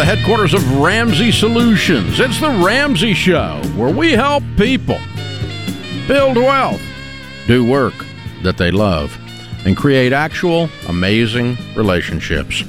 The 0.00 0.06
headquarters 0.06 0.54
of 0.54 0.78
Ramsey 0.78 1.30
Solutions, 1.30 2.20
it's 2.20 2.40
the 2.40 2.48
Ramsey 2.48 3.12
Show, 3.12 3.60
where 3.76 3.94
we 3.94 4.12
help 4.12 4.42
people 4.56 4.98
build 6.08 6.38
wealth, 6.38 6.80
do 7.46 7.66
work 7.66 7.92
that 8.42 8.56
they 8.56 8.70
love, 8.70 9.14
and 9.66 9.76
create 9.76 10.14
actual 10.14 10.70
amazing 10.88 11.58
relationships. 11.76 12.64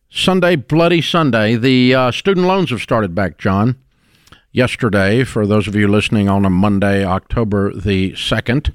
sunday 0.10 0.56
bloody 0.56 1.02
sunday. 1.02 1.56
The 1.56 1.96
uh, 1.96 2.12
student 2.12 2.46
loans 2.46 2.70
have 2.70 2.82
started 2.82 3.16
back 3.16 3.38
john. 3.38 3.78
Yesterday 4.52 5.24
for 5.24 5.48
those 5.48 5.68
of 5.68 5.76
you 5.76 5.88
listening 5.88 6.30
on 6.30 6.46
a 6.46 6.50
monday 6.50 7.06
october 7.06 7.74
the 7.74 8.12
2nd 8.12 8.74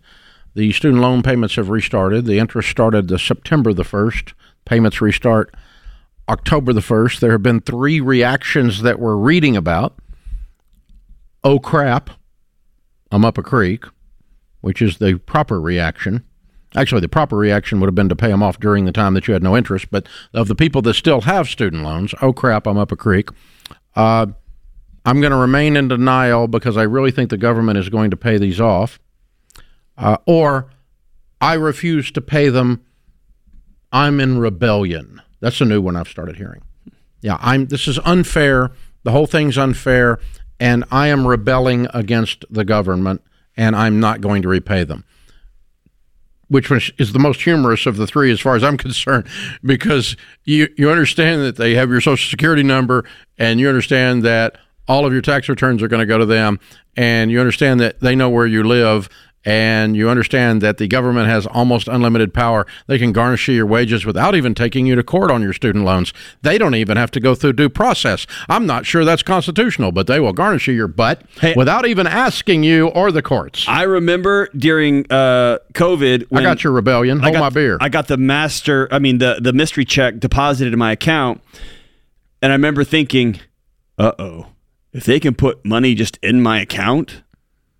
the 0.54 0.72
student 0.72 1.00
loan 1.00 1.22
payments 1.22 1.56
have 1.56 1.68
restarted. 1.68 2.24
The 2.24 2.38
interest 2.38 2.70
started 2.70 3.08
the 3.08 3.18
september 3.18 3.72
the 3.72 3.84
1st 3.84 4.32
payments 4.64 5.00
restart 5.00 5.54
October 6.28 6.72
the 6.72 6.80
1st, 6.80 7.20
there 7.20 7.32
have 7.32 7.42
been 7.42 7.60
three 7.60 8.00
reactions 8.00 8.82
that 8.82 8.98
we're 8.98 9.16
reading 9.16 9.56
about. 9.56 9.98
Oh 11.42 11.58
crap, 11.58 12.10
I'm 13.10 13.24
up 13.24 13.38
a 13.38 13.42
creek, 13.42 13.84
which 14.60 14.82
is 14.82 14.98
the 14.98 15.18
proper 15.18 15.60
reaction. 15.60 16.24
Actually, 16.74 17.00
the 17.00 17.08
proper 17.08 17.36
reaction 17.36 17.80
would 17.80 17.86
have 17.86 17.94
been 17.94 18.10
to 18.10 18.16
pay 18.16 18.28
them 18.28 18.42
off 18.42 18.60
during 18.60 18.84
the 18.84 18.92
time 18.92 19.14
that 19.14 19.26
you 19.26 19.32
had 19.32 19.42
no 19.42 19.56
interest. 19.56 19.90
But 19.90 20.06
of 20.34 20.48
the 20.48 20.54
people 20.54 20.82
that 20.82 20.94
still 20.94 21.22
have 21.22 21.48
student 21.48 21.82
loans, 21.82 22.14
oh 22.20 22.32
crap, 22.32 22.66
I'm 22.66 22.76
up 22.76 22.92
a 22.92 22.96
creek. 22.96 23.30
Uh, 23.96 24.26
I'm 25.06 25.20
going 25.20 25.30
to 25.30 25.38
remain 25.38 25.76
in 25.76 25.88
denial 25.88 26.46
because 26.46 26.76
I 26.76 26.82
really 26.82 27.10
think 27.10 27.30
the 27.30 27.38
government 27.38 27.78
is 27.78 27.88
going 27.88 28.10
to 28.10 28.16
pay 28.16 28.36
these 28.36 28.60
off. 28.60 29.00
Uh, 29.96 30.18
or 30.26 30.68
I 31.40 31.54
refuse 31.54 32.10
to 32.12 32.20
pay 32.20 32.50
them. 32.50 32.84
I'm 33.90 34.20
in 34.20 34.38
rebellion. 34.38 35.22
That's 35.40 35.60
a 35.60 35.64
new 35.64 35.80
one 35.80 35.96
I've 35.96 36.08
started 36.08 36.36
hearing. 36.36 36.62
Yeah, 37.20 37.38
I'm. 37.40 37.66
This 37.66 37.88
is 37.88 37.98
unfair. 38.04 38.70
The 39.04 39.10
whole 39.10 39.26
thing's 39.26 39.58
unfair, 39.58 40.18
and 40.60 40.84
I 40.90 41.08
am 41.08 41.26
rebelling 41.26 41.86
against 41.94 42.44
the 42.50 42.64
government, 42.64 43.22
and 43.56 43.74
I'm 43.74 44.00
not 44.00 44.20
going 44.20 44.42
to 44.42 44.48
repay 44.48 44.84
them. 44.84 45.04
Which 46.48 46.70
is 46.98 47.12
the 47.12 47.18
most 47.18 47.42
humorous 47.42 47.86
of 47.86 47.96
the 47.96 48.06
three, 48.06 48.32
as 48.32 48.40
far 48.40 48.56
as 48.56 48.64
I'm 48.64 48.76
concerned, 48.78 49.26
because 49.62 50.16
you 50.44 50.68
you 50.76 50.90
understand 50.90 51.42
that 51.42 51.56
they 51.56 51.74
have 51.74 51.90
your 51.90 52.00
social 52.00 52.28
security 52.28 52.62
number, 52.62 53.04
and 53.36 53.60
you 53.60 53.68
understand 53.68 54.22
that 54.24 54.58
all 54.86 55.04
of 55.04 55.12
your 55.12 55.22
tax 55.22 55.48
returns 55.48 55.82
are 55.82 55.88
going 55.88 56.00
to 56.00 56.06
go 56.06 56.18
to 56.18 56.26
them, 56.26 56.58
and 56.96 57.30
you 57.30 57.40
understand 57.40 57.80
that 57.80 58.00
they 58.00 58.16
know 58.16 58.30
where 58.30 58.46
you 58.46 58.62
live, 58.64 59.08
and 59.48 59.96
you 59.96 60.10
understand 60.10 60.60
that 60.60 60.76
the 60.76 60.86
government 60.86 61.26
has 61.26 61.46
almost 61.46 61.88
unlimited 61.88 62.34
power. 62.34 62.66
They 62.86 62.98
can 62.98 63.12
garnish 63.12 63.48
you 63.48 63.54
your 63.54 63.64
wages 63.64 64.04
without 64.04 64.34
even 64.34 64.54
taking 64.54 64.86
you 64.86 64.94
to 64.94 65.02
court 65.02 65.30
on 65.30 65.40
your 65.40 65.54
student 65.54 65.86
loans. 65.86 66.12
They 66.42 66.58
don't 66.58 66.74
even 66.74 66.98
have 66.98 67.10
to 67.12 67.20
go 67.20 67.34
through 67.34 67.54
due 67.54 67.70
process. 67.70 68.26
I'm 68.50 68.66
not 68.66 68.84
sure 68.84 69.06
that's 69.06 69.22
constitutional, 69.22 69.90
but 69.90 70.06
they 70.06 70.20
will 70.20 70.34
garnish 70.34 70.68
you 70.68 70.74
your 70.74 70.86
butt 70.86 71.22
hey, 71.40 71.54
without 71.56 71.86
even 71.86 72.06
asking 72.06 72.62
you 72.62 72.88
or 72.88 73.10
the 73.10 73.22
courts. 73.22 73.64
I 73.66 73.84
remember 73.84 74.50
during 74.54 75.06
uh, 75.10 75.60
COVID, 75.72 76.26
I 76.30 76.42
got 76.42 76.62
your 76.62 76.74
rebellion. 76.74 77.20
Hold 77.20 77.32
got, 77.32 77.40
my 77.40 77.48
beer. 77.48 77.78
I 77.80 77.88
got 77.88 78.08
the 78.08 78.18
master, 78.18 78.86
I 78.92 78.98
mean 78.98 79.16
the 79.16 79.38
the 79.40 79.54
mystery 79.54 79.86
check 79.86 80.18
deposited 80.18 80.74
in 80.74 80.78
my 80.78 80.92
account, 80.92 81.40
and 82.42 82.52
I 82.52 82.54
remember 82.54 82.84
thinking, 82.84 83.40
"Uh 83.96 84.12
oh, 84.18 84.48
if 84.92 85.04
they 85.04 85.18
can 85.18 85.34
put 85.34 85.64
money 85.64 85.94
just 85.94 86.18
in 86.22 86.42
my 86.42 86.60
account." 86.60 87.22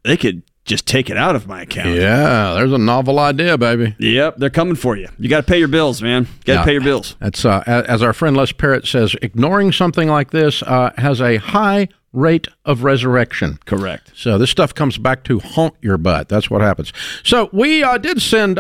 They 0.05 0.17
could 0.17 0.43
just 0.69 0.87
take 0.87 1.11
it 1.11 1.17
out 1.17 1.35
of 1.35 1.47
my 1.47 1.63
account. 1.63 1.89
Yeah, 1.89 2.55
there's 2.55 2.73
a 2.73 2.79
novel 2.79 3.19
idea, 3.19 3.59
baby. 3.59 3.97
Yep, 3.99 4.37
they're 4.37 4.51
coming 4.51 4.77
for 4.77 4.97
you. 4.97 5.09
You 5.19 5.29
got 5.29 5.39
to 5.39 5.51
pay 5.51 5.59
your 5.59 5.69
bills, 5.69 6.01
man. 6.01 6.25
Got 6.45 6.53
to 6.53 6.59
yeah, 6.61 6.65
pay 6.65 6.73
your 6.73 6.83
bills. 6.83 7.17
That's 7.19 7.45
uh, 7.45 7.63
as 7.67 8.03
our 8.03 8.13
friend 8.13 8.37
Les 8.37 8.53
Parrott 8.53 8.87
says. 8.87 9.17
Ignoring 9.23 9.73
something 9.73 10.09
like 10.09 10.31
this 10.31 10.63
uh, 10.63 10.93
has 10.99 11.21
a 11.21 11.39
high 11.39 11.89
rate 12.13 12.49
of 12.65 12.85
resurrection. 12.85 13.59
Correct. 13.65 14.13
So 14.15 14.39
this 14.39 14.51
stuff 14.51 14.75
comes 14.75 14.99
back 14.99 15.25
to 15.25 15.41
haunt 15.41 15.75
your 15.81 15.99
butt. 15.99 16.29
That's 16.29 16.51
what 16.51 16.61
happens. 16.61 16.93
So 17.23 17.49
we 17.53 17.83
uh, 17.83 17.99
did 17.99 18.21
send 18.23 18.59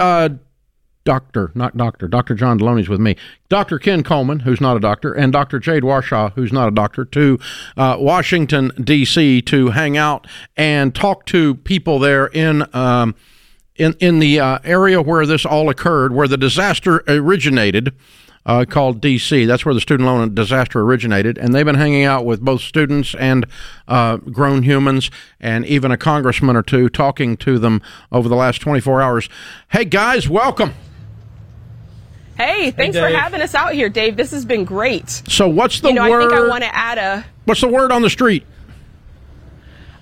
Doctor, 1.09 1.51
not 1.55 1.75
Doctor, 1.75 2.07
Dr. 2.07 2.35
John 2.35 2.61
Delony's 2.61 2.91
with 2.91 3.01
me, 3.01 3.17
Dr. 3.49 3.79
Ken 3.79 4.03
Coleman, 4.03 4.41
who's 4.41 4.61
not 4.61 4.77
a 4.77 4.81
doctor, 4.81 5.11
and 5.11 5.33
Dr. 5.33 5.59
Jade 5.59 5.83
Warshaw, 5.83 6.35
who's 6.35 6.53
not 6.53 6.69
a 6.69 6.71
doctor, 6.71 7.07
to 7.07 7.39
uh, 7.79 7.97
Washington, 7.99 8.73
D.C. 8.79 9.41
to 9.41 9.71
hang 9.71 9.97
out 9.97 10.27
and 10.55 10.95
talk 10.95 11.25
to 11.25 11.55
people 11.55 11.99
there 11.99 12.27
in. 12.27 12.63
Um, 12.77 13.15
in, 13.77 13.95
in 14.01 14.19
the 14.19 14.41
uh, 14.41 14.59
area 14.65 15.01
where 15.01 15.25
this 15.25 15.47
all 15.47 15.71
occurred, 15.71 16.13
where 16.13 16.27
the 16.27 16.37
disaster 16.37 17.05
originated, 17.07 17.95
uh, 18.45 18.65
called 18.65 19.01
DC. 19.01 19.47
That's 19.47 19.65
where 19.65 19.73
the 19.73 19.81
student 19.81 20.09
loan 20.09 20.35
disaster 20.35 20.81
originated. 20.81 21.39
And 21.39 21.55
they've 21.55 21.65
been 21.65 21.77
hanging 21.77 22.03
out 22.03 22.25
with 22.25 22.41
both 22.41 22.61
students 22.61 23.15
and 23.15 23.47
uh, 23.87 24.17
grown 24.17 24.65
humans 24.65 25.13
and 25.39 25.65
even 25.65 25.93
a 25.93 25.97
congressman 25.97 26.57
or 26.57 26.65
two 26.65 26.89
talking 26.89 27.37
to 27.37 27.61
them 27.61 27.81
over 28.11 28.29
the 28.29 28.35
last 28.35 28.61
24 28.61 29.01
hours. 29.01 29.29
Hey, 29.69 29.85
guys, 29.85 30.29
welcome. 30.29 30.75
Hey, 32.39 32.71
thanks 32.71 32.97
hey, 32.97 33.03
for 33.03 33.09
having 33.09 33.41
us 33.41 33.53
out 33.57 33.73
here, 33.73 33.89
Dave. 33.89 34.17
This 34.17 34.31
has 34.31 34.45
been 34.45 34.65
great. 34.65 35.11
So, 35.29 35.49
what's 35.49 35.81
the 35.81 35.89
you 35.89 35.95
know, 35.95 36.09
word? 36.09 36.23
I 36.23 36.29
think 36.29 36.41
I 36.41 36.49
want 36.49 36.63
to 36.63 36.75
add 36.75 36.99
a. 36.99 37.27
What's 37.47 37.61
the 37.61 37.69
word 37.69 37.91
on 37.91 38.03
the 38.03 38.11
street? 38.11 38.47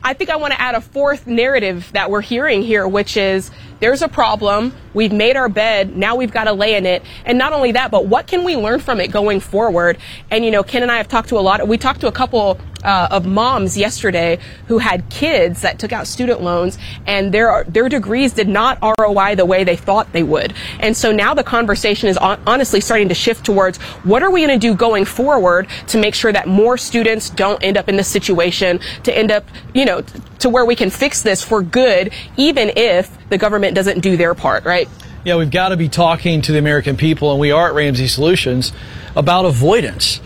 I 0.05 0.13
think 0.13 0.29
I 0.29 0.37
want 0.37 0.53
to 0.53 0.61
add 0.61 0.75
a 0.75 0.83
fourth 0.83 1.27
narrative 1.27 1.91
that 1.95 2.11
we're 2.11 2.21
hearing 2.21 2.63
here, 2.63 2.87
which 2.87 3.17
is 3.17 3.51
there's 3.81 4.03
a 4.03 4.09
problem. 4.09 4.75
We've 4.93 5.13
made 5.13 5.37
our 5.37 5.49
bed. 5.49 5.97
Now 5.97 6.15
we've 6.15 6.31
got 6.31 6.45
to 6.45 6.53
lay 6.53 6.77
in 6.77 6.85
it. 6.85 7.03
And 7.25 7.39
not 7.39 7.55
only 7.55 7.73
that, 7.73 7.91
but 7.91 8.07
what 8.07 8.27
can 8.27 8.45
we 8.45 8.55
learn 8.55 8.81
from 8.81 9.01
it 9.01 9.11
going 9.11 9.41
forward? 9.41 9.99
And, 10.31 10.45
you 10.45 10.51
know, 10.51 10.63
Ken 10.63 10.83
and 10.83 10.93
I 10.93 10.99
have 10.99 11.09
talked 11.09 11.31
to 11.31 11.39
a 11.39 11.41
lot. 11.41 11.67
We 11.67 11.77
talked 11.79 12.03
to 12.03 12.07
a 12.07 12.13
couple 12.13 12.61
uh, 12.87 13.09
of 13.11 13.27
moms 13.27 13.77
yesterday 13.77 14.39
who 14.69 14.79
had 14.79 15.09
kids 15.11 15.61
that 15.63 15.79
took 15.79 15.93
out 15.93 16.07
student 16.07 16.41
loans 16.41 16.79
and 17.07 17.35
their, 17.35 17.65
their 17.65 17.89
degrees 17.89 18.33
did 18.33 18.49
not 18.49 18.79
ROI 18.99 19.35
the 19.35 19.45
way 19.45 19.65
they 19.65 19.77
thought 19.77 20.11
they 20.13 20.23
would. 20.23 20.55
And 20.81 20.97
so 20.97 21.13
now 21.13 21.35
the 21.35 21.45
conversation 21.45 22.09
is 22.09 22.17
on, 22.17 22.41
honestly 22.47 22.81
starting 22.81 23.09
to 23.09 23.15
shift 23.15 23.45
towards 23.45 23.79
what 24.05 24.23
are 24.23 24.31
we 24.31 24.47
going 24.47 24.59
to 24.59 24.67
do 24.67 24.75
going 24.75 25.05
forward 25.05 25.67
to 25.89 25.99
make 25.99 26.15
sure 26.15 26.33
that 26.33 26.47
more 26.47 26.79
students 26.79 27.29
don't 27.29 27.63
end 27.63 27.77
up 27.77 27.89
in 27.89 27.97
this 27.97 28.09
situation 28.09 28.81
to 29.03 29.17
end 29.17 29.33
up, 29.33 29.45
you 29.75 29.85
know, 29.85 30.03
to 30.39 30.49
where 30.49 30.65
we 30.65 30.77
can 30.77 30.91
fix 30.91 31.23
this 31.23 31.43
for 31.43 31.63
good, 31.63 32.13
even 32.37 32.71
if 32.77 33.17
the 33.29 33.39
government 33.39 33.75
doesn't 33.75 34.01
do 34.01 34.17
their 34.17 34.35
part, 34.35 34.65
right? 34.65 34.89
Yeah, 35.25 35.37
we've 35.37 35.51
got 35.51 35.71
to 35.71 35.77
be 35.77 35.89
talking 35.89 36.41
to 36.43 36.53
the 36.53 36.59
American 36.59 36.97
people, 36.97 37.33
and 37.33 37.41
we 37.41 37.51
are 37.51 37.69
at 37.69 37.75
Ramsey 37.75 38.07
Solutions 38.07 38.73
about 39.17 39.45
avoidance 39.45 40.21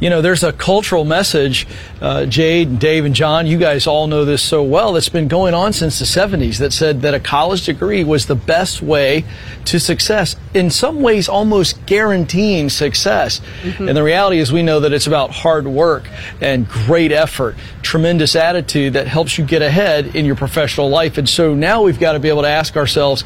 you 0.00 0.10
know, 0.10 0.20
there's 0.20 0.42
a 0.42 0.52
cultural 0.52 1.04
message, 1.04 1.66
uh, 2.00 2.26
Jade, 2.26 2.78
Dave, 2.78 3.04
and 3.04 3.14
John, 3.14 3.46
you 3.46 3.58
guys 3.58 3.86
all 3.86 4.06
know 4.06 4.24
this 4.24 4.42
so 4.42 4.62
well, 4.62 4.92
that's 4.92 5.08
been 5.08 5.28
going 5.28 5.54
on 5.54 5.72
since 5.72 5.98
the 5.98 6.04
70s 6.04 6.58
that 6.58 6.72
said 6.72 7.02
that 7.02 7.14
a 7.14 7.20
college 7.20 7.64
degree 7.64 8.04
was 8.04 8.26
the 8.26 8.34
best 8.34 8.82
way 8.82 9.24
to 9.64 9.80
success. 9.80 10.36
In 10.54 10.70
some 10.70 11.00
ways, 11.00 11.28
almost 11.28 11.84
guaranteeing 11.86 12.68
success. 12.68 13.40
Mm-hmm. 13.62 13.88
And 13.88 13.96
the 13.96 14.02
reality 14.02 14.38
is, 14.38 14.52
we 14.52 14.62
know 14.62 14.80
that 14.80 14.92
it's 14.92 15.06
about 15.06 15.30
hard 15.30 15.66
work 15.66 16.08
and 16.40 16.68
great 16.68 17.12
effort, 17.12 17.56
tremendous 17.82 18.36
attitude 18.36 18.92
that 18.92 19.06
helps 19.06 19.38
you 19.38 19.44
get 19.44 19.62
ahead 19.62 20.14
in 20.14 20.26
your 20.26 20.36
professional 20.36 20.88
life. 20.88 21.18
And 21.18 21.28
so 21.28 21.54
now 21.54 21.82
we've 21.82 21.98
got 21.98 22.12
to 22.12 22.18
be 22.18 22.28
able 22.28 22.42
to 22.42 22.48
ask 22.48 22.76
ourselves, 22.76 23.24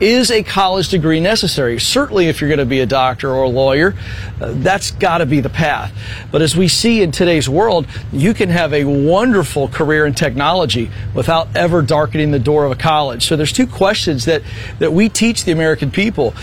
is 0.00 0.30
a 0.30 0.42
college 0.42 0.88
degree 0.88 1.20
necessary? 1.20 1.78
Certainly, 1.78 2.28
if 2.28 2.40
you're 2.40 2.48
going 2.48 2.58
to 2.58 2.66
be 2.66 2.80
a 2.80 2.86
doctor 2.86 3.30
or 3.30 3.44
a 3.44 3.48
lawyer, 3.48 3.94
uh, 4.40 4.52
that's 4.56 4.90
got 4.92 5.18
to 5.18 5.26
be 5.26 5.40
the 5.40 5.50
path. 5.50 5.92
But 6.30 6.42
as 6.42 6.56
we 6.56 6.68
see 6.68 7.02
in 7.02 7.12
today's 7.12 7.48
world, 7.48 7.86
you 8.12 8.34
can 8.34 8.48
have 8.48 8.72
a 8.72 8.84
wonderful 8.84 9.68
career 9.68 10.06
in 10.06 10.14
technology 10.14 10.90
without 11.14 11.48
ever 11.56 11.82
darkening 11.82 12.30
the 12.30 12.38
door 12.38 12.64
of 12.64 12.72
a 12.72 12.76
college. 12.76 13.26
So 13.26 13.36
there's 13.36 13.52
two 13.52 13.66
questions 13.66 14.24
that, 14.24 14.42
that 14.78 14.92
we 14.92 15.08
teach 15.08 15.44
the 15.44 15.52
American 15.52 15.90
people. 15.90 16.34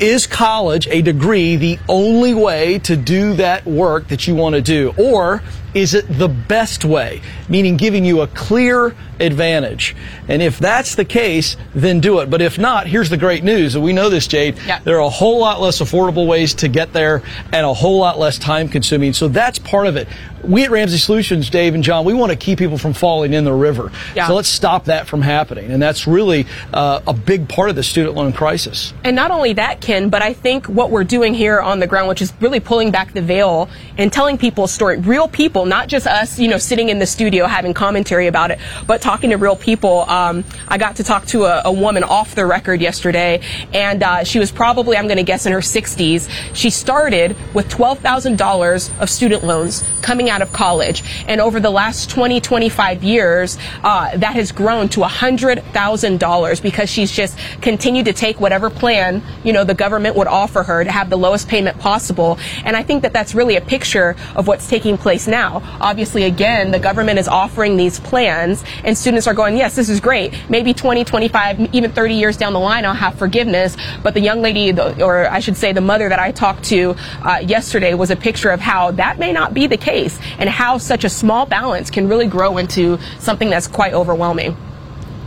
Is 0.00 0.26
college 0.26 0.86
a 0.88 1.02
degree 1.02 1.56
the 1.56 1.78
only 1.88 2.34
way 2.34 2.78
to 2.80 2.96
do 2.96 3.34
that 3.34 3.64
work 3.66 4.08
that 4.08 4.26
you 4.26 4.34
want 4.34 4.54
to 4.54 4.62
do? 4.62 4.94
Or 4.98 5.42
is 5.76 5.92
it 5.92 6.06
the 6.08 6.28
best 6.28 6.86
way? 6.86 7.20
Meaning 7.50 7.76
giving 7.76 8.02
you 8.02 8.22
a 8.22 8.26
clear 8.28 8.96
advantage. 9.20 9.94
And 10.26 10.40
if 10.40 10.58
that's 10.58 10.94
the 10.94 11.04
case, 11.04 11.58
then 11.74 12.00
do 12.00 12.20
it. 12.20 12.30
But 12.30 12.40
if 12.40 12.58
not, 12.58 12.86
here's 12.86 13.10
the 13.10 13.18
great 13.18 13.44
news. 13.44 13.74
And 13.74 13.84
we 13.84 13.92
know 13.92 14.08
this, 14.08 14.26
Jade. 14.26 14.56
Yeah. 14.66 14.78
There 14.78 14.96
are 14.96 15.02
a 15.02 15.10
whole 15.10 15.38
lot 15.38 15.60
less 15.60 15.80
affordable 15.80 16.26
ways 16.26 16.54
to 16.54 16.68
get 16.68 16.94
there 16.94 17.22
and 17.52 17.66
a 17.66 17.74
whole 17.74 17.98
lot 17.98 18.18
less 18.18 18.38
time 18.38 18.68
consuming. 18.68 19.12
So 19.12 19.28
that's 19.28 19.58
part 19.58 19.86
of 19.86 19.96
it. 19.96 20.08
We 20.46 20.64
at 20.64 20.70
Ramsey 20.70 20.98
Solutions, 20.98 21.50
Dave 21.50 21.74
and 21.74 21.82
John, 21.82 22.04
we 22.04 22.14
want 22.14 22.30
to 22.30 22.36
keep 22.36 22.58
people 22.58 22.78
from 22.78 22.92
falling 22.92 23.32
in 23.32 23.44
the 23.44 23.52
river. 23.52 23.90
Yeah. 24.14 24.28
So 24.28 24.34
let's 24.34 24.48
stop 24.48 24.86
that 24.86 25.06
from 25.06 25.22
happening. 25.22 25.70
And 25.70 25.82
that's 25.82 26.06
really 26.06 26.46
uh, 26.72 27.00
a 27.06 27.12
big 27.12 27.48
part 27.48 27.70
of 27.70 27.76
the 27.76 27.82
student 27.82 28.14
loan 28.14 28.32
crisis. 28.32 28.94
And 29.04 29.16
not 29.16 29.30
only 29.30 29.52
that, 29.54 29.80
Ken, 29.80 30.08
but 30.08 30.22
I 30.22 30.32
think 30.32 30.66
what 30.66 30.90
we're 30.90 31.04
doing 31.04 31.34
here 31.34 31.60
on 31.60 31.80
the 31.80 31.86
ground, 31.86 32.08
which 32.08 32.22
is 32.22 32.32
really 32.40 32.60
pulling 32.60 32.90
back 32.90 33.12
the 33.12 33.22
veil 33.22 33.68
and 33.98 34.12
telling 34.12 34.38
people 34.38 34.64
a 34.64 34.68
story, 34.68 34.98
real 34.98 35.28
people, 35.28 35.66
not 35.66 35.88
just 35.88 36.06
us, 36.06 36.38
you 36.38 36.48
know, 36.48 36.58
sitting 36.58 36.88
in 36.88 36.98
the 36.98 37.06
studio 37.06 37.46
having 37.46 37.74
commentary 37.74 38.26
about 38.26 38.50
it, 38.50 38.58
but 38.86 39.00
talking 39.00 39.30
to 39.30 39.36
real 39.36 39.56
people. 39.56 40.00
Um, 40.08 40.44
I 40.68 40.78
got 40.78 40.96
to 40.96 41.04
talk 41.04 41.26
to 41.26 41.44
a, 41.44 41.62
a, 41.64 41.72
woman 41.72 42.04
off 42.04 42.34
the 42.34 42.46
record 42.46 42.80
yesterday, 42.80 43.40
and 43.74 44.02
uh, 44.02 44.24
she 44.24 44.38
was 44.38 44.50
probably, 44.50 44.96
I'm 44.96 45.06
going 45.06 45.18
to 45.18 45.22
guess, 45.22 45.46
in 45.46 45.52
her 45.52 45.58
60s. 45.58 46.28
She 46.54 46.70
started 46.70 47.36
with 47.54 47.68
$12,000 47.68 49.00
of 49.00 49.10
student 49.10 49.44
loans 49.44 49.84
coming 50.00 50.30
out 50.30 50.35
of 50.42 50.52
college, 50.52 51.02
and 51.26 51.40
over 51.40 51.60
the 51.60 51.70
last 51.70 52.10
20, 52.10 52.40
25 52.40 53.04
years, 53.04 53.58
uh, 53.82 54.16
that 54.16 54.34
has 54.34 54.52
grown 54.52 54.88
to 54.90 55.00
$100,000 55.00 56.62
because 56.62 56.90
she's 56.90 57.12
just 57.12 57.38
continued 57.60 58.06
to 58.06 58.12
take 58.12 58.40
whatever 58.40 58.70
plan, 58.70 59.22
you 59.44 59.52
know, 59.52 59.64
the 59.64 59.74
government 59.74 60.16
would 60.16 60.26
offer 60.26 60.62
her 60.62 60.84
to 60.84 60.90
have 60.90 61.10
the 61.10 61.16
lowest 61.16 61.48
payment 61.48 61.78
possible. 61.78 62.38
And 62.64 62.76
I 62.76 62.82
think 62.82 63.02
that 63.02 63.12
that's 63.12 63.34
really 63.34 63.56
a 63.56 63.60
picture 63.60 64.16
of 64.34 64.46
what's 64.46 64.68
taking 64.68 64.98
place 64.98 65.26
now. 65.26 65.62
Obviously, 65.80 66.24
again, 66.24 66.70
the 66.70 66.78
government 66.78 67.18
is 67.18 67.28
offering 67.28 67.76
these 67.76 68.00
plans 68.00 68.64
and 68.84 68.96
students 68.96 69.26
are 69.26 69.34
going, 69.34 69.56
yes, 69.56 69.76
this 69.76 69.88
is 69.88 70.00
great. 70.00 70.34
Maybe 70.48 70.74
20, 70.74 71.04
25, 71.04 71.74
even 71.74 71.92
30 71.92 72.14
years 72.14 72.36
down 72.36 72.52
the 72.52 72.60
line, 72.60 72.84
I'll 72.84 72.94
have 72.94 73.16
forgiveness. 73.18 73.76
But 74.02 74.14
the 74.14 74.20
young 74.20 74.42
lady, 74.42 74.78
or 74.78 75.28
I 75.28 75.40
should 75.40 75.56
say 75.56 75.72
the 75.72 75.80
mother 75.80 76.08
that 76.08 76.18
I 76.18 76.32
talked 76.32 76.64
to 76.64 76.96
uh, 77.22 77.42
yesterday 77.44 77.94
was 77.94 78.10
a 78.10 78.16
picture 78.16 78.50
of 78.50 78.60
how 78.60 78.90
that 78.92 79.18
may 79.18 79.32
not 79.32 79.54
be 79.54 79.66
the 79.66 79.76
case 79.76 80.15
and 80.38 80.48
how 80.48 80.78
such 80.78 81.04
a 81.04 81.08
small 81.08 81.46
balance 81.46 81.90
can 81.90 82.08
really 82.08 82.26
grow 82.26 82.58
into 82.58 82.98
something 83.18 83.50
that's 83.50 83.66
quite 83.66 83.92
overwhelming. 83.92 84.56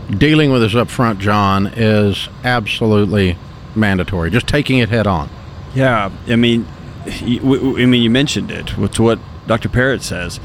Dealing 0.10 0.52
with 0.52 0.62
this 0.62 0.76
up 0.76 0.90
front, 0.90 1.20
John, 1.20 1.68
is 1.68 2.30
absolutely 2.44 3.38
mandatory. 3.76 4.32
Just 4.32 4.48
taking 4.48 4.80
it 4.80 4.90
head 4.90 5.08
on. 5.08 5.30
Yeah, 5.76 6.12
I 6.28 6.36
mean, 6.36 6.68
I 7.06 7.86
mean, 7.86 8.02
you 8.02 8.10
mentioned 8.10 8.52
it. 8.52 8.68
To 8.68 9.04
what 9.04 9.20
Dr. 9.48 9.70
Parrott 9.70 10.02
says, 10.02 10.40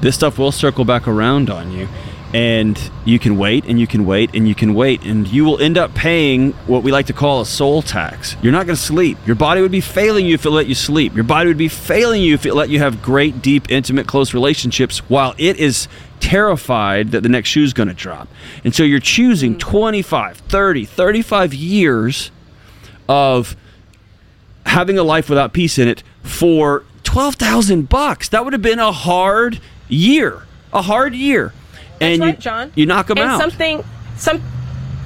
this 0.00 0.14
stuff 0.14 0.38
will 0.38 0.52
circle 0.52 0.84
back 0.84 1.06
around 1.06 1.50
on 1.50 1.72
you 1.72 1.88
and 2.34 2.90
you 3.04 3.18
can 3.18 3.36
wait 3.36 3.64
and 3.66 3.78
you 3.78 3.86
can 3.86 4.06
wait 4.06 4.34
and 4.34 4.48
you 4.48 4.54
can 4.54 4.74
wait 4.74 5.02
and 5.04 5.28
you 5.28 5.44
will 5.44 5.60
end 5.60 5.76
up 5.76 5.94
paying 5.94 6.52
what 6.66 6.82
we 6.82 6.90
like 6.90 7.06
to 7.06 7.12
call 7.12 7.40
a 7.40 7.46
soul 7.46 7.82
tax. 7.82 8.36
You're 8.42 8.52
not 8.52 8.66
going 8.66 8.76
to 8.76 8.82
sleep. 8.82 9.18
Your 9.26 9.36
body 9.36 9.60
would 9.60 9.72
be 9.72 9.80
failing 9.80 10.26
you 10.26 10.34
if 10.34 10.46
it 10.46 10.50
let 10.50 10.66
you 10.66 10.74
sleep. 10.74 11.14
Your 11.14 11.24
body 11.24 11.48
would 11.48 11.58
be 11.58 11.68
failing 11.68 12.22
you 12.22 12.34
if 12.34 12.46
it 12.46 12.54
let 12.54 12.70
you 12.70 12.78
have 12.78 13.02
great 13.02 13.42
deep 13.42 13.70
intimate 13.70 14.06
close 14.06 14.32
relationships 14.32 14.98
while 15.10 15.34
it 15.36 15.58
is 15.58 15.88
terrified 16.20 17.10
that 17.10 17.22
the 17.22 17.28
next 17.28 17.50
shoe 17.50 17.64
is 17.64 17.72
going 17.74 17.88
to 17.88 17.94
drop. 17.94 18.28
And 18.64 18.74
so 18.74 18.82
you're 18.82 19.00
choosing 19.00 19.56
mm. 19.56 19.58
25 19.58 20.38
30 20.38 20.84
35 20.84 21.54
years 21.54 22.30
of 23.08 23.56
having 24.64 24.98
a 24.98 25.02
life 25.02 25.28
without 25.28 25.52
peace 25.52 25.78
in 25.78 25.88
it 25.88 26.02
for 26.22 26.84
12,000 27.02 27.88
bucks. 27.88 28.28
That 28.30 28.44
would 28.44 28.54
have 28.54 28.62
been 28.62 28.78
a 28.78 28.92
hard 28.92 29.60
year 29.88 30.44
a 30.72 30.82
hard 30.82 31.14
year 31.14 31.52
that's 32.02 32.14
and 32.14 32.22
right, 32.22 32.36
you, 32.36 32.40
John. 32.40 32.72
you 32.74 32.86
knock 32.86 33.06
them 33.06 33.18
and 33.18 33.30
out. 33.30 33.40
Something, 33.40 33.84
some, 34.16 34.42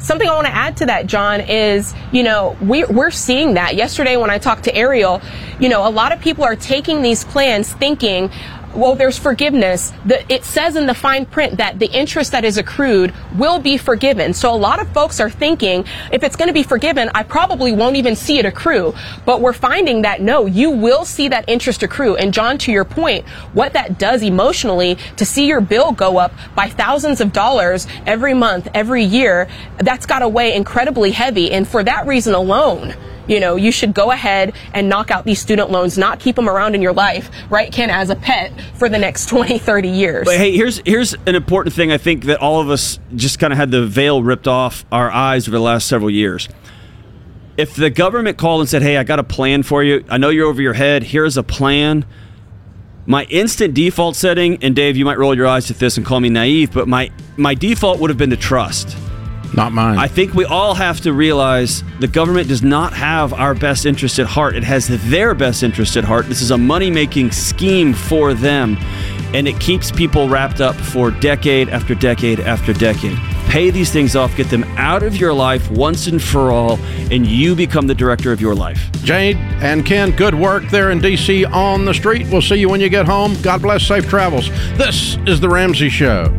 something 0.00 0.28
I 0.28 0.34
want 0.34 0.46
to 0.46 0.54
add 0.54 0.76
to 0.78 0.86
that, 0.86 1.06
John, 1.06 1.40
is 1.40 1.94
you 2.12 2.22
know 2.22 2.56
we 2.62 2.84
we're 2.84 3.10
seeing 3.10 3.54
that. 3.54 3.74
Yesterday 3.74 4.16
when 4.16 4.30
I 4.30 4.38
talked 4.38 4.64
to 4.64 4.74
Ariel, 4.74 5.20
you 5.60 5.68
know 5.68 5.86
a 5.86 5.90
lot 5.90 6.12
of 6.12 6.20
people 6.20 6.44
are 6.44 6.56
taking 6.56 7.02
these 7.02 7.24
plans 7.24 7.72
thinking, 7.72 8.30
well, 8.76 8.94
there's 8.94 9.18
forgiveness. 9.18 9.92
It 10.28 10.44
says 10.44 10.76
in 10.76 10.86
the 10.86 10.94
fine 10.94 11.26
print 11.26 11.56
that 11.58 11.78
the 11.78 11.90
interest 11.90 12.32
that 12.32 12.44
is 12.44 12.58
accrued 12.58 13.14
will 13.36 13.58
be 13.58 13.76
forgiven. 13.78 14.34
So 14.34 14.54
a 14.54 14.56
lot 14.56 14.80
of 14.80 14.88
folks 14.92 15.20
are 15.20 15.30
thinking, 15.30 15.84
if 16.12 16.22
it's 16.22 16.36
going 16.36 16.48
to 16.48 16.54
be 16.54 16.62
forgiven, 16.62 17.10
I 17.14 17.22
probably 17.22 17.72
won't 17.72 17.96
even 17.96 18.16
see 18.16 18.38
it 18.38 18.46
accrue. 18.46 18.94
But 19.24 19.40
we're 19.40 19.52
finding 19.52 20.02
that 20.02 20.20
no, 20.20 20.46
you 20.46 20.70
will 20.70 21.04
see 21.04 21.28
that 21.28 21.48
interest 21.48 21.82
accrue. 21.82 22.16
And 22.16 22.32
John, 22.32 22.58
to 22.58 22.72
your 22.72 22.84
point, 22.84 23.26
what 23.52 23.72
that 23.72 23.98
does 23.98 24.22
emotionally 24.22 24.96
to 25.16 25.24
see 25.24 25.46
your 25.46 25.60
bill 25.60 25.92
go 25.92 26.18
up 26.18 26.32
by 26.54 26.68
thousands 26.68 27.20
of 27.20 27.32
dollars 27.32 27.86
every 28.06 28.34
month, 28.34 28.68
every 28.74 29.04
year, 29.04 29.48
that's 29.78 30.06
got 30.06 30.20
to 30.20 30.28
weigh 30.28 30.54
incredibly 30.54 31.10
heavy. 31.10 31.50
And 31.52 31.66
for 31.66 31.82
that 31.84 32.06
reason 32.06 32.34
alone, 32.34 32.94
you 33.28 33.40
know, 33.40 33.56
you 33.56 33.72
should 33.72 33.94
go 33.94 34.10
ahead 34.10 34.54
and 34.72 34.88
knock 34.88 35.10
out 35.10 35.24
these 35.24 35.40
student 35.40 35.70
loans, 35.70 35.98
not 35.98 36.20
keep 36.20 36.36
them 36.36 36.48
around 36.48 36.74
in 36.74 36.82
your 36.82 36.92
life, 36.92 37.30
right, 37.50 37.72
Ken, 37.72 37.90
as 37.90 38.10
a 38.10 38.16
pet 38.16 38.52
for 38.74 38.88
the 38.88 38.98
next 38.98 39.26
20, 39.30 39.58
30 39.58 39.88
years. 39.88 40.24
But 40.24 40.36
hey, 40.36 40.56
here's 40.56 40.78
here's 40.84 41.14
an 41.26 41.34
important 41.34 41.74
thing 41.74 41.92
I 41.92 41.98
think 41.98 42.24
that 42.24 42.40
all 42.40 42.60
of 42.60 42.70
us 42.70 42.98
just 43.14 43.38
kind 43.38 43.52
of 43.52 43.58
had 43.58 43.70
the 43.70 43.86
veil 43.86 44.22
ripped 44.22 44.48
off 44.48 44.84
our 44.92 45.10
eyes 45.10 45.48
over 45.48 45.56
the 45.56 45.62
last 45.62 45.86
several 45.86 46.10
years. 46.10 46.48
If 47.56 47.74
the 47.74 47.88
government 47.90 48.36
called 48.36 48.60
and 48.60 48.68
said, 48.68 48.82
"Hey, 48.82 48.96
I 48.98 49.04
got 49.04 49.18
a 49.18 49.24
plan 49.24 49.62
for 49.62 49.82
you. 49.82 50.04
I 50.08 50.18
know 50.18 50.28
you're 50.28 50.46
over 50.48 50.60
your 50.60 50.74
head. 50.74 51.02
Here's 51.02 51.36
a 51.36 51.42
plan." 51.42 52.04
My 53.08 53.22
instant 53.24 53.72
default 53.72 54.16
setting, 54.16 54.58
and 54.62 54.74
Dave, 54.74 54.96
you 54.96 55.04
might 55.04 55.16
roll 55.16 55.32
your 55.32 55.46
eyes 55.46 55.70
at 55.70 55.78
this 55.78 55.96
and 55.96 56.04
call 56.04 56.18
me 56.18 56.28
naive, 56.28 56.72
but 56.72 56.88
my 56.88 57.10
my 57.36 57.54
default 57.54 58.00
would 58.00 58.10
have 58.10 58.18
been 58.18 58.30
to 58.30 58.36
trust. 58.36 58.96
Not 59.56 59.72
mine. 59.72 59.98
I 59.98 60.06
think 60.06 60.34
we 60.34 60.44
all 60.44 60.74
have 60.74 61.00
to 61.00 61.14
realize 61.14 61.82
the 61.98 62.08
government 62.08 62.48
does 62.48 62.62
not 62.62 62.92
have 62.92 63.32
our 63.32 63.54
best 63.54 63.86
interest 63.86 64.18
at 64.18 64.26
heart. 64.26 64.54
It 64.54 64.64
has 64.64 64.86
their 65.08 65.34
best 65.34 65.62
interest 65.62 65.96
at 65.96 66.04
heart. 66.04 66.26
This 66.26 66.42
is 66.42 66.50
a 66.50 66.58
money 66.58 66.90
making 66.90 67.32
scheme 67.32 67.94
for 67.94 68.34
them, 68.34 68.76
and 69.32 69.48
it 69.48 69.58
keeps 69.58 69.90
people 69.90 70.28
wrapped 70.28 70.60
up 70.60 70.74
for 70.76 71.10
decade 71.10 71.70
after 71.70 71.94
decade 71.94 72.38
after 72.40 72.74
decade. 72.74 73.18
Pay 73.48 73.70
these 73.70 73.90
things 73.90 74.14
off, 74.14 74.36
get 74.36 74.50
them 74.50 74.64
out 74.76 75.02
of 75.02 75.16
your 75.16 75.32
life 75.32 75.70
once 75.70 76.06
and 76.06 76.22
for 76.22 76.50
all, 76.50 76.78
and 77.10 77.26
you 77.26 77.54
become 77.54 77.86
the 77.86 77.94
director 77.94 78.32
of 78.32 78.42
your 78.42 78.54
life. 78.54 78.90
Jade 79.04 79.36
and 79.62 79.86
Ken, 79.86 80.10
good 80.10 80.34
work 80.34 80.68
there 80.68 80.90
in 80.90 81.00
D.C. 81.00 81.46
on 81.46 81.86
the 81.86 81.94
street. 81.94 82.26
We'll 82.30 82.42
see 82.42 82.56
you 82.56 82.68
when 82.68 82.82
you 82.82 82.90
get 82.90 83.06
home. 83.06 83.40
God 83.40 83.62
bless, 83.62 83.86
safe 83.86 84.06
travels. 84.06 84.50
This 84.76 85.16
is 85.26 85.40
The 85.40 85.48
Ramsey 85.48 85.88
Show. 85.88 86.38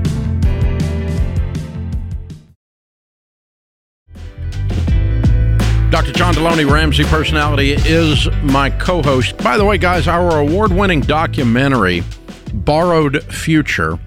Delony, 6.48 6.72
Ramsey 6.72 7.04
personality, 7.04 7.74
is 7.74 8.32
my 8.42 8.70
co 8.70 9.04
host. 9.04 9.36
By 9.40 9.58
the 9.58 9.66
way, 9.66 9.78
guys, 9.78 10.08
our 10.08 10.40
award 10.40 10.72
winning 10.72 11.02
documentary, 11.02 12.06
Borrowed 12.54 13.22
Future, 13.26 14.00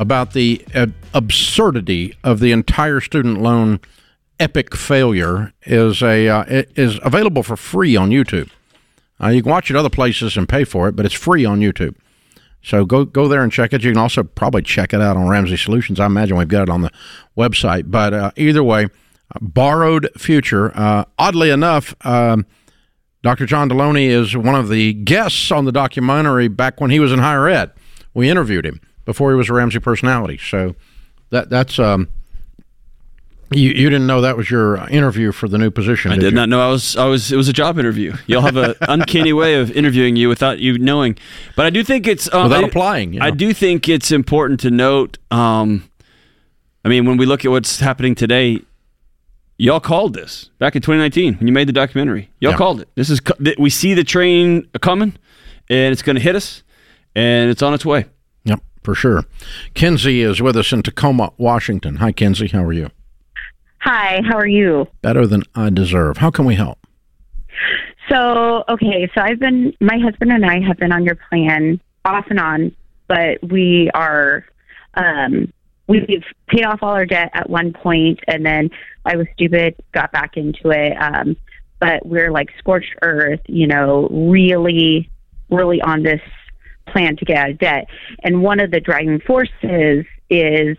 about 0.00 0.32
the 0.32 0.60
uh, 0.74 0.88
absurdity 1.14 2.16
of 2.24 2.40
the 2.40 2.50
entire 2.50 3.00
student 3.00 3.40
loan 3.40 3.78
epic 4.40 4.74
failure, 4.74 5.52
is, 5.66 6.02
a, 6.02 6.28
uh, 6.28 6.44
is 6.48 6.98
available 7.04 7.44
for 7.44 7.56
free 7.56 7.94
on 7.94 8.10
YouTube. 8.10 8.50
Uh, 9.22 9.28
you 9.28 9.40
can 9.40 9.52
watch 9.52 9.70
it 9.70 9.76
other 9.76 9.88
places 9.88 10.36
and 10.36 10.48
pay 10.48 10.64
for 10.64 10.88
it, 10.88 10.96
but 10.96 11.06
it's 11.06 11.14
free 11.14 11.44
on 11.44 11.60
YouTube. 11.60 11.94
So 12.60 12.84
go 12.86 13.04
go 13.04 13.28
there 13.28 13.44
and 13.44 13.52
check 13.52 13.72
it. 13.72 13.84
You 13.84 13.92
can 13.92 13.98
also 13.98 14.24
probably 14.24 14.62
check 14.62 14.92
it 14.92 15.00
out 15.00 15.16
on 15.16 15.28
Ramsey 15.28 15.56
Solutions. 15.56 16.00
I 16.00 16.06
imagine 16.06 16.36
we've 16.36 16.48
got 16.48 16.64
it 16.64 16.70
on 16.70 16.82
the 16.82 16.90
website. 17.36 17.88
But 17.88 18.12
uh, 18.12 18.32
either 18.36 18.64
way, 18.64 18.88
borrowed 19.40 20.08
future. 20.16 20.72
Uh, 20.74 21.04
oddly 21.18 21.50
enough, 21.50 21.94
um, 22.06 22.46
Dr. 23.22 23.46
John 23.46 23.68
Delony 23.68 24.08
is 24.08 24.36
one 24.36 24.54
of 24.54 24.68
the 24.68 24.92
guests 24.92 25.50
on 25.50 25.64
the 25.64 25.72
documentary 25.72 26.48
back 26.48 26.80
when 26.80 26.90
he 26.90 27.00
was 27.00 27.12
in 27.12 27.18
higher 27.18 27.48
ed. 27.48 27.72
We 28.14 28.30
interviewed 28.30 28.64
him 28.64 28.80
before 29.04 29.30
he 29.30 29.36
was 29.36 29.48
a 29.48 29.52
Ramsey 29.52 29.80
personality. 29.80 30.38
So 30.38 30.74
that 31.30 31.50
that's 31.50 31.78
um, 31.78 32.08
you, 33.50 33.70
you 33.70 33.88
didn't 33.88 34.06
know 34.06 34.20
that 34.20 34.36
was 34.36 34.50
your 34.50 34.76
interview 34.88 35.32
for 35.32 35.48
the 35.48 35.56
new 35.56 35.70
position. 35.70 36.12
I 36.12 36.16
did, 36.16 36.20
did 36.20 36.34
not 36.34 36.48
know 36.48 36.60
I 36.60 36.70
was 36.70 36.96
I 36.96 37.06
was 37.06 37.32
it 37.32 37.36
was 37.36 37.48
a 37.48 37.52
job 37.52 37.78
interview. 37.78 38.14
You'll 38.26 38.42
have 38.42 38.56
an 38.56 38.74
uncanny 38.82 39.32
way 39.32 39.54
of 39.54 39.70
interviewing 39.70 40.16
you 40.16 40.28
without 40.28 40.58
you 40.58 40.78
knowing. 40.78 41.16
But 41.56 41.66
I 41.66 41.70
do 41.70 41.82
think 41.82 42.06
it's 42.06 42.32
um, 42.32 42.44
without 42.44 42.64
I, 42.64 42.68
applying. 42.68 43.14
You 43.14 43.20
know? 43.20 43.26
I 43.26 43.30
do 43.30 43.54
think 43.54 43.88
it's 43.88 44.12
important 44.12 44.60
to 44.60 44.70
note. 44.70 45.18
Um, 45.30 45.88
I 46.84 46.88
mean, 46.88 47.06
when 47.06 47.16
we 47.16 47.26
look 47.26 47.44
at 47.44 47.50
what's 47.50 47.80
happening 47.80 48.14
today, 48.14 48.60
y'all 49.58 49.80
called 49.80 50.14
this 50.14 50.50
back 50.58 50.76
in 50.76 50.82
2019 50.82 51.34
when 51.34 51.46
you 51.46 51.52
made 51.52 51.68
the 51.68 51.72
documentary. 51.72 52.30
Y'all 52.40 52.52
Yeah. 52.52 52.56
called 52.56 52.80
it. 52.80 52.88
This 52.94 53.10
is 53.10 53.20
we 53.58 53.70
see 53.70 53.94
the 53.94 54.04
train 54.04 54.66
coming, 54.80 55.14
and 55.68 55.92
it's 55.92 56.02
going 56.02 56.16
to 56.16 56.22
hit 56.22 56.36
us, 56.36 56.62
and 57.14 57.50
it's 57.50 57.62
on 57.62 57.74
its 57.74 57.84
way. 57.84 58.06
Yep, 58.44 58.60
for 58.82 58.94
sure. 58.94 59.24
Kenzie 59.74 60.22
is 60.22 60.40
with 60.40 60.56
us 60.56 60.72
in 60.72 60.82
Tacoma, 60.82 61.32
Washington. 61.36 61.96
Hi, 61.96 62.12
Kenzie. 62.12 62.48
How 62.48 62.62
are 62.64 62.72
you? 62.72 62.90
Hi, 63.80 64.20
how 64.28 64.36
are 64.36 64.46
you? 64.46 64.86
Better 65.02 65.26
than 65.26 65.42
I 65.54 65.70
deserve. 65.70 66.18
How 66.18 66.30
can 66.30 66.44
we 66.44 66.54
help? 66.56 66.78
So, 68.08 68.64
okay, 68.68 69.08
so 69.14 69.20
I've 69.20 69.38
been, 69.38 69.74
my 69.80 69.98
husband 69.98 70.32
and 70.32 70.44
I 70.46 70.60
have 70.66 70.78
been 70.78 70.92
on 70.92 71.04
your 71.04 71.16
plan 71.28 71.78
off 72.04 72.24
and 72.30 72.40
on, 72.40 72.72
but 73.06 73.38
we 73.50 73.90
are, 73.92 74.44
um, 74.94 75.52
we've 75.88 76.24
paid 76.48 76.64
off 76.64 76.78
all 76.82 76.92
our 76.94 77.04
debt 77.04 77.30
at 77.34 77.50
one 77.50 77.72
point, 77.74 78.20
and 78.26 78.44
then 78.46 78.70
I 79.08 79.16
was 79.16 79.26
stupid, 79.32 79.74
got 79.92 80.12
back 80.12 80.36
into 80.36 80.70
it. 80.70 80.92
Um, 81.00 81.36
but 81.80 82.04
we're 82.04 82.30
like 82.30 82.50
scorched 82.58 82.94
earth, 83.02 83.40
you 83.46 83.66
know, 83.66 84.08
really, 84.10 85.10
really 85.50 85.80
on 85.80 86.02
this 86.02 86.20
plan 86.88 87.16
to 87.16 87.24
get 87.24 87.36
out 87.36 87.50
of 87.50 87.58
debt. 87.58 87.86
And 88.22 88.42
one 88.42 88.60
of 88.60 88.70
the 88.70 88.80
driving 88.80 89.20
forces 89.20 90.04
is 90.30 90.76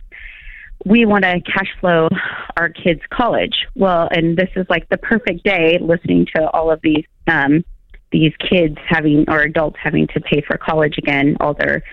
we 0.85 1.05
want 1.05 1.23
to 1.23 1.41
cash 1.41 1.69
flow 1.79 2.09
our 2.57 2.69
kids' 2.69 3.01
college. 3.09 3.65
Well, 3.75 4.07
and 4.11 4.37
this 4.37 4.49
is 4.55 4.65
like 4.69 4.87
the 4.89 4.97
perfect 4.97 5.43
day 5.43 5.77
listening 5.81 6.27
to 6.35 6.49
all 6.49 6.71
of 6.71 6.79
these 6.81 7.05
um, 7.27 7.63
these 8.11 8.33
kids 8.37 8.77
having 8.87 9.25
or 9.27 9.41
adults 9.41 9.77
having 9.81 10.07
to 10.07 10.19
pay 10.19 10.41
for 10.41 10.57
college 10.57 10.97
again, 10.97 11.37
all 11.39 11.53
their 11.53 11.83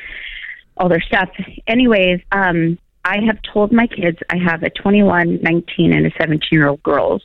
all 0.77 0.89
their 0.89 1.01
stuff. 1.01 1.29
Anyways, 1.67 2.21
um, 2.33 2.79
I 3.07 3.21
have 3.25 3.39
told 3.43 3.71
my 3.71 3.87
kids 3.87 4.19
I 4.31 4.37
have 4.37 4.65
a 4.65 4.71
21, 4.71 5.41
19, 5.41 5.93
and 5.93 6.07
a 6.07 6.11
17 6.19 6.49
year 6.51 6.69
old 6.69 6.83
girls, 6.83 7.23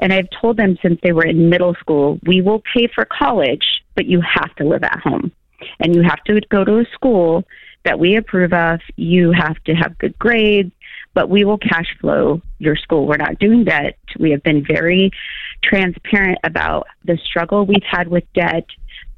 and 0.00 0.12
I've 0.12 0.28
told 0.40 0.56
them 0.56 0.76
since 0.82 0.98
they 1.04 1.12
were 1.12 1.24
in 1.24 1.48
middle 1.48 1.74
school, 1.74 2.18
we 2.26 2.40
will 2.40 2.60
pay 2.74 2.88
for 2.92 3.04
college, 3.04 3.64
but 3.94 4.06
you 4.06 4.20
have 4.22 4.52
to 4.56 4.64
live 4.64 4.82
at 4.82 4.98
home, 4.98 5.30
and 5.78 5.94
you 5.94 6.02
have 6.02 6.24
to 6.24 6.40
go 6.50 6.64
to 6.64 6.80
a 6.80 6.84
school 6.92 7.44
that 7.84 8.00
we 8.00 8.16
approve 8.16 8.52
of. 8.52 8.80
You 8.96 9.30
have 9.30 9.62
to 9.64 9.74
have 9.74 9.98
good 9.98 10.18
grades, 10.18 10.72
but 11.14 11.30
we 11.30 11.44
will 11.44 11.58
cash 11.58 11.96
flow 12.00 12.42
your 12.58 12.74
school. 12.74 13.06
We're 13.06 13.16
not 13.16 13.38
doing 13.38 13.62
debt. 13.62 13.98
We 14.18 14.32
have 14.32 14.42
been 14.42 14.64
very 14.66 15.12
transparent 15.62 16.38
about 16.44 16.86
the 17.04 17.18
struggle 17.24 17.66
we've 17.66 17.82
had 17.88 18.08
with 18.08 18.24
debt, 18.34 18.66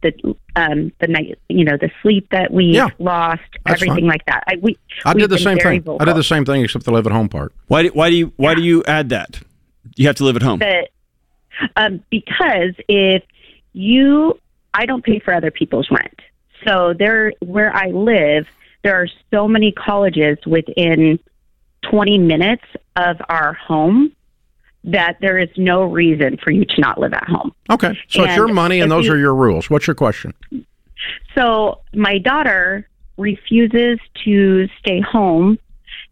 the 0.02 0.12
um, 0.56 0.92
the 1.00 1.06
night, 1.06 1.38
you 1.48 1.64
know, 1.64 1.76
the 1.76 1.90
sleep 2.02 2.28
that 2.30 2.52
we 2.52 2.66
Yeah, 2.66 2.88
lost, 2.98 3.40
everything 3.66 3.96
fine. 3.96 4.06
like 4.06 4.24
that. 4.26 4.44
I, 4.46 4.56
we, 4.60 4.76
I 5.04 5.14
did 5.14 5.30
the 5.30 5.38
same 5.38 5.58
very 5.58 5.78
thing. 5.80 5.96
I 6.00 6.04
did 6.04 6.16
the 6.16 6.24
same 6.24 6.44
thing 6.44 6.62
except 6.62 6.84
the 6.84 6.90
live 6.90 7.06
at 7.06 7.12
home 7.12 7.28
part. 7.28 7.52
Why 7.68 7.84
do, 7.84 7.88
why 7.90 8.10
do 8.10 8.16
you 8.16 8.32
why 8.36 8.54
do 8.54 8.62
you 8.62 8.82
add 8.84 9.08
that? 9.10 9.40
You 9.96 10.06
have 10.06 10.16
to 10.16 10.24
live 10.24 10.36
at 10.36 10.42
home. 10.42 10.58
that 10.60 10.88
um, 11.76 12.02
because 12.10 12.74
if 12.88 13.22
you, 13.72 14.38
I 14.74 14.86
don't 14.86 15.04
pay 15.04 15.18
for 15.18 15.34
other 15.34 15.50
people's 15.50 15.88
rent. 15.90 16.20
So 16.66 16.94
there, 16.98 17.32
where 17.40 17.74
I 17.74 17.86
live, 17.88 18.46
there 18.82 18.96
are 18.96 19.08
so 19.32 19.48
many 19.48 19.72
colleges 19.72 20.38
within 20.46 21.18
20 21.90 22.18
minutes 22.18 22.64
of 22.96 23.16
our 23.28 23.54
home 23.54 24.12
that 24.84 25.16
there 25.20 25.38
is 25.38 25.48
no 25.56 25.84
reason 25.84 26.36
for 26.42 26.50
you 26.50 26.64
to 26.64 26.80
not 26.80 26.98
live 26.98 27.12
at 27.12 27.24
home. 27.24 27.52
Okay, 27.70 27.96
so 28.08 28.24
it's 28.24 28.36
your 28.36 28.48
money, 28.48 28.80
and 28.80 28.90
those 28.90 29.06
you- 29.06 29.12
are 29.12 29.18
your 29.18 29.34
rules. 29.34 29.70
What's 29.70 29.86
your 29.86 29.94
question? 29.94 30.34
So 31.34 31.80
my 31.94 32.18
daughter 32.18 32.88
refuses 33.16 33.98
to 34.24 34.68
stay 34.78 35.00
home 35.00 35.58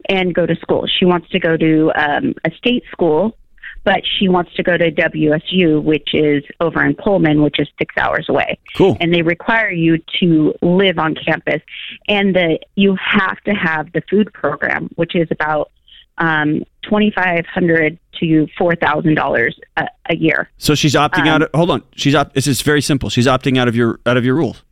and 0.08 0.34
go 0.34 0.46
to 0.46 0.56
school. 0.56 0.86
She 0.98 1.04
wants 1.04 1.28
to 1.30 1.38
go 1.38 1.56
to 1.56 1.92
um, 1.94 2.34
a 2.44 2.50
state 2.56 2.84
school, 2.90 3.36
but 3.84 4.02
she 4.18 4.28
wants 4.28 4.52
to 4.54 4.62
go 4.62 4.76
to 4.76 4.90
WSU, 4.90 5.82
which 5.82 6.14
is 6.14 6.42
over 6.60 6.84
in 6.84 6.94
Pullman, 6.94 7.42
which 7.42 7.58
is 7.58 7.68
six 7.78 7.94
hours 7.96 8.26
away. 8.28 8.58
Cool. 8.76 8.96
And 9.00 9.12
they 9.12 9.22
require 9.22 9.70
you 9.70 9.98
to 10.20 10.54
live 10.62 10.98
on 10.98 11.14
campus, 11.14 11.62
and 12.08 12.34
the 12.34 12.58
you 12.76 12.96
have 12.96 13.40
to 13.44 13.52
have 13.52 13.92
the 13.92 14.02
food 14.10 14.32
program, 14.32 14.90
which 14.96 15.14
is 15.14 15.28
about 15.30 15.70
um, 16.18 16.62
twenty 16.82 17.10
five 17.10 17.46
hundred 17.46 17.98
to 18.20 18.46
four 18.58 18.74
thousand 18.76 19.14
dollars 19.14 19.58
a 19.76 20.14
year. 20.16 20.50
So 20.58 20.74
she's 20.74 20.94
opting 20.94 21.20
Um, 21.22 21.28
out. 21.28 21.42
Of, 21.42 21.50
hold 21.54 21.70
on. 21.70 21.82
She's 21.96 22.14
op, 22.14 22.32
This 22.34 22.46
is 22.46 22.60
very 22.62 22.82
simple. 22.82 23.08
She's 23.10 23.26
opting 23.26 23.58
out 23.58 23.68
of 23.68 23.76
your 23.76 24.00
out 24.06 24.16
of 24.16 24.24
your 24.24 24.34
rules. 24.34 24.62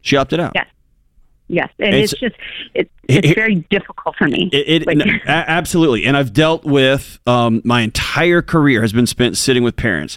She 0.00 0.16
opted 0.16 0.40
out. 0.40 0.52
Yes. 0.54 0.66
Yes, 1.48 1.68
and 1.78 1.88
It's- 1.94 2.12
it's, 2.12 2.20
just 2.20 2.34
it, 2.72 2.90
it's 3.08 3.34
very 3.34 3.56
difficult 3.68 4.16
for 4.16 4.26
me. 4.26 4.48
It, 4.52 4.82
it 4.82 4.86
Like- 4.86 4.96
no, 4.96 5.04
absolutely, 5.26 6.04
and 6.04 6.16
I've 6.16 6.32
dealt 6.32 6.64
with 6.64 7.18
um, 7.26 7.60
my 7.64 7.82
entire 7.82 8.40
career 8.40 8.80
has 8.80 8.92
been 8.94 9.06
spent 9.06 9.36
sitting 9.36 9.62
with 9.62 9.76
parents, 9.76 10.16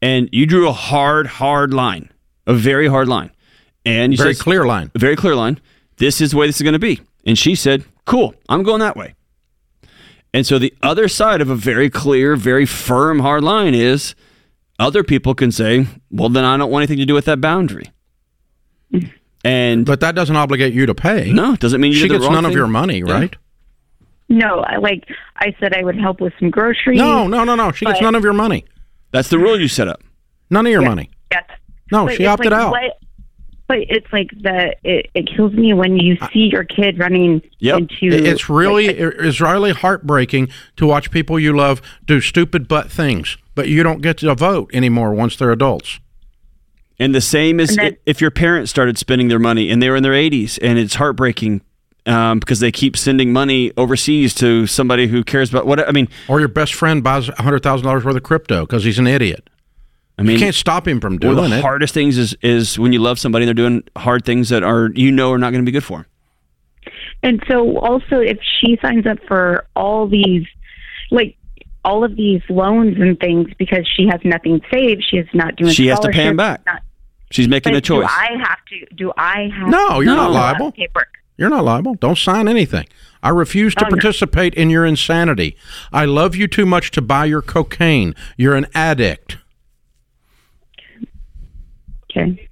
and 0.00 0.28
you 0.30 0.46
drew 0.46 0.68
a 0.68 0.72
hard, 0.72 1.26
hard 1.26 1.74
line, 1.74 2.10
a 2.46 2.54
very 2.54 2.86
hard 2.86 3.08
line, 3.08 3.30
and 3.84 4.12
you 4.12 4.16
Very 4.18 4.34
said, 4.34 4.42
clear 4.44 4.64
line. 4.64 4.92
a 4.94 4.98
very 5.00 5.16
clear 5.16 5.34
line. 5.34 5.58
This 5.96 6.20
is 6.20 6.30
the 6.30 6.36
way 6.36 6.46
this 6.46 6.56
is 6.56 6.62
going 6.62 6.74
to 6.74 6.78
be, 6.78 7.00
and 7.24 7.36
she 7.36 7.56
said, 7.56 7.84
"Cool, 8.04 8.34
I'm 8.48 8.62
going 8.62 8.78
that 8.80 8.96
way." 8.96 9.14
And 10.36 10.46
so 10.46 10.58
the 10.58 10.74
other 10.82 11.08
side 11.08 11.40
of 11.40 11.48
a 11.48 11.54
very 11.54 11.88
clear, 11.88 12.36
very 12.36 12.66
firm, 12.66 13.20
hard 13.20 13.42
line 13.42 13.74
is 13.74 14.14
other 14.78 15.02
people 15.02 15.34
can 15.34 15.50
say, 15.50 15.86
"Well, 16.10 16.28
then 16.28 16.44
I 16.44 16.58
don't 16.58 16.70
want 16.70 16.82
anything 16.82 16.98
to 16.98 17.06
do 17.06 17.14
with 17.14 17.24
that 17.24 17.40
boundary." 17.40 17.90
Mm. 18.92 19.10
And 19.44 19.86
But 19.86 20.00
that 20.00 20.14
doesn't 20.14 20.36
obligate 20.36 20.74
you 20.74 20.84
to 20.84 20.94
pay. 20.94 21.32
no, 21.32 21.54
it 21.54 21.60
doesn't 21.60 21.80
mean 21.80 21.92
you 21.92 21.96
she 21.96 22.02
did 22.02 22.10
the 22.10 22.14
gets 22.18 22.24
wrong 22.26 22.34
none 22.34 22.44
of 22.44 22.52
your 22.52 22.66
money, 22.66 22.98
Yeah. 23.06 23.12
right? 23.14 23.36
No, 24.28 24.60
I- 24.60 24.76
like 24.76 25.04
I 25.38 25.54
said, 25.58 25.72
I 25.74 25.82
would 25.82 25.98
help 25.98 26.20
with 26.20 26.34
some 26.38 26.50
groceries. 26.50 26.98
No, 26.98 27.26
no, 27.26 27.44
no, 27.44 27.54
no. 27.54 27.72
She 27.72 27.86
gets 27.86 28.02
none 28.02 28.14
of 28.14 28.22
your 28.22 28.34
money. 28.34 28.66
That's 29.12 29.28
the 29.28 29.38
rule 29.38 29.58
you 29.58 29.68
set 29.68 29.88
up. 29.88 30.02
None 30.50 30.66
of 30.66 30.72
your 30.72 30.82
money. 30.82 31.08
Yes. 31.32 31.44
No, 31.90 32.04
But 32.04 32.16
she 32.16 32.26
opted 32.26 32.52
like, 32.52 32.60
out. 32.60 32.72
what- 32.72 32.98
but 33.68 33.78
it's 33.80 34.06
like 34.12 34.30
the 34.40 34.74
it, 34.84 35.10
it 35.14 35.28
kills 35.34 35.52
me 35.52 35.72
when 35.74 35.96
you 35.96 36.16
see 36.32 36.48
your 36.52 36.64
kid 36.64 36.98
running 36.98 37.42
Yep. 37.58 37.78
into. 37.78 37.96
It's 38.02 38.48
really 38.48 38.86
like, 38.88 38.96
it's 38.98 39.40
really 39.40 39.72
heartbreaking 39.72 40.48
to 40.76 40.86
watch 40.86 41.10
people 41.10 41.38
you 41.38 41.56
love 41.56 41.80
do 42.04 42.20
stupid 42.20 42.68
butt 42.68 42.90
things, 42.90 43.36
but 43.54 43.68
you 43.68 43.82
don't 43.82 44.02
get 44.02 44.18
to 44.18 44.34
vote 44.34 44.70
anymore 44.72 45.12
once 45.14 45.36
they're 45.36 45.50
adults. 45.52 45.98
And 46.98 47.14
the 47.14 47.20
same 47.20 47.60
as 47.60 47.70
And 47.70 47.78
then- 47.78 47.96
if 48.06 48.20
your 48.20 48.30
parents 48.30 48.70
started 48.70 48.96
spending 48.98 49.28
their 49.28 49.38
money 49.38 49.70
and 49.70 49.82
they 49.82 49.90
were 49.90 49.96
in 49.96 50.02
their 50.02 50.14
80s, 50.14 50.58
and 50.62 50.78
it's 50.78 50.94
heartbreaking 50.94 51.60
um, 52.06 52.38
because 52.38 52.60
they 52.60 52.70
keep 52.70 52.96
sending 52.96 53.32
money 53.32 53.72
overseas 53.76 54.32
to 54.36 54.66
somebody 54.68 55.08
who 55.08 55.24
cares 55.24 55.50
about 55.50 55.66
what 55.66 55.86
I 55.86 55.90
mean. 55.90 56.08
Or 56.28 56.38
your 56.38 56.48
best 56.48 56.72
friend 56.74 57.02
buys 57.02 57.26
hundred 57.26 57.64
thousand 57.64 57.84
dollars 57.84 58.04
worth 58.04 58.14
of 58.14 58.22
crypto 58.22 58.60
because 58.64 58.84
he's 58.84 58.98
an 59.00 59.08
idiot. 59.08 59.50
I 60.18 60.22
mean, 60.22 60.32
You 60.34 60.38
can't 60.38 60.54
stop 60.54 60.88
him 60.88 60.98
from 61.00 61.18
one 61.18 61.38
of 61.38 61.50
the 61.50 61.58
it. 61.58 61.60
hardest 61.62 61.92
things 61.92 62.16
is 62.16 62.34
is 62.42 62.78
when 62.78 62.92
you 62.92 62.98
love 63.00 63.18
somebody 63.18 63.42
and 63.44 63.48
they're 63.48 63.68
doing 63.68 63.82
hard 63.96 64.24
things 64.24 64.48
that 64.48 64.62
are 64.62 64.90
you 64.94 65.12
know 65.12 65.32
are 65.32 65.38
not 65.38 65.50
going 65.50 65.62
to 65.62 65.66
be 65.68 65.72
good 65.72 65.84
for 65.84 65.98
them. 65.98 66.06
And 67.22 67.42
so 67.48 67.78
also 67.78 68.20
if 68.20 68.38
she 68.60 68.78
signs 68.80 69.06
up 69.06 69.18
for 69.28 69.66
all 69.76 70.06
these 70.08 70.46
like 71.10 71.36
all 71.84 72.02
of 72.02 72.16
these 72.16 72.42
loans 72.48 72.96
and 72.98 73.18
things 73.20 73.48
because 73.58 73.86
she 73.96 74.06
has 74.10 74.20
nothing 74.24 74.60
saved, 74.72 75.04
she 75.08 75.18
is 75.18 75.28
not 75.34 75.56
doing 75.56 75.72
She 75.72 75.86
has 75.88 76.00
to 76.00 76.08
pay 76.08 76.14
scholarships, 76.30 76.36
back. 76.36 76.60
not- 76.66 76.82
She's 77.30 77.48
making 77.48 77.72
but 77.72 77.78
a 77.78 77.80
choice. 77.80 78.06
Do 78.08 78.12
I 78.12 78.28
have 78.38 78.58
to 78.70 78.94
do 78.94 79.12
I 79.18 79.48
have 79.56 79.68
No, 79.68 79.98
to 79.98 80.04
you're 80.04 80.14
not 80.16 80.30
liable. 80.32 80.72
Paperwork. 80.72 81.08
You're 81.36 81.50
not 81.50 81.64
liable. 81.64 81.94
Don't 81.96 82.16
sign 82.16 82.48
anything. 82.48 82.86
I 83.22 83.28
refuse 83.30 83.74
to 83.74 83.84
Oh, 83.84 83.88
no. 83.88 83.90
participate 83.90 84.54
in 84.54 84.70
your 84.70 84.86
insanity. 84.86 85.56
I 85.92 86.04
love 86.06 86.34
you 86.36 86.46
too 86.46 86.64
much 86.64 86.90
to 86.92 87.02
buy 87.02 87.26
your 87.26 87.42
cocaine. 87.42 88.14
You're 88.38 88.54
an 88.54 88.66
addict. 88.74 89.36
Okay. 92.16 92.48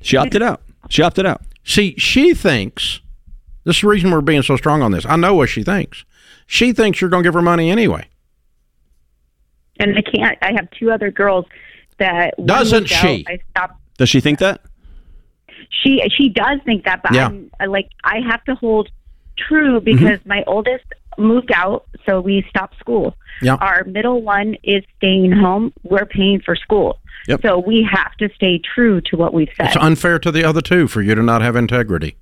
she 0.00 0.16
opted 0.16 0.42
out. 0.42 0.62
She 0.88 1.02
opted 1.02 1.26
out. 1.26 1.42
See, 1.64 1.94
she 1.98 2.34
thinks 2.34 3.00
this 3.64 3.76
is 3.76 3.82
the 3.82 3.88
reason 3.88 4.10
we're 4.10 4.20
being 4.20 4.42
so 4.42 4.56
strong 4.56 4.82
on 4.82 4.92
this. 4.92 5.04
I 5.06 5.16
know 5.16 5.34
what 5.34 5.48
she 5.48 5.62
thinks. 5.62 6.04
She 6.46 6.72
thinks 6.72 7.00
you're 7.00 7.10
going 7.10 7.22
to 7.22 7.26
give 7.26 7.34
her 7.34 7.42
money 7.42 7.70
anyway. 7.70 8.08
And 9.78 9.96
I 9.96 10.02
can't 10.02 10.38
I 10.42 10.52
have 10.52 10.70
two 10.70 10.90
other 10.90 11.10
girls 11.10 11.44
that 11.98 12.34
Doesn't 12.44 12.84
moved 12.84 12.92
out, 12.92 13.00
she? 13.02 13.26
I 13.28 13.38
stopped 13.50 13.74
Does 13.98 14.08
she 14.08 14.20
think 14.20 14.38
that? 14.38 14.62
she 15.70 16.02
she 16.16 16.28
does 16.30 16.60
think 16.64 16.84
that 16.84 17.02
but 17.02 17.12
Yeah. 17.12 17.26
I'm 17.26 17.50
uh, 17.60 17.68
like 17.68 17.90
I 18.04 18.20
have 18.26 18.42
to 18.44 18.54
hold 18.54 18.88
true 19.36 19.80
mm-hmm. 19.80 19.84
because 19.84 20.18
my 20.24 20.42
oldest 20.46 20.84
moved 21.18 21.52
out 21.52 21.86
so 22.06 22.20
we 22.20 22.44
stopped 22.48 22.78
school. 22.78 23.14
Yeah. 23.42 23.56
Our 23.60 23.84
middle 23.84 24.22
one 24.22 24.56
is 24.62 24.82
staying 24.96 25.32
home. 25.32 25.72
We're 25.82 26.06
paying 26.06 26.40
for 26.40 26.56
school. 26.56 26.98
Yep. 27.28 27.42
So 27.42 27.58
we 27.58 27.86
have 27.90 28.16
to 28.16 28.30
stay 28.34 28.58
true 28.58 29.02
to 29.02 29.16
what 29.16 29.34
we've 29.34 29.50
said. 29.54 29.66
It's 29.66 29.76
unfair 29.76 30.18
to 30.18 30.32
the 30.32 30.44
other 30.44 30.62
two 30.62 30.88
for 30.88 31.02
you 31.02 31.14
to 31.14 31.22
not 31.22 31.42
have 31.42 31.56
integrity. 31.56 32.16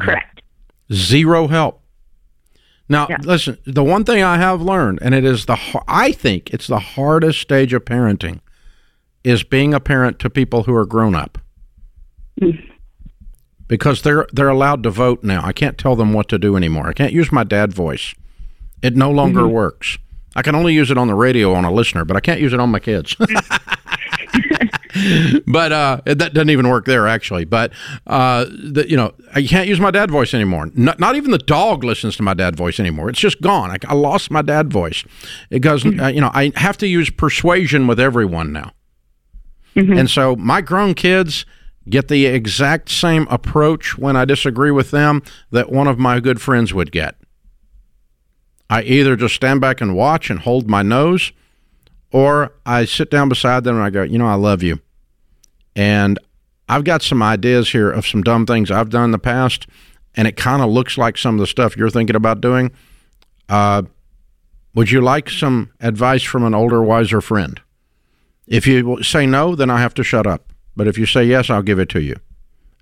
Correct. 0.00 0.40
Zero 0.90 1.48
help. 1.48 1.82
Now, 2.88 3.06
Yeah. 3.10 3.18
listen, 3.22 3.58
the 3.66 3.84
one 3.84 4.04
thing 4.04 4.22
I 4.22 4.38
have 4.38 4.62
learned, 4.62 5.00
and 5.02 5.14
it 5.14 5.24
is 5.24 5.44
the, 5.44 5.58
I 5.86 6.12
think 6.12 6.50
it's 6.52 6.66
the 6.66 6.78
hardest 6.78 7.40
stage 7.40 7.74
of 7.74 7.84
parenting, 7.84 8.40
is 9.22 9.44
being 9.44 9.74
a 9.74 9.80
parent 9.80 10.18
to 10.20 10.30
people 10.30 10.62
who 10.62 10.74
are 10.74 10.86
grown 10.86 11.14
up. 11.14 11.36
Mm. 12.40 12.70
Because 13.68 14.02
they're 14.02 14.26
they're 14.32 14.48
allowed 14.48 14.82
to 14.82 14.90
vote 14.90 15.22
now. 15.22 15.42
I 15.44 15.52
can't 15.52 15.78
tell 15.78 15.96
them 15.96 16.12
what 16.12 16.28
to 16.28 16.38
do 16.38 16.56
anymore. 16.56 16.88
I 16.88 16.92
can't 16.92 17.12
use 17.12 17.32
my 17.32 17.44
dad 17.44 17.72
voice. 17.72 18.14
It 18.82 18.96
no 18.96 19.10
longer 19.10 19.42
mm-hmm. 19.42 19.52
works. 19.52 19.98
I 20.34 20.42
can 20.42 20.54
only 20.54 20.74
use 20.74 20.90
it 20.90 20.98
on 20.98 21.06
the 21.06 21.14
radio 21.14 21.54
on 21.54 21.64
a 21.64 21.70
listener, 21.70 22.04
but 22.04 22.16
I 22.16 22.20
can't 22.20 22.40
use 22.40 22.52
it 22.52 22.60
on 22.60 22.70
my 22.70 22.80
kids. 22.80 23.14
but 25.46 25.72
uh, 25.72 26.00
that 26.04 26.34
doesn't 26.34 26.50
even 26.50 26.68
work 26.68 26.84
there 26.86 27.06
actually. 27.08 27.44
But 27.44 27.72
uh, 28.06 28.44
the, 28.44 28.86
you 28.88 28.96
know, 28.96 29.14
I 29.34 29.42
can't 29.42 29.68
use 29.68 29.80
my 29.80 29.90
dad 29.90 30.10
voice 30.10 30.34
anymore. 30.34 30.70
Not, 30.74 30.98
not 31.00 31.16
even 31.16 31.30
the 31.30 31.38
dog 31.38 31.84
listens 31.84 32.16
to 32.16 32.22
my 32.22 32.34
dad 32.34 32.56
voice 32.56 32.78
anymore. 32.78 33.08
It's 33.08 33.20
just 33.20 33.40
gone. 33.40 33.70
I, 33.70 33.76
I 33.88 33.94
lost 33.94 34.30
my 34.30 34.42
dad 34.42 34.72
voice. 34.72 35.04
It 35.50 35.60
goes. 35.60 35.84
Uh, 35.84 36.08
you 36.08 36.20
know, 36.20 36.30
I 36.34 36.52
have 36.56 36.76
to 36.78 36.86
use 36.86 37.10
persuasion 37.10 37.86
with 37.86 37.98
everyone 38.00 38.52
now. 38.52 38.72
And 39.98 40.10
so 40.10 40.36
my 40.36 40.60
grown 40.60 40.94
kids 40.94 41.46
get 41.88 42.08
the 42.08 42.26
exact 42.26 42.90
same 42.90 43.26
approach 43.30 43.96
when 43.98 44.16
I 44.16 44.24
disagree 44.24 44.70
with 44.70 44.90
them 44.90 45.22
that 45.50 45.72
one 45.72 45.86
of 45.88 45.98
my 45.98 46.20
good 46.20 46.40
friends 46.40 46.74
would 46.74 46.92
get. 46.92 47.16
I 48.68 48.82
either 48.82 49.16
just 49.16 49.34
stand 49.34 49.60
back 49.60 49.80
and 49.80 49.94
watch 49.96 50.30
and 50.30 50.40
hold 50.40 50.68
my 50.68 50.82
nose, 50.82 51.32
or 52.12 52.52
I 52.64 52.84
sit 52.84 53.10
down 53.10 53.28
beside 53.28 53.64
them 53.64 53.76
and 53.76 53.84
I 53.84 53.90
go, 53.90 54.02
you 54.02 54.18
know, 54.18 54.26
I 54.26 54.34
love 54.34 54.62
you. 54.62 54.80
And 55.74 56.18
I've 56.68 56.84
got 56.84 57.02
some 57.02 57.22
ideas 57.22 57.72
here 57.72 57.90
of 57.90 58.06
some 58.06 58.22
dumb 58.22 58.46
things 58.46 58.70
I've 58.70 58.90
done 58.90 59.06
in 59.06 59.10
the 59.10 59.18
past, 59.18 59.66
and 60.14 60.28
it 60.28 60.36
kind 60.36 60.62
of 60.62 60.70
looks 60.70 60.96
like 60.96 61.18
some 61.18 61.34
of 61.34 61.40
the 61.40 61.46
stuff 61.46 61.76
you're 61.76 61.90
thinking 61.90 62.16
about 62.16 62.40
doing. 62.40 62.70
Uh, 63.48 63.82
would 64.74 64.90
you 64.90 65.00
like 65.00 65.28
some 65.28 65.70
advice 65.80 66.22
from 66.22 66.44
an 66.44 66.54
older, 66.54 66.82
wiser 66.82 67.20
friend? 67.20 67.60
If 68.46 68.66
you 68.66 69.02
say 69.02 69.26
no, 69.26 69.54
then 69.54 69.70
I 69.70 69.80
have 69.80 69.94
to 69.94 70.04
shut 70.04 70.26
up. 70.26 70.52
But 70.76 70.88
if 70.88 70.98
you 70.98 71.06
say 71.06 71.24
yes, 71.24 71.50
I'll 71.50 71.62
give 71.62 71.78
it 71.78 71.88
to 71.90 72.00
you. 72.00 72.16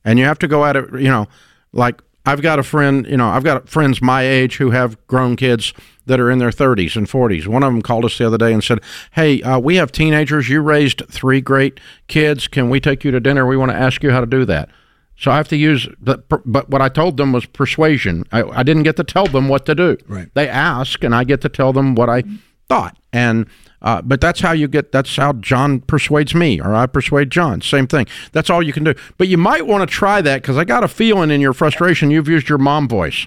And 0.04 0.18
you 0.18 0.24
have 0.24 0.38
to 0.40 0.48
go 0.48 0.64
at 0.64 0.76
it, 0.76 0.92
you 0.94 1.08
know, 1.08 1.26
like 1.72 2.00
I've 2.26 2.42
got 2.42 2.58
a 2.58 2.62
friend, 2.62 3.06
you 3.06 3.16
know, 3.16 3.28
I've 3.28 3.44
got 3.44 3.68
friends 3.68 4.02
my 4.02 4.22
age 4.22 4.56
who 4.56 4.70
have 4.70 5.06
grown 5.06 5.36
kids 5.36 5.72
that 6.06 6.20
are 6.20 6.30
in 6.30 6.38
their 6.38 6.50
30s 6.50 6.96
and 6.96 7.08
40s. 7.08 7.46
One 7.46 7.62
of 7.62 7.72
them 7.72 7.82
called 7.82 8.04
us 8.04 8.18
the 8.18 8.26
other 8.26 8.38
day 8.38 8.52
and 8.52 8.62
said, 8.62 8.80
Hey, 9.12 9.42
uh, 9.42 9.58
we 9.58 9.76
have 9.76 9.92
teenagers. 9.92 10.48
You 10.48 10.60
raised 10.60 11.02
three 11.10 11.40
great 11.40 11.80
kids. 12.08 12.48
Can 12.48 12.68
we 12.68 12.80
take 12.80 13.04
you 13.04 13.10
to 13.10 13.20
dinner? 13.20 13.46
We 13.46 13.56
want 13.56 13.70
to 13.70 13.76
ask 13.76 14.02
you 14.02 14.10
how 14.10 14.20
to 14.20 14.26
do 14.26 14.44
that. 14.44 14.68
So 15.16 15.30
I 15.30 15.36
have 15.36 15.48
to 15.48 15.56
use, 15.56 15.86
the, 16.00 16.18
but 16.46 16.70
what 16.70 16.80
I 16.80 16.88
told 16.88 17.18
them 17.18 17.32
was 17.32 17.44
persuasion. 17.44 18.24
I, 18.32 18.42
I 18.42 18.62
didn't 18.62 18.84
get 18.84 18.96
to 18.96 19.04
tell 19.04 19.26
them 19.26 19.48
what 19.48 19.66
to 19.66 19.74
do. 19.74 19.98
Right. 20.08 20.28
They 20.32 20.48
ask, 20.48 21.04
and 21.04 21.14
I 21.14 21.24
get 21.24 21.42
to 21.42 21.50
tell 21.50 21.74
them 21.74 21.94
what 21.94 22.08
I 22.08 22.24
thought. 22.68 22.96
And 23.12 23.46
uh, 23.82 24.02
but 24.02 24.20
that's 24.20 24.40
how 24.40 24.52
you 24.52 24.68
get. 24.68 24.92
That's 24.92 25.16
how 25.16 25.32
John 25.34 25.80
persuades 25.80 26.34
me, 26.34 26.60
or 26.60 26.74
I 26.74 26.86
persuade 26.86 27.30
John. 27.30 27.60
Same 27.62 27.86
thing. 27.86 28.06
That's 28.32 28.50
all 28.50 28.62
you 28.62 28.72
can 28.72 28.84
do. 28.84 28.94
But 29.18 29.28
you 29.28 29.38
might 29.38 29.66
want 29.66 29.88
to 29.88 29.92
try 29.92 30.20
that 30.22 30.42
because 30.42 30.56
I 30.58 30.64
got 30.64 30.84
a 30.84 30.88
feeling 30.88 31.30
in 31.30 31.40
your 31.40 31.52
frustration 31.52 32.10
you've 32.10 32.28
used 32.28 32.48
your 32.48 32.58
mom 32.58 32.88
voice. 32.88 33.26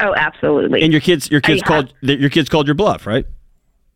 Oh, 0.00 0.14
absolutely. 0.14 0.82
And 0.82 0.92
your 0.92 1.00
kids, 1.00 1.30
your 1.30 1.40
kids 1.40 1.62
I 1.64 1.66
called 1.66 1.94
your 2.02 2.30
kids 2.30 2.48
called 2.48 2.66
your 2.68 2.74
bluff, 2.74 3.06
right? 3.06 3.26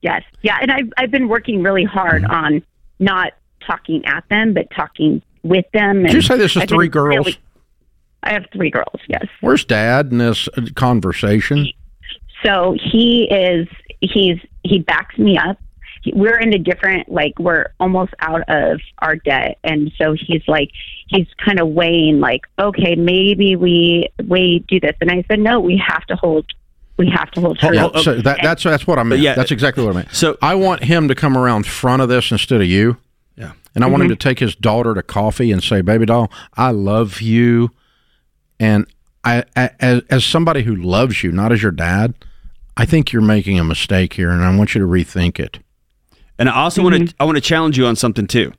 Yes. 0.01 0.23
Yeah, 0.43 0.59
and 0.61 0.73
I've 0.73 0.93
I've 0.97 1.11
been 1.11 1.29
working 1.29 1.63
really 1.63 1.85
hard 1.85 2.23
Mm-hmm. 2.23 2.33
on 2.33 2.63
not 2.99 3.33
talking 3.67 4.05
at 4.07 4.25
them, 4.29 4.53
but 4.55 4.69
talking 4.75 5.23
with 5.45 5.65
them. 5.73 5.99
And 5.99 6.07
Did 6.07 6.15
you 6.15 6.23
say 6.23 6.37
this 6.37 6.57
is 6.57 6.63
I've 6.63 6.69
three 6.69 6.89
girls? 6.89 7.27
really- 7.27 7.39
I 8.25 8.33
have 8.33 8.47
three 8.53 8.71
girls. 8.71 9.01
Yes. 9.09 9.27
Where's 9.41 9.65
Dad 9.65 10.13
in 10.13 10.19
this 10.19 10.49
uh, 10.57 10.63
conversation? 10.77 11.69
So 12.45 12.77
he 12.81 13.25
is 13.31 13.69
he's 14.01 14.39
he 14.65 14.79
backs 14.81 15.17
me 15.19 15.37
up. 15.37 15.59
He- 16.03 16.13
We're 16.15 16.39
in 16.39 16.53
a 16.53 16.59
different 16.59 17.11
like 17.11 17.39
we're 17.39 17.67
almost 17.79 18.13
out 18.21 18.43
of 18.49 18.81
our 18.99 19.17
debt, 19.17 19.59
and 19.65 19.93
so 19.99 20.15
he's 20.19 20.43
like 20.49 20.71
he's 21.09 21.27
kind 21.45 21.61
of 21.61 21.69
weighing 21.69 22.21
like 22.21 22.43
okay 22.59 22.95
maybe 22.95 23.57
we 23.57 24.09
we 24.27 24.65
do 24.69 24.81
this, 24.81 24.97
and 25.01 25.11
I 25.11 25.25
said 25.29 25.41
no 25.41 25.61
we 25.61 25.83
have 25.87 26.05
to 26.07 26.17
hold 26.17 26.47
we 26.97 27.11
have 27.11 27.31
to 27.33 27.41
hold 27.41 27.59
true. 27.59 27.75
Yeah, 27.75 27.89
so 28.01 28.21
that, 28.21 28.41
that's 28.43 28.63
that's 28.63 28.87
what 28.87 28.99
I 28.99 29.03
meant. 29.03 29.23
yeah. 29.23 29.35
that's 29.35 29.51
exactly 29.51 29.85
what 29.85 29.95
I 29.95 29.99
meant. 30.01 30.15
So- 30.15 30.37
I 30.43 30.55
want 30.55 30.85
him 30.85 31.09
to 31.09 31.15
come 31.15 31.37
around 31.37 31.67
front 31.67 32.03
of 32.03 32.09
this 32.09 32.31
instead 32.31 32.61
of 32.61 32.67
you. 32.67 32.99
Yeah. 33.37 33.53
And 33.75 33.83
I 33.83 33.87
want 33.87 34.03
him 34.03 34.09
mm-hmm. 34.09 34.17
to 34.19 34.29
take 34.29 34.39
his 34.39 34.55
daughter 34.55 34.95
to 34.95 35.03
coffee 35.03 35.51
and 35.51 35.63
say, 35.63 35.81
"Baby 35.81 36.07
doll, 36.07 36.31
I 36.55 36.71
love 36.71 37.23
you." 37.23 37.71
And 38.61 38.87
I, 39.25 39.45
I 39.57 39.71
as, 39.81 40.03
as 40.11 40.25
somebody 40.25 40.63
who 40.63 40.77
loves 40.77 41.23
you, 41.23 41.33
not 41.33 41.53
as 41.53 41.63
your 41.63 41.73
dad, 41.73 42.15
I 42.77 42.85
think 42.85 43.13
you're 43.13 43.23
making 43.23 43.59
a 43.59 43.65
mistake 43.65 44.15
here, 44.15 44.31
and 44.31 44.43
I 44.43 44.57
want 44.57 44.75
you 44.75 44.81
to 44.81 44.87
rethink 44.87 45.39
it. 45.39 45.59
And 46.39 46.49
I 46.49 46.55
also 46.55 46.83
want 46.83 46.95
to 46.95 47.01
mm-hmm. 47.03 47.23
I 47.23 47.25
want 47.25 47.37
to 47.37 47.43
challenge 47.43 47.79
you 47.79 47.87
on 47.87 47.97
something 47.97 48.27
too. 48.27 48.53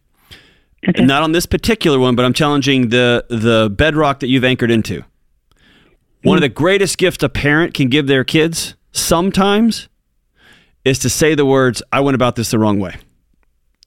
Not 0.98 1.24
on 1.24 1.32
this 1.32 1.46
particular 1.46 1.98
one, 1.98 2.16
but 2.16 2.26
I'm 2.26 2.34
challenging 2.34 2.90
the 2.90 3.26
the 3.30 3.70
bedrock 3.70 4.20
that 4.20 4.28
you've 4.28 4.44
anchored 4.44 4.72
into. 4.72 5.04
One 6.24 6.38
of 6.38 6.42
mm. 6.42 6.46
the 6.46 6.50
greatest 6.50 6.98
gifts 6.98 7.24
a 7.24 7.30
parent 7.30 7.74
can 7.74 7.90
give 7.90 8.08
their 8.08 8.24
kids 8.24 8.76
sometimes 8.92 9.90
is 10.86 11.00
to 11.00 11.10
say 11.10 11.36
the 11.36 11.46
words, 11.46 11.82
I 11.92 12.02
went 12.02 12.16
about 12.16 12.36
this 12.36 12.52
the 12.52 12.60
wrong 12.60 12.80
way. 12.80 12.96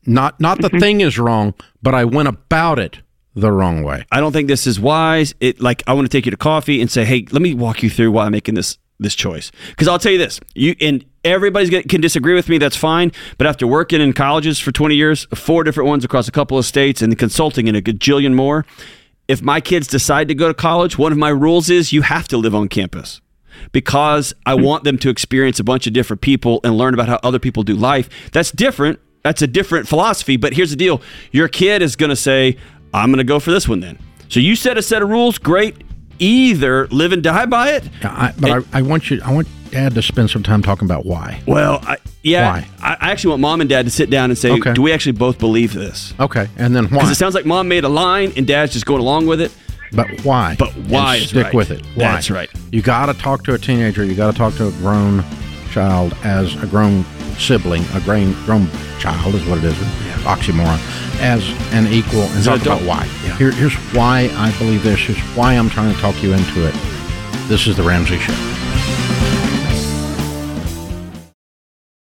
Not 0.06 0.40
not 0.40 0.60
the 0.60 0.68
mm-hmm. 0.68 0.78
thing 0.78 1.00
is 1.00 1.18
wrong, 1.18 1.54
but 1.82 1.94
I 1.94 2.04
went 2.04 2.28
about 2.28 2.78
it 2.78 3.00
the 3.34 3.52
wrong 3.52 3.82
way. 3.82 4.04
I 4.10 4.20
don't 4.20 4.32
think 4.32 4.48
this 4.48 4.66
is 4.66 4.80
wise. 4.80 5.34
It 5.40 5.60
like 5.60 5.82
I 5.86 5.92
want 5.92 6.06
to 6.06 6.16
take 6.16 6.26
you 6.26 6.30
to 6.30 6.36
coffee 6.36 6.80
and 6.80 6.90
say, 6.90 7.04
"Hey, 7.04 7.26
let 7.30 7.42
me 7.42 7.54
walk 7.54 7.82
you 7.82 7.90
through 7.90 8.12
why 8.12 8.26
I'm 8.26 8.32
making 8.32 8.54
this 8.54 8.78
this 8.98 9.14
choice." 9.14 9.50
Because 9.70 9.88
I'll 9.88 9.98
tell 9.98 10.12
you 10.12 10.18
this, 10.18 10.40
you 10.54 10.74
and 10.80 11.04
everybody's 11.24 11.70
gonna, 11.70 11.82
can 11.82 12.00
disagree 12.00 12.34
with 12.34 12.48
me. 12.48 12.58
That's 12.58 12.76
fine. 12.76 13.12
But 13.38 13.46
after 13.46 13.66
working 13.66 14.00
in 14.00 14.12
colleges 14.12 14.58
for 14.58 14.72
20 14.72 14.94
years, 14.94 15.26
four 15.34 15.64
different 15.64 15.88
ones 15.88 16.04
across 16.04 16.28
a 16.28 16.32
couple 16.32 16.56
of 16.58 16.64
states, 16.64 17.02
and 17.02 17.18
consulting 17.18 17.68
in 17.68 17.74
a 17.74 17.82
gajillion 17.82 18.34
more, 18.34 18.64
if 19.28 19.42
my 19.42 19.60
kids 19.60 19.86
decide 19.86 20.28
to 20.28 20.34
go 20.34 20.48
to 20.48 20.54
college, 20.54 20.98
one 20.98 21.12
of 21.12 21.18
my 21.18 21.28
rules 21.28 21.68
is 21.68 21.92
you 21.92 22.02
have 22.02 22.28
to 22.28 22.36
live 22.36 22.54
on 22.54 22.68
campus. 22.68 23.20
Because 23.72 24.34
I 24.44 24.54
hmm. 24.54 24.62
want 24.62 24.84
them 24.84 24.98
to 24.98 25.10
experience 25.10 25.58
a 25.58 25.64
bunch 25.64 25.86
of 25.86 25.92
different 25.92 26.20
people 26.20 26.60
and 26.62 26.76
learn 26.76 26.94
about 26.94 27.08
how 27.08 27.18
other 27.22 27.38
people 27.38 27.62
do 27.62 27.74
life. 27.74 28.08
That's 28.32 28.50
different. 28.50 29.00
That's 29.22 29.42
a 29.42 29.46
different 29.46 29.88
philosophy. 29.88 30.36
But 30.36 30.52
here's 30.52 30.70
the 30.70 30.76
deal 30.76 31.02
your 31.32 31.48
kid 31.48 31.82
is 31.82 31.96
going 31.96 32.10
to 32.10 32.16
say, 32.16 32.56
I'm 32.94 33.10
going 33.10 33.18
to 33.18 33.24
go 33.24 33.40
for 33.40 33.50
this 33.50 33.66
one 33.66 33.80
then. 33.80 33.98
So 34.28 34.40
you 34.40 34.56
set 34.56 34.78
a 34.78 34.82
set 34.82 35.02
of 35.02 35.08
rules, 35.08 35.38
great. 35.38 35.76
Either 36.18 36.86
live 36.88 37.12
and 37.12 37.22
die 37.22 37.46
by 37.46 37.72
it. 37.72 37.88
I, 38.02 38.32
but 38.38 38.50
I, 38.50 38.78
I 38.78 38.82
want 38.82 39.10
you. 39.10 39.20
I 39.24 39.32
want 39.32 39.48
Dad 39.70 39.94
to 39.94 40.02
spend 40.02 40.30
some 40.30 40.42
time 40.42 40.62
talking 40.62 40.86
about 40.86 41.04
why. 41.04 41.42
Well, 41.46 41.80
I, 41.82 41.98
yeah, 42.22 42.50
Why? 42.50 42.68
I, 42.80 42.96
I 43.00 43.10
actually 43.12 43.30
want 43.30 43.42
mom 43.42 43.60
and 43.60 43.70
dad 43.70 43.84
to 43.84 43.90
sit 43.90 44.10
down 44.10 44.30
and 44.30 44.38
say, 44.38 44.50
Okay. 44.50 44.74
do 44.74 44.82
we 44.82 44.92
actually 44.92 45.12
both 45.12 45.38
believe 45.38 45.72
this? 45.74 46.14
Okay, 46.18 46.48
and 46.56 46.74
then 46.74 46.84
why? 46.84 46.90
Because 46.98 47.10
it 47.10 47.16
sounds 47.16 47.34
like 47.34 47.46
mom 47.46 47.68
made 47.68 47.84
a 47.84 47.88
line 47.88 48.32
and 48.36 48.46
dad's 48.46 48.72
just 48.72 48.86
going 48.86 49.00
along 49.00 49.26
with 49.26 49.40
it. 49.40 49.52
But 49.92 50.24
why? 50.24 50.56
But 50.58 50.72
why 50.88 51.20
stick 51.20 51.44
right. 51.44 51.54
with 51.54 51.70
it. 51.70 51.84
Why? 51.94 52.12
That's 52.12 52.30
right. 52.30 52.50
You 52.72 52.82
got 52.82 53.06
to 53.06 53.14
talk 53.14 53.44
to 53.44 53.54
a 53.54 53.58
teenager. 53.58 54.04
You 54.04 54.14
got 54.14 54.32
to 54.32 54.36
talk 54.36 54.54
to 54.54 54.66
a 54.66 54.72
grown 54.72 55.24
child 55.70 56.16
as 56.24 56.60
a 56.62 56.66
grown 56.66 57.04
sibling. 57.38 57.84
A 57.94 58.00
grown 58.00 58.32
grown 58.44 58.68
child 58.98 59.34
is 59.34 59.46
what 59.46 59.58
it 59.58 59.64
is. 59.64 60.05
Oxymoron. 60.26 60.78
As 61.20 61.48
an 61.72 61.86
equal, 61.86 62.22
and 62.22 62.44
talk 62.44 62.60
about 62.60 62.82
why. 62.82 63.06
Yeah. 63.24 63.36
Here, 63.38 63.50
here's 63.50 63.74
why 63.94 64.30
I 64.34 64.56
believe 64.58 64.82
this. 64.82 65.00
Here's 65.00 65.18
why 65.34 65.54
I'm 65.54 65.70
trying 65.70 65.94
to 65.94 66.00
talk 66.00 66.22
you 66.22 66.34
into 66.34 66.68
it. 66.68 66.74
This 67.48 67.66
is 67.66 67.76
the 67.76 67.82
Ramsey 67.82 68.18
Show. 68.18 68.55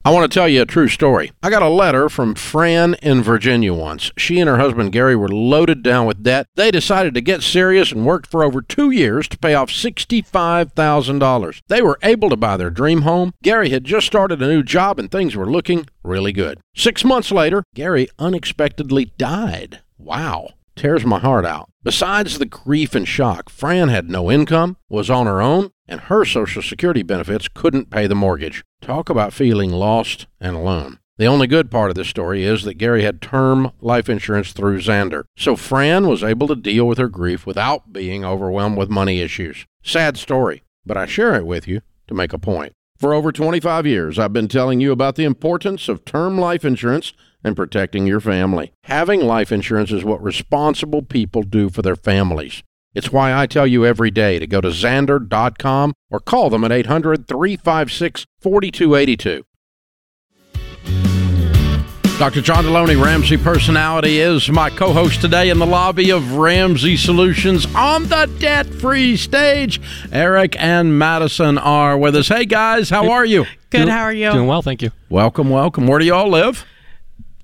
I 0.08 0.10
want 0.10 0.32
to 0.32 0.34
tell 0.34 0.48
you 0.48 0.62
a 0.62 0.66
true 0.66 0.88
story. 0.88 1.34
I 1.44 1.50
got 1.50 1.64
a 1.64 1.68
letter 1.68 2.08
from 2.08 2.34
Fran 2.34 2.94
in 3.02 3.22
Virginia 3.22 3.74
once. 3.74 4.10
She 4.18 4.40
and 4.40 4.48
her 4.48 4.56
husband 4.56 4.94
Gary 4.94 5.18
were 5.18 5.28
loaded 5.28 5.84
down 5.84 6.06
with 6.06 6.24
debt. 6.24 6.48
They 6.56 6.72
decided 6.72 7.14
to 7.14 7.20
get 7.20 7.44
serious 7.44 7.92
and 7.92 8.06
worked 8.06 8.32
for 8.32 8.42
over 8.42 8.62
two 8.62 8.90
years 8.90 9.28
to 9.28 9.38
pay 9.38 9.54
off 9.54 9.70
$65,000. 9.70 11.60
They 11.68 11.82
were 11.82 12.00
able 12.02 12.30
to 12.30 12.38
buy 12.38 12.56
their 12.56 12.70
dream 12.70 13.02
home. 13.02 13.34
Gary 13.44 13.70
had 13.70 13.84
just 13.84 14.08
started 14.08 14.42
a 14.42 14.48
new 14.48 14.64
job 14.64 14.98
and 14.98 15.12
things 15.12 15.36
were 15.36 15.52
looking 15.52 15.88
really 16.04 16.32
good. 16.32 16.62
Six 16.74 17.04
months 17.04 17.30
later, 17.30 17.66
Gary 17.76 18.08
unexpectedly 18.18 19.12
died. 19.18 19.82
Wow. 19.98 20.52
Tears 20.78 21.04
my 21.04 21.18
heart 21.18 21.44
out. 21.44 21.72
Besides 21.82 22.38
the 22.38 22.46
grief 22.46 22.94
and 22.94 23.08
shock, 23.08 23.50
Fran 23.50 23.90
had 23.90 24.12
no 24.12 24.30
income, 24.30 24.78
was 24.90 25.10
on 25.10 25.26
her 25.26 25.42
own, 25.42 25.72
and 25.88 26.02
her 26.02 26.24
Social 26.24 26.62
Security 26.62 27.02
benefits 27.02 27.48
couldn't 27.48 27.90
pay 27.90 28.06
the 28.06 28.14
mortgage. 28.14 28.64
Talk 28.80 29.10
about 29.10 29.34
feeling 29.34 29.72
lost 29.72 30.28
and 30.40 30.56
alone. 30.56 31.00
The 31.18 31.26
only 31.26 31.48
good 31.48 31.72
part 31.72 31.90
of 31.90 31.96
this 31.96 32.10
story 32.10 32.44
is 32.44 32.62
that 32.62 32.76
Gary 32.76 33.02
had 33.02 33.24
term 33.24 33.72
life 33.82 34.08
insurance 34.08 34.54
through 34.54 34.82
Zander, 34.82 35.24
so 35.36 35.56
Fran 35.56 36.08
was 36.08 36.24
able 36.24 36.48
to 36.48 36.56
deal 36.56 36.88
with 36.88 37.00
her 37.00 37.10
grief 37.10 37.48
without 37.48 37.92
being 37.92 38.24
overwhelmed 38.24 38.78
with 38.78 38.92
money 38.92 39.20
issues. 39.20 39.66
Sad 39.82 40.16
story, 40.16 40.62
but 40.86 40.96
I 40.96 41.08
share 41.08 41.34
it 41.34 41.48
with 41.48 41.68
you 41.68 41.82
to 42.08 42.14
make 42.14 42.34
a 42.34 42.38
point. 42.38 42.74
For 43.00 43.16
over 43.16 43.32
25 43.32 43.88
years, 43.88 44.20
I've 44.20 44.34
been 44.34 44.48
telling 44.48 44.80
you 44.80 44.92
about 44.92 45.16
the 45.16 45.24
importance 45.24 45.90
of 45.90 46.06
term 46.06 46.38
life 46.40 46.64
insurance 46.64 47.14
and 47.48 47.56
protecting 47.56 48.06
your 48.06 48.20
family. 48.20 48.74
Having 48.84 49.22
life 49.22 49.52
insurance 49.52 49.92
is 49.92 50.04
what 50.04 50.22
responsible 50.22 51.02
people 51.02 51.42
do 51.42 51.70
for 51.70 51.82
their 51.82 51.96
families. 51.96 52.62
It's 52.94 53.12
why 53.12 53.34
I 53.34 53.48
tell 53.48 53.66
you 53.66 53.86
every 53.86 54.12
day 54.12 54.38
to 54.38 54.46
go 54.46 54.62
to 54.62 54.70
Zander.com 54.70 55.94
or 56.12 56.20
call 56.20 56.50
them 56.50 56.64
at 56.64 56.72
800 56.72 57.28
356 57.28 58.26
4282. 58.40 59.44
Dr. 62.18 62.42
John 62.42 62.64
Delony, 62.64 63.00
Ramsey 63.00 63.38
Personality, 63.38 64.20
is 64.20 64.50
my 64.50 64.72
co 64.72 64.92
host 64.92 65.22
today 65.22 65.52
in 65.52 65.60
the 65.60 65.68
lobby 65.68 66.10
of 66.10 66.34
Ramsey 66.34 66.98
Solutions 66.98 67.68
on 67.76 68.06
the 68.08 68.26
debt 68.40 68.66
free 68.66 69.16
stage. 69.16 69.80
Eric 70.12 70.56
and 70.60 70.98
Madison 70.98 71.60
are 71.60 71.96
with 71.96 72.16
us. 72.16 72.28
Hey, 72.28 72.46
guys, 72.46 72.90
how 72.90 73.12
are 73.12 73.24
you? 73.24 73.46
Good. 73.70 73.88
How 73.88 74.02
are 74.02 74.14
you? 74.14 74.32
Doing 74.32 74.48
well, 74.48 74.64
thank 74.64 74.82
you. 74.82 74.90
Welcome, 75.10 75.52
welcome. 75.52 75.86
Where 75.86 76.00
do 76.00 76.06
you 76.06 76.16
all 76.16 76.28
live? 76.28 76.66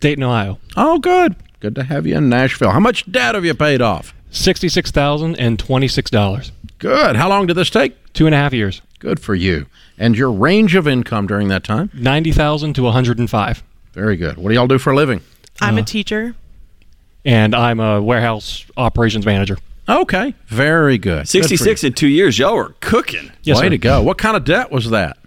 Dayton, 0.04 0.24
Ohio. 0.24 0.60
Oh, 0.76 1.00
good. 1.00 1.34
Good 1.62 1.76
to 1.76 1.84
have 1.84 2.06
you 2.06 2.18
in 2.18 2.28
Nashville. 2.28 2.72
How 2.72 2.80
much 2.82 3.10
debt 3.10 3.36
have 3.36 3.46
you 3.46 3.54
paid 3.54 3.82
off? 3.82 4.14
Sixty-six 4.32 4.92
thousand 4.92 5.40
and 5.40 5.58
twenty-six 5.58 6.12
dollars. 6.12 6.52
Good. 6.78 7.16
How 7.16 7.30
long 7.30 7.48
did 7.48 7.56
this 7.56 7.70
take? 7.70 7.96
Two 8.12 8.26
and 8.26 8.36
a 8.36 8.38
half 8.38 8.52
years. 8.52 8.82
Good 9.00 9.22
for 9.22 9.34
you. 9.34 9.66
And 9.98 10.18
your 10.18 10.30
range 10.30 10.76
of 10.76 10.90
income 10.90 11.26
during 11.26 11.48
that 11.48 11.64
time? 11.64 11.90
Ninety 11.94 12.34
thousand 12.34 12.74
to 12.74 12.84
one 12.84 12.92
hundred 12.92 13.18
and 13.20 13.30
five. 13.30 13.64
Very 13.94 14.18
good. 14.18 14.36
What 14.38 14.50
do 14.50 14.56
y'all 14.56 14.68
do 14.68 14.78
for 14.78 14.92
a 14.92 14.96
living? 14.96 15.22
I'm 15.62 15.78
Uh, 15.78 15.82
a 15.82 15.84
teacher. 15.84 16.36
And 17.24 17.56
I'm 17.56 17.80
a 17.80 18.02
warehouse 18.02 18.66
operations 18.76 19.26
manager. 19.26 19.58
Okay. 19.88 20.34
Very 20.48 20.98
good. 20.98 21.20
Good 21.20 21.44
for 21.44 21.48
66 21.48 21.84
in 21.86 21.94
two 21.94 22.08
years. 22.10 22.38
Y'all 22.38 22.56
were 22.56 22.76
cooking. 22.82 23.32
Yes, 23.44 23.58
Way 23.60 23.68
sir. 23.68 23.70
to 23.70 23.78
go. 23.78 24.02
What 24.02 24.18
kind 24.18 24.36
of 24.36 24.44
debt 24.44 24.70
was 24.72 24.90
that? 24.90 25.18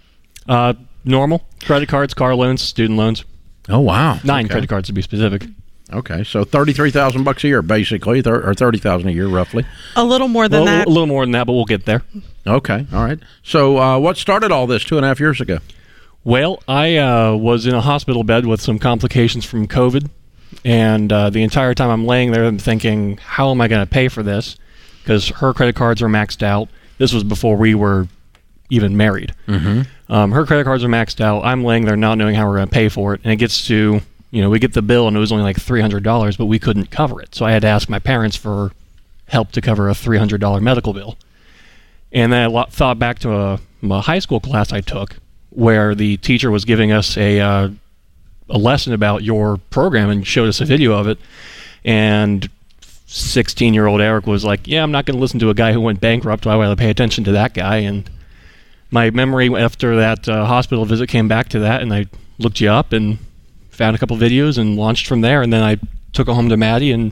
Uh, 0.47 0.73
normal 1.03 1.43
credit 1.63 1.89
cards, 1.89 2.13
car 2.13 2.35
loans, 2.35 2.61
student 2.61 2.97
loans. 2.99 3.23
Oh, 3.69 3.79
wow. 3.79 4.19
Nine 4.23 4.45
Okay. 4.45 4.53
credit 4.53 4.69
cards 4.69 4.87
to 4.87 4.93
be 4.93 5.01
specific. 5.01 5.45
Okay, 5.93 6.25
so 6.25 6.43
thirty-three 6.43 6.91
thousand 6.91 7.23
bucks 7.23 7.45
a 7.45 7.47
year, 7.47 7.61
basically, 7.61 8.21
thir- 8.21 8.41
or 8.45 8.53
thirty 8.53 8.77
thousand 8.77 9.07
a 9.07 9.13
year, 9.13 9.27
roughly. 9.27 9.65
A 9.95 10.03
little 10.03 10.27
more 10.27 10.49
than 10.49 10.65
Well, 10.65 10.79
that. 10.79 10.85
a 10.87 10.89
little 10.89 11.07
more 11.07 11.23
than 11.23 11.31
that, 11.31 11.47
but 11.47 11.53
we'll 11.53 11.63
get 11.63 11.85
there. 11.85 12.03
Okay, 12.45 12.85
all 12.91 13.05
right. 13.05 13.19
So, 13.41 13.77
uh, 13.79 13.97
what 13.97 14.17
started 14.17 14.51
all 14.51 14.67
this 14.67 14.83
two 14.83 14.97
and 14.97 15.05
a 15.05 15.07
half 15.07 15.21
years 15.21 15.39
ago? 15.39 15.59
Well, 16.25 16.61
I 16.67 16.97
uh, 16.97 17.35
was 17.35 17.65
in 17.65 17.73
a 17.73 17.79
hospital 17.79 18.25
bed 18.25 18.45
with 18.45 18.59
some 18.59 18.79
complications 18.79 19.45
from 19.45 19.65
COVID, 19.65 20.09
and 20.65 21.13
uh, 21.13 21.29
the 21.29 21.41
entire 21.41 21.73
time 21.73 21.89
I'm 21.89 22.05
laying 22.05 22.31
there, 22.33 22.43
I'm 22.43 22.57
thinking, 22.59 23.15
how 23.23 23.49
am 23.51 23.61
I 23.61 23.69
going 23.69 23.81
to 23.81 23.89
pay 23.89 24.09
for 24.09 24.23
this? 24.23 24.57
Because 25.03 25.29
her 25.29 25.53
credit 25.53 25.75
cards 25.75 26.01
are 26.01 26.09
maxed 26.09 26.43
out. 26.43 26.67
This 26.97 27.13
was 27.13 27.23
before 27.23 27.55
we 27.55 27.75
were 27.75 28.09
even 28.69 28.97
married. 28.97 29.33
Mm-hmm. 29.47 29.81
Um, 30.11 30.31
her 30.31 30.45
credit 30.45 30.65
cards 30.65 30.83
are 30.83 30.89
maxed 30.89 31.21
out. 31.21 31.43
I'm 31.43 31.63
laying 31.63 31.85
there 31.85 31.95
not 31.95 32.17
knowing 32.17 32.35
how 32.35 32.47
we're 32.47 32.57
going 32.57 32.67
to 32.67 32.73
pay 32.73 32.89
for 32.89 33.13
it, 33.13 33.21
and 33.23 33.31
it 33.31 33.37
gets 33.37 33.65
to, 33.67 34.01
you 34.31 34.41
know, 34.41 34.49
we 34.49 34.59
get 34.59 34.73
the 34.73 34.81
bill, 34.81 35.07
and 35.07 35.15
it 35.15 35.19
was 35.19 35.31
only 35.31 35.43
like 35.43 35.59
three 35.59 35.81
hundred 35.81 36.03
dollars, 36.03 36.37
but 36.37 36.45
we 36.45 36.59
couldn't 36.59 36.91
cover 36.91 37.21
it, 37.21 37.35
so 37.35 37.45
I 37.45 37.51
had 37.51 37.61
to 37.63 37.67
ask 37.67 37.89
my 37.89 37.99
parents 37.99 38.35
for 38.35 38.71
help 39.27 39.51
to 39.51 39.61
cover 39.61 39.89
a 39.89 39.95
three 39.95 40.17
hundred 40.17 40.41
dollar 40.41 40.61
medical 40.61 40.93
bill. 40.93 41.17
And 42.11 42.31
then 42.31 42.55
I 42.55 42.63
thought 42.65 42.99
back 42.99 43.19
to 43.19 43.33
a, 43.33 43.59
a 43.83 44.01
high 44.01 44.19
school 44.19 44.39
class 44.39 44.71
I 44.71 44.81
took 44.81 45.17
where 45.49 45.95
the 45.95 46.17
teacher 46.17 46.51
was 46.51 46.65
giving 46.65 46.91
us 46.91 47.17
a 47.17 47.39
uh, 47.39 47.69
a 48.49 48.57
lesson 48.57 48.93
about 48.93 49.23
your 49.23 49.57
program 49.69 50.09
and 50.09 50.25
showed 50.25 50.47
us 50.47 50.61
a 50.61 50.65
video 50.65 50.93
of 50.93 51.07
it. 51.07 51.17
And 51.83 52.49
16 53.07 53.73
year 53.73 53.87
old 53.87 54.01
Eric 54.01 54.27
was 54.27 54.45
like, 54.45 54.67
"Yeah, 54.67 54.83
I'm 54.83 54.91
not 54.91 55.05
going 55.05 55.15
to 55.15 55.21
listen 55.21 55.39
to 55.39 55.49
a 55.49 55.53
guy 55.53 55.73
who 55.73 55.81
went 55.81 55.99
bankrupt. 55.99 56.45
Why 56.45 56.55
would 56.55 56.67
I 56.67 56.75
pay 56.75 56.89
attention 56.89 57.23
to 57.25 57.31
that 57.33 57.53
guy?" 57.53 57.77
And 57.77 58.09
my 58.91 59.09
memory 59.11 59.53
after 59.55 59.95
that 59.97 60.27
uh, 60.29 60.45
hospital 60.45 60.85
visit 60.85 61.07
came 61.09 61.27
back 61.27 61.49
to 61.49 61.59
that, 61.59 61.81
and 61.81 61.93
I 61.93 62.05
looked 62.39 62.61
you 62.61 62.69
up 62.69 62.93
and 62.93 63.19
found 63.69 63.95
a 63.95 63.99
couple 63.99 64.15
videos 64.17 64.57
and 64.57 64.75
launched 64.77 65.07
from 65.07 65.21
there. 65.21 65.41
And 65.41 65.51
then 65.51 65.63
I 65.63 65.77
took 66.13 66.27
it 66.27 66.33
home 66.33 66.49
to 66.49 66.57
Maddie, 66.57 66.91
and 66.91 67.11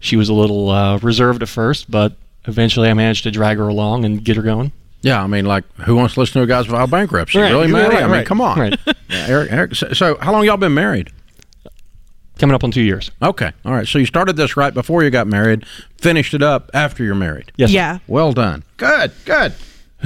she 0.00 0.16
was 0.16 0.28
a 0.28 0.34
little 0.34 0.68
uh, 0.70 0.98
reserved 0.98 1.42
at 1.42 1.48
first, 1.48 1.90
but 1.90 2.16
eventually 2.44 2.88
I 2.88 2.94
managed 2.94 3.22
to 3.24 3.30
drag 3.30 3.56
her 3.58 3.68
along 3.68 4.04
and 4.04 4.22
get 4.24 4.36
her 4.36 4.42
going. 4.42 4.72
Yeah, 5.02 5.22
I 5.22 5.26
mean, 5.26 5.44
like, 5.46 5.64
who 5.78 5.94
wants 5.96 6.14
to 6.14 6.20
listen 6.20 6.34
to 6.40 6.42
a 6.42 6.46
guy's 6.46 6.66
file 6.66 6.86
bankruptcy? 6.86 7.38
Right, 7.38 7.50
Really, 7.50 7.68
Maddie? 7.68 7.94
right, 7.94 8.02
I 8.02 8.06
mean, 8.06 8.10
right, 8.12 8.26
come 8.26 8.40
on. 8.40 8.58
right. 8.58 8.78
Yeah, 9.08 9.26
Eric, 9.28 9.52
Eric, 9.52 9.74
so, 9.76 9.92
so 9.92 10.16
how 10.20 10.32
long 10.32 10.44
y'all 10.44 10.56
been 10.56 10.74
married? 10.74 11.10
Coming 12.40 12.54
up 12.54 12.64
on 12.64 12.70
two 12.72 12.82
years. 12.82 13.10
Okay, 13.22 13.52
all 13.64 13.72
right. 13.72 13.86
So 13.86 13.98
you 13.98 14.04
started 14.04 14.36
this 14.36 14.56
right 14.56 14.74
before 14.74 15.02
you 15.04 15.10
got 15.10 15.26
married, 15.26 15.64
finished 15.96 16.34
it 16.34 16.42
up 16.42 16.70
after 16.74 17.02
you're 17.04 17.14
married. 17.14 17.50
Yes. 17.56 17.70
yeah. 17.70 17.98
Well 18.08 18.32
done. 18.32 18.62
Good, 18.76 19.12
good. 19.24 19.54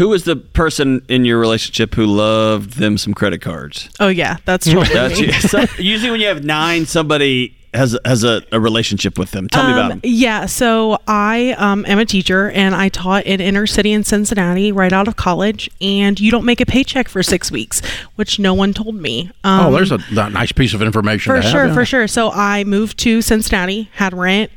Who 0.00 0.08
was 0.08 0.24
the 0.24 0.34
person 0.34 1.04
in 1.10 1.26
your 1.26 1.38
relationship 1.38 1.94
who 1.94 2.06
loved 2.06 2.78
them 2.78 2.96
some 2.96 3.12
credit 3.12 3.42
cards? 3.42 3.90
Oh 4.00 4.08
yeah, 4.08 4.38
that's 4.46 4.64
totally 4.64 4.94
That's 4.94 5.20
you. 5.20 5.30
So, 5.50 5.66
usually 5.76 6.10
when 6.10 6.20
you 6.22 6.28
have 6.28 6.42
nine, 6.42 6.86
somebody 6.86 7.54
has 7.74 7.98
has 8.06 8.24
a, 8.24 8.42
a 8.50 8.58
relationship 8.58 9.18
with 9.18 9.32
them. 9.32 9.46
Tell 9.50 9.66
me 9.66 9.72
about 9.72 9.84
Um, 9.84 9.88
them. 9.90 10.00
Yeah, 10.02 10.46
so 10.46 10.96
I 11.06 11.54
um, 11.58 11.84
am 11.84 11.98
a 11.98 12.06
teacher 12.06 12.50
and 12.52 12.74
I 12.74 12.88
taught 12.88 13.26
in 13.26 13.42
inner 13.42 13.66
city 13.66 13.92
in 13.92 14.02
Cincinnati 14.02 14.72
right 14.72 14.90
out 14.90 15.06
of 15.06 15.16
college. 15.16 15.68
And 15.82 16.18
you 16.18 16.30
don't 16.30 16.46
make 16.46 16.62
a 16.62 16.66
paycheck 16.66 17.06
for 17.06 17.22
six 17.22 17.52
weeks, 17.52 17.82
which 18.16 18.38
no 18.38 18.54
one 18.54 18.72
told 18.72 18.94
me. 18.94 19.30
Um, 19.44 19.66
oh, 19.66 19.72
there's 19.72 19.92
a, 19.92 19.98
a 20.12 20.30
nice 20.30 20.52
piece 20.52 20.72
of 20.72 20.80
information. 20.80 21.30
for 21.30 21.36
to 21.36 21.42
have, 21.42 21.52
sure, 21.52 21.66
yeah. 21.66 21.74
for 21.74 21.84
sure. 21.84 22.08
So 22.08 22.30
I 22.30 22.64
moved 22.64 22.98
to 23.00 23.20
Cincinnati, 23.20 23.90
had 23.92 24.14
rent, 24.14 24.50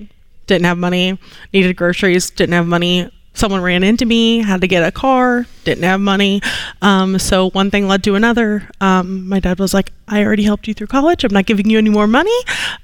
didn't 0.47 0.65
have 0.67 0.77
money, 0.77 1.19
needed 1.51 1.75
groceries, 1.75 2.29
didn't 2.29 2.53
have 2.53 2.65
money. 2.65 3.12
Someone 3.36 3.62
ran 3.62 3.84
into 3.84 4.06
me, 4.06 4.39
had 4.39 4.62
to 4.62 4.67
get 4.67 4.84
a 4.84 4.91
car, 4.91 5.46
didn't 5.63 5.84
have 5.84 6.00
money. 6.00 6.41
Um, 6.84 7.17
so 7.17 7.50
one 7.50 7.72
thing 7.72 7.88
led 7.88 8.04
to 8.04 8.13
another. 8.15 8.69
Um, 8.80 9.28
my 9.28 9.39
dad 9.39 9.58
was 9.60 9.74
like, 9.74 9.91
I 10.08 10.24
already 10.24 10.43
helped 10.43 10.67
you 10.67 10.74
through 10.76 10.88
college. 10.88 11.24
I'm 11.24 11.34
not 11.34 11.46
giving 11.48 11.69
you 11.69 11.80
any 11.80 11.89
more 11.89 12.06
money. 12.08 12.38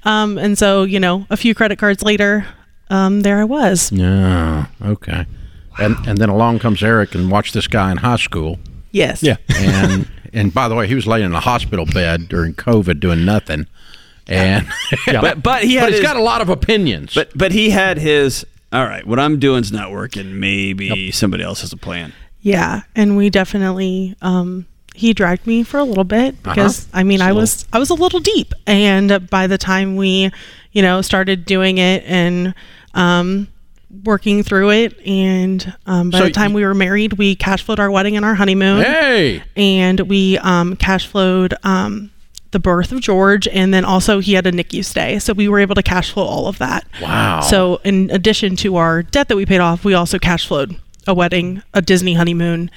Um, 0.03 0.37
and 0.39 0.57
so, 0.57 0.83
you 0.83 0.99
know, 0.99 1.27
a 1.29 1.37
few 1.37 1.53
credit 1.53 1.77
cards 1.77 2.01
later, 2.01 2.47
um, 2.89 3.21
there 3.21 3.39
I 3.39 3.43
was. 3.43 3.91
Yeah. 3.91 4.65
Okay. 4.81 5.25
And 5.77 5.95
and 6.07 6.17
then 6.17 6.29
along 6.29 6.59
comes 6.59 6.81
Eric 6.83 7.13
and 7.15 7.29
watched 7.31 7.53
this 7.53 7.67
guy 7.67 7.91
in 7.91 7.97
high 7.97 8.17
school. 8.17 8.57
Yes. 8.91 9.21
Yeah. 9.23 9.37
And 9.49 10.07
and 10.33 10.53
by 10.53 10.67
the 10.67 10.75
way, 10.75 10.87
he 10.87 10.95
was 10.95 11.07
laying 11.07 11.25
in 11.25 11.33
a 11.33 11.39
hospital 11.39 11.85
bed 11.85 12.27
during 12.27 12.53
COVID 12.53 12.99
doing 12.99 13.23
nothing. 13.25 13.67
And 14.27 14.67
But 15.05 15.41
but 15.43 15.63
he 15.63 15.75
had 15.75 15.81
but 15.85 15.89
he's 15.89 15.99
his, 15.99 16.07
got 16.07 16.17
a 16.17 16.21
lot 16.23 16.41
of 16.41 16.49
opinions. 16.49 17.13
but 17.13 17.31
but 17.37 17.51
he 17.51 17.69
had 17.69 17.97
his. 17.97 18.45
All 18.71 18.85
right, 18.85 19.05
what 19.05 19.19
I'm 19.19 19.39
doing's 19.39 19.71
not 19.71 19.91
working. 19.91 20.39
Maybe 20.39 21.11
somebody 21.11 21.43
else 21.43 21.61
has 21.61 21.73
a 21.73 21.77
plan. 21.77 22.13
Yeah, 22.41 22.81
and 22.95 23.17
we 23.17 23.29
definitely 23.29 24.15
um 24.21 24.65
he 24.95 25.13
dragged 25.13 25.47
me 25.47 25.63
for 25.63 25.77
a 25.79 25.83
little 25.83 26.03
bit 26.03 26.41
because 26.43 26.87
I 26.93 27.03
mean 27.03 27.21
I 27.21 27.31
was 27.31 27.65
I 27.73 27.79
was 27.79 27.89
a 27.89 27.93
little 27.95 28.19
deep. 28.19 28.53
And 28.67 29.29
by 29.29 29.47
the 29.47 29.57
time 29.57 29.95
we 29.95 30.31
you 30.71 30.81
know 30.81 31.01
started 31.01 31.45
doing 31.45 31.77
it 31.79 32.03
and 32.05 32.53
um 32.93 33.47
working 34.05 34.43
through 34.43 34.69
it 34.69 34.99
and 35.05 35.75
um, 35.87 36.11
by 36.11 36.19
So 36.19 36.23
the 36.25 36.31
time 36.31 36.51
y- 36.51 36.57
we 36.57 36.65
were 36.65 36.75
married 36.75 37.13
we 37.13 37.35
cash 37.35 37.63
flowed 37.63 37.79
our 37.79 37.89
wedding 37.89 38.15
and 38.15 38.23
our 38.23 38.35
honeymoon. 38.35 38.83
Hey, 38.83 39.41
and 39.55 39.99
we 40.01 40.37
um 40.39 40.75
cash 40.75 41.07
flowed 41.07 41.55
um 41.63 42.11
the 42.51 42.59
birth 42.59 42.91
of 42.91 42.99
George 43.01 43.47
and 43.47 43.73
then 43.73 43.85
also 43.85 44.19
he 44.19 44.33
had 44.33 44.47
a 44.47 44.51
NICU 44.51 44.83
stay 44.83 45.19
so 45.19 45.33
we 45.33 45.47
were 45.47 45.59
able 45.59 45.75
to 45.75 45.83
cash 45.83 46.11
flow 46.11 46.23
all 46.25 46.47
of 46.47 46.57
that 46.57 46.85
Wow. 47.01 47.41
so 47.41 47.79
in 47.83 48.09
addition 48.11 48.55
to 48.57 48.75
our 48.77 49.03
debt 49.03 49.27
that 49.27 49.35
we 49.37 49.45
paid 49.45 49.59
off 49.59 49.83
we 49.85 49.93
also 49.93 50.17
cash 50.19 50.47
flowed 50.47 50.75
a 51.07 51.13
wedding 51.13 51.61
a 51.73 51.81
Disney 51.81 52.15
honeymoon 52.15 52.71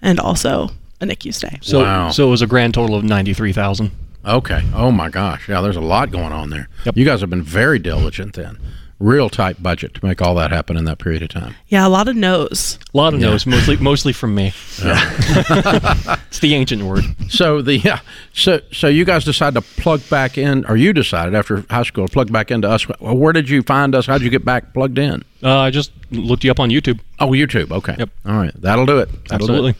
and 0.00 0.18
also 0.18 0.70
a 1.00 1.04
NICU 1.06 1.34
stay 1.34 1.58
So, 1.60 1.80
Wow. 1.82 2.10
so 2.10 2.26
it 2.28 2.30
was 2.30 2.42
a 2.42 2.46
grand 2.46 2.74
total 2.74 2.96
of 2.96 3.04
ninety 3.04 3.34
three 3.34 3.52
thousand. 3.52 3.90
okay. 4.24 4.62
Oh 4.74 4.90
my 4.90 5.08
gosh. 5.10 5.48
Yeah, 5.48 5.60
there's 5.60 5.76
a 5.76 5.80
lot 5.80 6.10
going 6.10 6.32
on 6.32 6.50
there. 6.50 6.68
Yep. 6.84 6.96
You 6.96 7.04
guys 7.04 7.20
have 7.20 7.30
been 7.30 7.42
very 7.42 7.78
diligent 7.78 8.34
then. 8.34 8.58
Real 9.00 9.30
tight 9.30 9.62
budget 9.62 9.94
to 9.94 10.04
make 10.04 10.20
all 10.20 10.34
that 10.34 10.50
happen 10.52 10.76
in 10.76 10.84
that 10.84 10.98
period 10.98 11.22
of 11.22 11.30
time. 11.30 11.54
yeah 11.68 11.86
a 11.86 11.88
lot 11.88 12.06
of 12.06 12.14
no's 12.16 12.78
A 12.92 12.96
lot 12.96 13.14
of 13.14 13.20
no's, 13.20 13.46
mostly 13.46 13.76
mostly 13.78 14.12
from 14.12 14.34
me. 14.34 14.52
it's 14.82 16.38
the 16.40 16.54
ancient 16.54 16.82
word. 16.82 17.04
So 17.28 17.62
the 17.62 17.78
yeah, 17.78 18.00
so 18.32 18.60
so 18.72 18.88
you 18.88 19.04
guys 19.04 19.24
decided 19.24 19.54
to 19.62 19.80
plug 19.80 20.00
back 20.10 20.36
in, 20.38 20.64
or 20.66 20.76
you 20.76 20.92
decided 20.92 21.34
after 21.34 21.64
high 21.70 21.82
school 21.82 22.06
to 22.06 22.12
plug 22.12 22.30
back 22.30 22.50
into 22.50 22.68
us. 22.68 22.82
Where 23.00 23.32
did 23.32 23.48
you 23.48 23.62
find 23.62 23.94
us? 23.94 24.06
How 24.06 24.18
did 24.18 24.24
you 24.24 24.30
get 24.30 24.44
back 24.44 24.74
plugged 24.74 24.98
in? 24.98 25.24
Uh, 25.42 25.58
I 25.60 25.70
just 25.70 25.92
looked 26.10 26.44
you 26.44 26.50
up 26.50 26.60
on 26.60 26.68
YouTube. 26.70 27.00
Oh, 27.18 27.28
YouTube. 27.30 27.72
Okay. 27.72 27.96
Yep. 27.98 28.10
All 28.26 28.36
right. 28.36 28.52
That'll 28.60 28.86
do 28.86 28.98
it. 28.98 29.08
That'll 29.28 29.46
do 29.46 29.52
Absolutely. 29.52 29.70
it. 29.70 29.76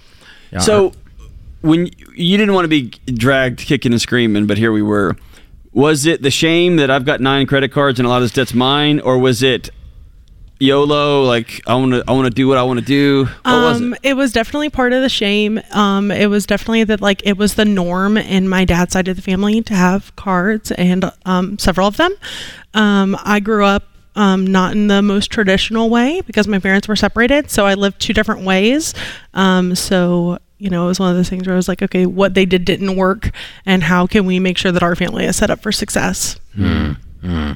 Yeah, 0.53 0.59
So 0.61 0.93
when 1.61 1.91
you 2.15 2.39
didn't 2.39 2.55
want 2.55 2.65
to 2.65 2.69
be 2.69 2.89
dragged 3.13 3.61
kicking 3.61 3.93
and 3.93 4.01
screaming, 4.01 4.47
but 4.47 4.57
here 4.57 4.73
we 4.73 4.83
were. 4.83 5.17
Was 5.73 6.05
it 6.07 6.23
the 6.23 6.31
shame 6.31 6.77
that 6.77 6.91
I've 6.91 7.05
got 7.05 7.21
nine 7.21 7.47
credit 7.47 7.71
cards 7.71 8.01
and 8.01 8.07
a 8.07 8.09
lot 8.09 8.17
of 8.17 8.23
this 8.23 8.33
debt's 8.33 8.55
mine, 8.55 8.99
or 9.01 9.19
was 9.19 9.43
it 9.43 9.71
YOLO? 10.59 11.23
Like 11.23 11.63
I 11.67 11.75
want 11.77 11.93
to, 11.93 12.05
I 12.09 12.13
want 12.13 12.27
to 12.27 12.35
do 12.35 12.49
what 12.49 12.59
I 12.59 12.65
want 12.65 12.81
to 12.81 12.85
do. 12.85 13.27
What 13.45 13.63
was 13.63 13.77
um, 13.81 13.95
it? 14.03 14.15
was 14.15 14.33
definitely 14.33 14.71
part 14.71 14.93
of 14.93 15.01
the 15.01 15.09
shame. 15.09 15.61
Um, 15.71 16.11
it 16.11 16.27
was 16.27 16.45
definitely 16.45 16.85
that 16.85 17.01
like 17.01 17.23
it 17.25 17.37
was 17.37 17.55
the 17.55 17.65
norm 17.65 18.17
in 18.17 18.49
my 18.49 18.65
dad's 18.65 18.93
side 18.93 19.07
of 19.07 19.15
the 19.15 19.23
family 19.23 19.63
to 19.63 19.75
have 19.75 20.15
cards 20.17 20.73
and 20.73 21.11
um, 21.25 21.59
several 21.59 21.87
of 21.87 21.97
them. 21.97 22.15
Um, 22.75 23.17
I 23.23 23.39
grew 23.39 23.65
up 23.65 23.85
um, 24.17 24.47
not 24.47 24.73
in 24.73 24.89
the 24.89 25.03
most 25.03 25.31
traditional 25.31 25.89
way 25.89 26.21
because 26.23 26.49
my 26.49 26.59
parents 26.59 26.89
were 26.89 26.97
separated, 26.97 27.49
so 27.49 27.65
I 27.65 27.75
lived 27.75 28.01
two 28.01 28.13
different 28.13 28.43
ways. 28.43 28.93
Um, 29.35 29.77
so 29.77 30.39
you 30.61 30.69
know, 30.71 30.85
it 30.85 30.89
was 30.89 31.01
one 31.01 31.11
of 31.11 31.17
those 31.17 31.29
things 31.29 31.47
where 31.47 31.55
I 31.55 31.57
was 31.57 31.69
like, 31.69 31.83
okay, 31.83 32.05
what 32.07 32.35
they 32.35 32.45
did 32.45 32.65
didn't 32.65 32.95
work, 32.95 33.31
and 33.65 33.83
how 33.83 34.07
can 34.07 34.27
we 34.27 34.39
make 34.39 34.59
sure 34.59 34.71
that 34.71 34.83
our 34.83 34.95
family 34.95 35.25
is 35.25 35.37
set 35.37 35.51
up 35.51 35.61
for 35.63 35.73
success? 35.73 36.39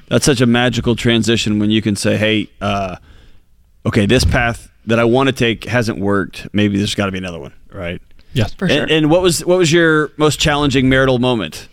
That's 0.08 0.24
such 0.24 0.40
a 0.40 0.46
magical 0.46 0.96
transition 0.96 1.58
when 1.58 1.70
you 1.70 1.82
can 1.82 1.96
say, 1.96 2.16
"Hey, 2.16 2.48
uh, 2.60 2.96
okay, 3.86 4.06
this 4.06 4.24
path 4.24 4.70
that 4.86 4.98
I 4.98 5.04
want 5.04 5.28
to 5.28 5.32
take 5.32 5.64
hasn't 5.64 5.98
worked. 5.98 6.48
Maybe 6.52 6.76
there's 6.78 6.94
got 6.94 7.06
to 7.06 7.12
be 7.12 7.18
another 7.18 7.38
one." 7.40 7.52
Right. 7.72 8.00
Yes. 8.32 8.52
For 8.54 8.68
sure. 8.68 8.82
And, 8.82 8.90
and 8.90 9.10
what 9.10 9.22
was 9.22 9.44
what 9.44 9.58
was 9.58 9.72
your 9.72 10.10
most 10.16 10.40
challenging 10.40 10.88
marital 10.88 11.18
moment? 11.18 11.68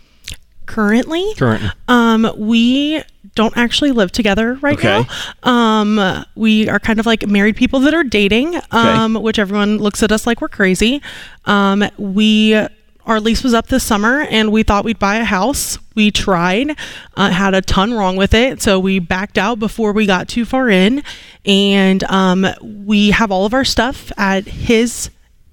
Currently, 0.66 1.34
Currently. 1.36 1.70
Um, 1.88 2.30
we 2.36 3.02
don't 3.34 3.56
actually 3.56 3.92
live 3.92 4.12
together 4.12 4.54
right 4.60 4.78
Okay. 4.78 5.04
now. 5.44 5.50
Um, 5.50 6.24
we 6.34 6.68
are 6.68 6.78
kind 6.78 7.00
of 7.00 7.06
like 7.06 7.26
married 7.26 7.56
people 7.56 7.80
that 7.80 7.94
are 7.94 8.04
dating, 8.04 8.60
um, 8.70 9.14
which 9.14 9.38
everyone 9.38 9.78
looks 9.78 10.02
at 10.02 10.12
us 10.12 10.26
like 10.26 10.40
we're 10.40 10.48
crazy. 10.48 11.00
Um, 11.46 11.84
we 11.98 12.58
our 13.04 13.18
lease 13.18 13.42
was 13.42 13.52
up 13.52 13.66
this 13.66 13.82
summer, 13.82 14.20
and 14.30 14.52
we 14.52 14.62
thought 14.62 14.84
we'd 14.84 14.98
buy 15.00 15.16
a 15.16 15.24
house. 15.24 15.76
We 15.96 16.12
tried, 16.12 16.76
uh, 17.16 17.30
had 17.30 17.52
a 17.52 17.60
ton 17.60 17.92
wrong 17.94 18.14
with 18.14 18.32
it, 18.32 18.62
so 18.62 18.78
we 18.78 19.00
backed 19.00 19.38
out 19.38 19.58
before 19.58 19.92
we 19.92 20.06
got 20.06 20.28
too 20.28 20.44
far 20.44 20.68
in, 20.70 21.02
and 21.44 22.04
um, 22.04 22.46
we 22.62 23.10
have 23.10 23.32
all 23.32 23.44
of 23.44 23.54
our 23.54 23.64
stuff 23.64 24.12
at 24.16 24.44
his 24.46 25.10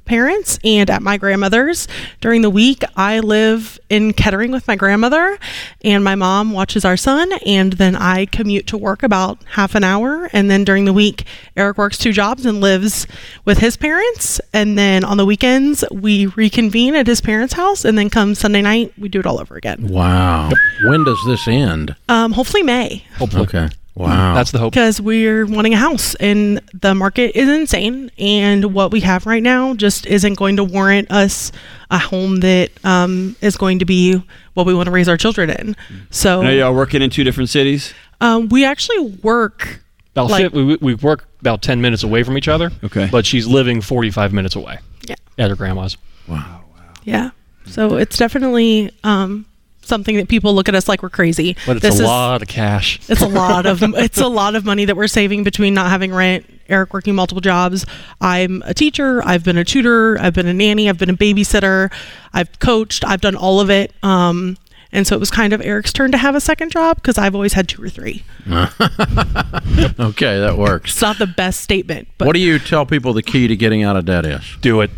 parents 0.09 0.59
and 0.63 0.89
at 0.89 1.01
my 1.01 1.15
grandmother's. 1.15 1.87
During 2.19 2.41
the 2.41 2.49
week, 2.49 2.83
I 2.97 3.19
live 3.19 3.79
in 3.89 4.11
Kettering 4.11 4.51
with 4.51 4.67
my 4.67 4.75
grandmother, 4.75 5.39
and 5.83 6.03
my 6.03 6.15
mom 6.15 6.51
watches 6.51 6.83
our 6.83 6.97
son, 6.97 7.31
and 7.45 7.73
then 7.73 7.95
I 7.95 8.25
commute 8.25 8.67
to 8.67 8.77
work 8.77 9.03
about 9.03 9.37
half 9.51 9.75
an 9.75 9.83
hour. 9.83 10.29
And 10.33 10.49
then 10.49 10.63
during 10.63 10.85
the 10.85 10.93
week, 10.93 11.25
Eric 11.55 11.77
works 11.77 11.97
two 11.97 12.11
jobs 12.11 12.45
and 12.45 12.59
lives 12.59 13.07
with 13.45 13.59
his 13.59 13.77
parents. 13.77 14.41
And 14.51 14.77
then 14.77 15.03
on 15.03 15.17
the 15.17 15.25
weekends, 15.25 15.85
we 15.91 16.25
reconvene 16.25 16.95
at 16.95 17.07
his 17.07 17.21
parents' 17.21 17.53
house, 17.53 17.85
and 17.85 17.97
then 17.97 18.09
come 18.09 18.35
Sunday 18.35 18.61
night, 18.61 18.91
we 18.97 19.09
do 19.09 19.19
it 19.19 19.25
all 19.25 19.39
over 19.39 19.55
again. 19.55 19.87
Wow. 19.87 20.49
When 20.85 21.03
does 21.03 21.19
this 21.25 21.47
end? 21.47 21.95
Um, 22.09 22.33
hopefully, 22.33 22.63
May. 22.63 23.05
Hopefully. 23.17 23.43
Okay. 23.43 23.69
Wow. 23.99 24.33
That's 24.33 24.51
the 24.51 24.59
hope. 24.59 24.71
because 24.73 25.01
we're 25.01 25.45
wanting 25.45 25.73
a 25.73 25.77
house 25.77 26.15
and 26.15 26.61
the 26.73 26.95
market 26.95 27.37
is 27.37 27.49
insane 27.49 28.09
and 28.17 28.73
what 28.73 28.91
we 28.91 29.01
have 29.01 29.25
right 29.25 29.43
now 29.43 29.73
just 29.73 30.05
isn't 30.05 30.35
going 30.35 30.55
to 30.55 30.63
warrant 30.63 31.11
us 31.11 31.51
a 31.91 31.97
home 31.99 32.37
that 32.37 32.71
um, 32.85 33.35
is 33.41 33.57
going 33.57 33.79
to 33.79 33.85
be 33.85 34.23
what 34.53 34.65
we 34.65 34.73
want 34.73 34.87
to 34.87 34.91
raise 34.91 35.09
our 35.09 35.17
children 35.17 35.49
in 35.49 35.75
so 36.11 36.41
I 36.41 36.45
know 36.45 36.51
y'all 36.51 36.73
working 36.73 37.01
in 37.01 37.09
two 37.09 37.25
different 37.25 37.49
cities. 37.49 37.93
um, 38.21 38.47
we 38.47 38.63
actually 38.63 38.99
work 39.21 39.81
About 40.13 40.29
like- 40.31 40.43
fif- 40.43 40.53
we, 40.53 40.77
we 40.77 40.93
work 40.95 41.27
about 41.41 41.61
10 41.61 41.81
minutes 41.81 42.03
away 42.03 42.23
from 42.23 42.37
each 42.37 42.47
other. 42.47 42.71
Okay. 42.83 43.07
But 43.11 43.25
she's 43.25 43.47
living 43.47 43.81
45 43.81 44.31
minutes 44.33 44.55
away 44.55 44.79
yeah 45.07 45.15
at 45.37 45.49
her 45.49 45.55
grandma's. 45.57 45.97
Wow. 46.27 46.63
wow. 46.73 46.93
Yeah 47.03 47.31
so 47.65 47.97
it's 47.97 48.17
definitely 48.17 48.91
um, 49.03 49.45
something 49.89 50.15
that 50.15 50.29
people 50.29 50.53
look 50.55 50.69
at 50.69 50.75
us 50.75 50.87
like 50.87 51.03
we're 51.03 51.09
crazy 51.09 51.57
But 51.65 51.77
it's 51.77 51.83
This 51.83 51.99
a 51.99 52.03
is- 52.03 52.07
lot 52.07 52.41
of 52.41 52.47
cash. 52.47 52.99
It's 53.09 53.21
a 53.21 53.27
lot 53.27 53.65
of 53.65 53.83
it's 53.97 54.19
a 54.19 54.27
lot 54.29 54.55
of 54.55 54.63
money 54.63 54.85
that 54.85 54.95
we're 54.95 55.07
saving 55.07 55.43
between 55.43 55.73
not 55.73 55.89
having 55.89 56.13
rent, 56.13 56.45
Eric 56.69 56.93
working 56.93 57.15
multiple 57.15 57.41
jobs. 57.41 57.85
I'm 58.21 58.61
a 58.65 58.73
teacher, 58.73 59.21
I've 59.25 59.43
been 59.43 59.57
a 59.57 59.65
tutor, 59.65 60.17
I've 60.21 60.33
been 60.33 60.47
a 60.47 60.53
nanny, 60.53 60.87
I've 60.87 60.97
been 60.99 61.09
a 61.09 61.17
babysitter, 61.17 61.91
I've 62.31 62.59
coached, 62.59 63.03
I've 63.05 63.19
done 63.21 63.35
all 63.35 63.59
of 63.59 63.69
it. 63.69 63.91
Um, 64.03 64.55
and 64.91 65.05
so 65.05 65.15
it 65.15 65.19
was 65.19 65.29
kind 65.29 65.53
of 65.53 65.61
Eric's 65.61 65.93
turn 65.93 66.11
to 66.13 66.17
have 66.17 66.33
a 66.35 66.39
second 66.41 66.71
job 66.71 66.95
because 66.97 67.17
I've 67.19 67.35
always 67.35 67.53
had 67.53 67.67
two 67.69 67.83
or 67.83 67.89
three. 67.89 68.23
okay, 68.47 70.39
that 70.39 70.55
works. 70.57 70.91
It's 70.93 71.01
not 71.01 71.17
the 71.19 71.27
best 71.27 71.61
statement, 71.61 72.07
but 72.17 72.25
What 72.27 72.33
do 72.33 72.39
you 72.39 72.59
tell 72.59 72.85
people 72.85 73.13
the 73.13 73.21
key 73.23 73.47
to 73.47 73.55
getting 73.55 73.83
out 73.83 73.95
of 73.95 74.05
debt 74.05 74.25
is? 74.25 74.41
Do 74.61 74.81
it. 74.81 74.91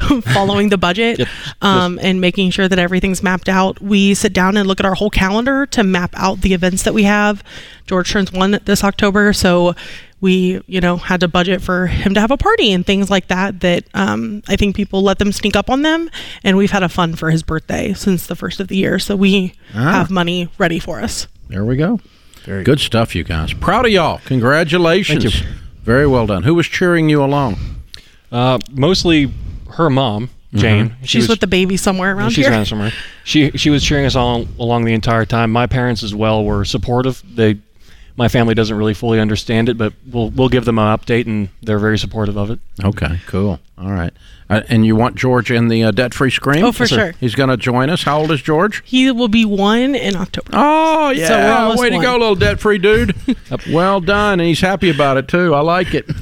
following 0.32 0.68
the 0.68 0.78
budget 0.78 1.18
Yep. 1.18 1.28
um, 1.62 1.98
and 2.02 2.20
making 2.20 2.50
sure 2.50 2.68
that 2.68 2.78
everything's 2.78 3.22
mapped 3.22 3.48
out. 3.48 3.80
We 3.80 4.14
sit 4.14 4.32
down 4.32 4.56
and 4.56 4.66
look 4.66 4.80
at 4.80 4.86
our 4.86 4.94
whole 4.94 5.10
calendar 5.10 5.66
to 5.66 5.82
map 5.84 6.12
out 6.16 6.40
the 6.40 6.54
events 6.54 6.82
that 6.84 6.94
we 6.94 7.04
have. 7.04 7.42
George 7.86 8.10
turns 8.10 8.32
one 8.32 8.58
this 8.64 8.82
October, 8.84 9.32
so 9.32 9.74
we, 10.20 10.60
you 10.66 10.80
know, 10.80 10.96
had 10.96 11.20
to 11.20 11.28
budget 11.28 11.60
for 11.62 11.86
him 11.86 12.14
to 12.14 12.20
have 12.20 12.30
a 12.30 12.36
party 12.36 12.72
and 12.72 12.84
things 12.86 13.10
like 13.10 13.28
that. 13.28 13.60
That 13.60 13.84
um, 13.94 14.42
I 14.48 14.56
think 14.56 14.74
people 14.74 15.02
let 15.02 15.18
them 15.18 15.30
sneak 15.32 15.54
up 15.56 15.68
on 15.70 15.82
them, 15.82 16.10
and 16.42 16.56
we've 16.56 16.70
had 16.70 16.82
a 16.82 16.88
fun 16.88 17.14
for 17.16 17.30
his 17.30 17.42
birthday 17.42 17.92
since 17.92 18.26
the 18.26 18.34
first 18.34 18.58
of 18.60 18.68
the 18.68 18.76
year, 18.76 18.98
so 18.98 19.14
we 19.14 19.52
have 19.72 20.10
money 20.10 20.48
ready 20.58 20.78
for 20.78 21.00
us. 21.00 21.28
There 21.48 21.64
we 21.64 21.76
go. 21.76 22.00
Very 22.44 22.64
good 22.64 22.80
stuff, 22.80 23.14
you 23.14 23.24
guys. 23.24 23.52
Proud 23.52 23.86
of 23.86 23.92
y'all. 23.92 24.20
Congratulations. 24.24 25.22
Thank 25.24 25.44
you. 25.44 25.50
Very 25.82 26.06
well 26.06 26.26
done. 26.26 26.42
Who 26.44 26.54
was 26.54 26.66
cheering 26.66 27.08
you 27.08 27.22
along? 27.22 27.56
Uh, 28.32 28.58
mostly 28.72 29.32
her 29.76 29.88
mom, 29.90 30.30
Jane. 30.54 30.90
Mm-hmm. 30.90 31.00
She 31.02 31.06
She's 31.06 31.22
was- 31.24 31.28
with 31.30 31.40
the 31.40 31.46
baby 31.46 31.76
somewhere 31.76 32.14
around 32.16 32.30
She's 32.30 32.44
here. 32.46 32.52
around 32.54 32.66
somewhere. 32.66 32.92
She 33.24 33.50
she 33.52 33.70
was 33.70 33.82
cheering 33.84 34.04
us 34.06 34.14
all 34.16 34.46
along 34.58 34.84
the 34.84 34.92
entire 34.94 35.24
time. 35.24 35.50
My 35.50 35.66
parents 35.66 36.02
as 36.02 36.14
well 36.14 36.44
were 36.44 36.64
supportive. 36.64 37.22
They 37.34 37.58
my 38.16 38.28
family 38.28 38.54
doesn't 38.54 38.76
really 38.76 38.94
fully 38.94 39.20
understand 39.20 39.68
it, 39.68 39.76
but 39.76 39.92
we'll 40.10 40.30
we'll 40.30 40.48
give 40.48 40.64
them 40.64 40.78
an 40.78 40.96
update, 40.98 41.26
and 41.26 41.48
they're 41.62 41.78
very 41.78 41.98
supportive 41.98 42.36
of 42.36 42.50
it. 42.50 42.58
Okay, 42.82 43.20
cool. 43.26 43.60
All 43.78 43.90
right. 43.90 44.12
Uh, 44.48 44.62
and 44.68 44.86
you 44.86 44.94
want 44.94 45.16
George 45.16 45.50
in 45.50 45.68
the 45.68 45.82
uh, 45.82 45.90
debt 45.90 46.14
free 46.14 46.30
scream? 46.30 46.64
Oh, 46.64 46.70
for 46.72 46.84
Yes, 46.84 46.90
sure. 46.90 47.12
He's 47.18 47.34
going 47.34 47.48
to 47.48 47.56
join 47.56 47.90
us. 47.90 48.04
How 48.04 48.20
old 48.20 48.30
is 48.30 48.40
George? 48.40 48.80
He 48.86 49.10
will 49.10 49.28
be 49.28 49.44
one 49.44 49.96
in 49.96 50.14
October. 50.14 50.50
Oh, 50.52 51.08
we're 51.08 51.14
yeah. 51.14 51.58
almost 51.58 51.80
Way 51.80 51.90
to 51.90 51.96
one. 51.96 52.04
go, 52.04 52.12
little 52.12 52.36
debt 52.36 52.60
free 52.60 52.78
dude. 52.78 53.16
well 53.70 54.00
done. 54.00 54.38
And 54.38 54.48
he's 54.48 54.60
happy 54.60 54.88
about 54.88 55.16
it, 55.16 55.26
too. 55.26 55.54
I 55.54 55.60
like 55.60 55.94
it. 55.94 56.06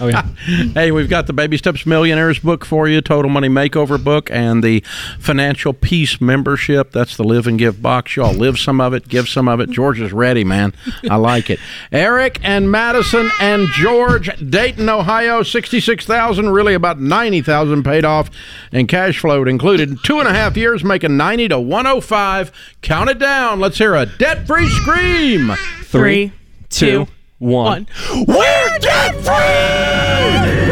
Oh 0.00 0.06
yeah. 0.06 0.22
hey, 0.74 0.92
we've 0.92 1.10
got 1.10 1.26
the 1.26 1.32
Baby 1.32 1.56
Steps 1.56 1.84
Millionaires 1.84 2.38
book 2.38 2.64
for 2.64 2.88
you, 2.88 3.00
Total 3.00 3.30
Money 3.30 3.48
Makeover 3.48 4.02
book, 4.02 4.30
and 4.30 4.62
the 4.64 4.80
Financial 5.18 5.72
Peace 5.72 6.20
membership. 6.20 6.92
That's 6.92 7.16
the 7.16 7.24
Live 7.24 7.46
and 7.46 7.58
Give 7.58 7.80
box. 7.82 8.16
Y'all 8.16 8.32
live 8.32 8.58
some 8.58 8.80
of 8.80 8.94
it, 8.94 9.08
give 9.08 9.28
some 9.28 9.48
of 9.48 9.60
it. 9.60 9.70
George 9.70 10.00
is 10.00 10.12
ready, 10.12 10.44
man. 10.44 10.72
I 11.10 11.16
like 11.16 11.50
it. 11.50 11.60
Eric 11.92 12.40
and 12.42 12.70
Madison 12.70 13.30
and 13.40 13.68
George, 13.68 14.30
Dayton, 14.50 14.88
Ohio, 14.88 15.42
66000 15.42 16.50
really 16.50 16.74
about 16.80 16.98
90000 16.98 17.84
paid 17.84 18.04
off, 18.04 18.30
and 18.72 18.88
cash 18.88 19.18
flow 19.18 19.44
included. 19.44 19.98
Two 20.02 20.18
and 20.18 20.26
a 20.26 20.32
half 20.32 20.56
years, 20.56 20.82
making 20.82 21.16
90 21.16 21.48
to 21.48 21.60
105. 21.60 22.52
Count 22.82 23.10
it 23.10 23.18
down. 23.18 23.60
Let's 23.60 23.78
hear 23.78 23.94
a 23.94 24.06
debt 24.06 24.46
free 24.46 24.68
scream. 24.68 25.52
Three, 25.82 26.32
two, 26.70 27.06
one. 27.38 27.86
one. 28.08 28.26
We're 28.26 28.78
debt 28.78 29.14
free! 29.16 30.70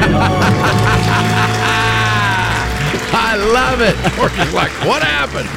I 3.10 3.36
love 3.36 3.80
it. 3.80 3.96
George 4.16 4.38
is 4.38 4.54
like, 4.54 4.70
what 4.86 5.02
happened? 5.02 5.48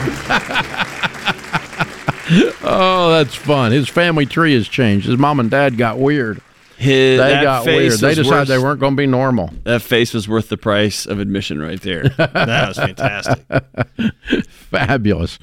oh, 2.63 3.11
that's 3.11 3.35
fun. 3.35 3.71
His 3.71 3.87
family 3.89 4.25
tree 4.25 4.53
has 4.53 4.67
changed. 4.67 5.07
His 5.07 5.17
mom 5.17 5.39
and 5.39 5.49
dad 5.49 5.77
got 5.77 5.97
weird. 5.99 6.41
His, 6.81 7.19
They 7.19 7.29
that 7.29 7.43
got 7.43 7.63
face 7.63 7.77
weird. 7.77 7.99
They 7.99 8.15
decided 8.15 8.27
worth- 8.27 8.47
they 8.47 8.57
weren't 8.57 8.79
going 8.79 8.93
to 8.93 8.97
be 8.97 9.05
normal. 9.07 9.51
That 9.63 9.81
face 9.81 10.13
was 10.13 10.27
worth 10.27 10.49
the 10.49 10.57
price 10.57 11.05
of 11.05 11.19
admission 11.19 11.61
right 11.61 11.79
there. 11.81 12.09
that 12.17 12.67
was 12.67 12.77
fantastic. 12.77 13.45
Fabulous. 14.49 15.39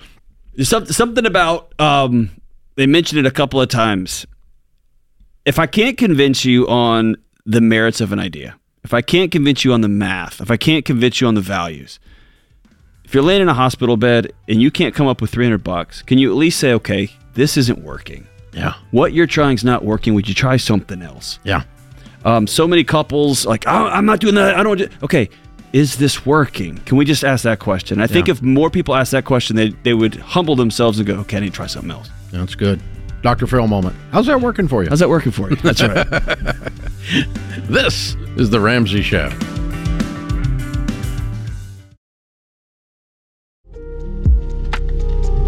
Some, 0.62 0.87
something 0.87 1.24
about 1.24 1.72
um, 1.81 2.31
they 2.74 2.87
mentioned 2.87 3.20
it 3.20 3.27
a 3.27 3.31
couple 3.31 3.61
of 3.61 3.68
times. 3.68 4.27
If 5.44 5.59
I 5.59 5.66
can't 5.66 5.96
convince 5.96 6.44
you 6.44 6.68
on 6.68 7.16
the 7.46 7.61
merits 7.61 8.01
of 8.01 8.12
an 8.12 8.18
idea, 8.18 8.59
if 8.85 8.92
I 8.92 9.03
can't 9.03 9.33
convince 9.33 9.64
you 9.64 9.72
on 9.72 9.81
the 9.81 9.88
math, 9.88 10.40
if 10.40 10.51
I 10.51 10.57
can't 10.57 10.85
convince 10.85 11.20
you 11.20 11.27
on 11.27 11.35
the 11.35 11.40
values, 11.40 11.98
if 13.05 13.14
you're 13.14 13.22
laying 13.22 13.42
in 13.42 13.48
a 13.48 13.55
hospital 13.55 13.96
bed 13.96 14.33
and 14.48 14.61
you 14.61 14.70
can't 14.70 14.94
come 14.94 15.07
up 15.07 15.20
with 15.20 15.31
300 15.31 15.64
bucks, 15.64 16.03
can 16.03 16.18
you 16.18 16.31
at 16.31 16.37
least 16.37 16.61
say, 16.61 16.72
okay, 16.74 17.11
this 17.35 17.57
isn't 17.57 17.83
working? 17.83 18.28
Yeah. 18.53 18.75
What 18.91 19.13
you're 19.13 19.27
trying 19.27 19.55
is 19.55 19.65
not 19.65 19.85
working. 19.85 20.15
Would 20.15 20.29
you 20.29 20.35
try 20.35 20.57
something 20.57 21.03
else? 21.03 21.39
Yeah. 21.45 21.63
Um, 22.25 22.47
so 22.47 22.67
many 22.67 22.83
couples 22.85 23.47
like, 23.47 23.65
oh, 23.67 23.87
I'm 23.87 24.07
not 24.07 24.21
doing 24.21 24.35
that. 24.35 24.57
I 24.57 24.63
don't. 24.63 24.77
Do-. 24.79 24.89
Okay, 25.03 25.29
is 25.73 25.97
this 25.99 26.27
working? 26.27 26.79
Can 26.79 26.97
we 26.97 27.05
just 27.05 27.25
ask 27.25 27.45
that 27.45 27.59
question? 27.61 28.01
I 28.01 28.07
think 28.07 28.27
Yeah. 28.29 28.33
if 28.33 28.43
more 28.43 28.71
people 28.71 28.95
ask 28.95 29.13
that 29.13 29.25
question, 29.25 29.55
they 29.57 29.71
they 29.85 29.95
would 29.95 30.15
humble 30.17 30.57
themselves 30.57 30.99
and 30.99 31.07
go, 31.07 31.15
okay, 31.21 31.37
I 31.37 31.41
need 31.41 31.51
to 31.51 31.53
try 31.57 31.67
something 31.67 31.91
else. 31.91 32.11
That's 32.33 32.55
good. 32.55 32.81
Dr. 33.23 33.47
Phil 33.47 33.67
moment. 33.67 33.97
How's 34.13 34.27
that 34.27 34.41
working 34.41 34.69
for 34.69 34.83
you? 34.85 34.89
How's 34.91 35.01
that 35.01 35.09
working 35.09 35.33
for 35.33 35.51
you? 35.51 35.57
That's 35.57 35.83
right. 35.83 36.07
This 37.69 38.15
is 38.37 38.51
The 38.51 38.61
Ramsey 38.61 39.03
Show. 39.03 39.29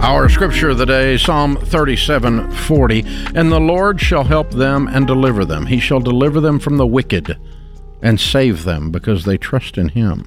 Our 0.03 0.31
scripture 0.31 0.71
of 0.71 0.79
the 0.79 0.87
day, 0.87 1.19
Psalm 1.19 1.57
37 1.57 2.51
40. 2.51 3.05
And 3.35 3.53
the 3.53 3.61
Lord 3.61 4.01
shall 4.01 4.25
help 4.25 4.51
them 4.51 4.89
and 4.89 5.07
deliver 5.07 5.45
them. 5.45 5.67
He 5.67 5.79
shall 5.79 6.01
deliver 6.01 6.41
them 6.41 6.59
from 6.59 6.79
the 6.79 6.87
wicked 6.87 7.37
and 8.03 8.19
save 8.19 8.65
them 8.65 8.91
because 8.91 9.25
they 9.25 9.37
trust 9.37 9.77
in 9.77 9.91
him. 9.91 10.27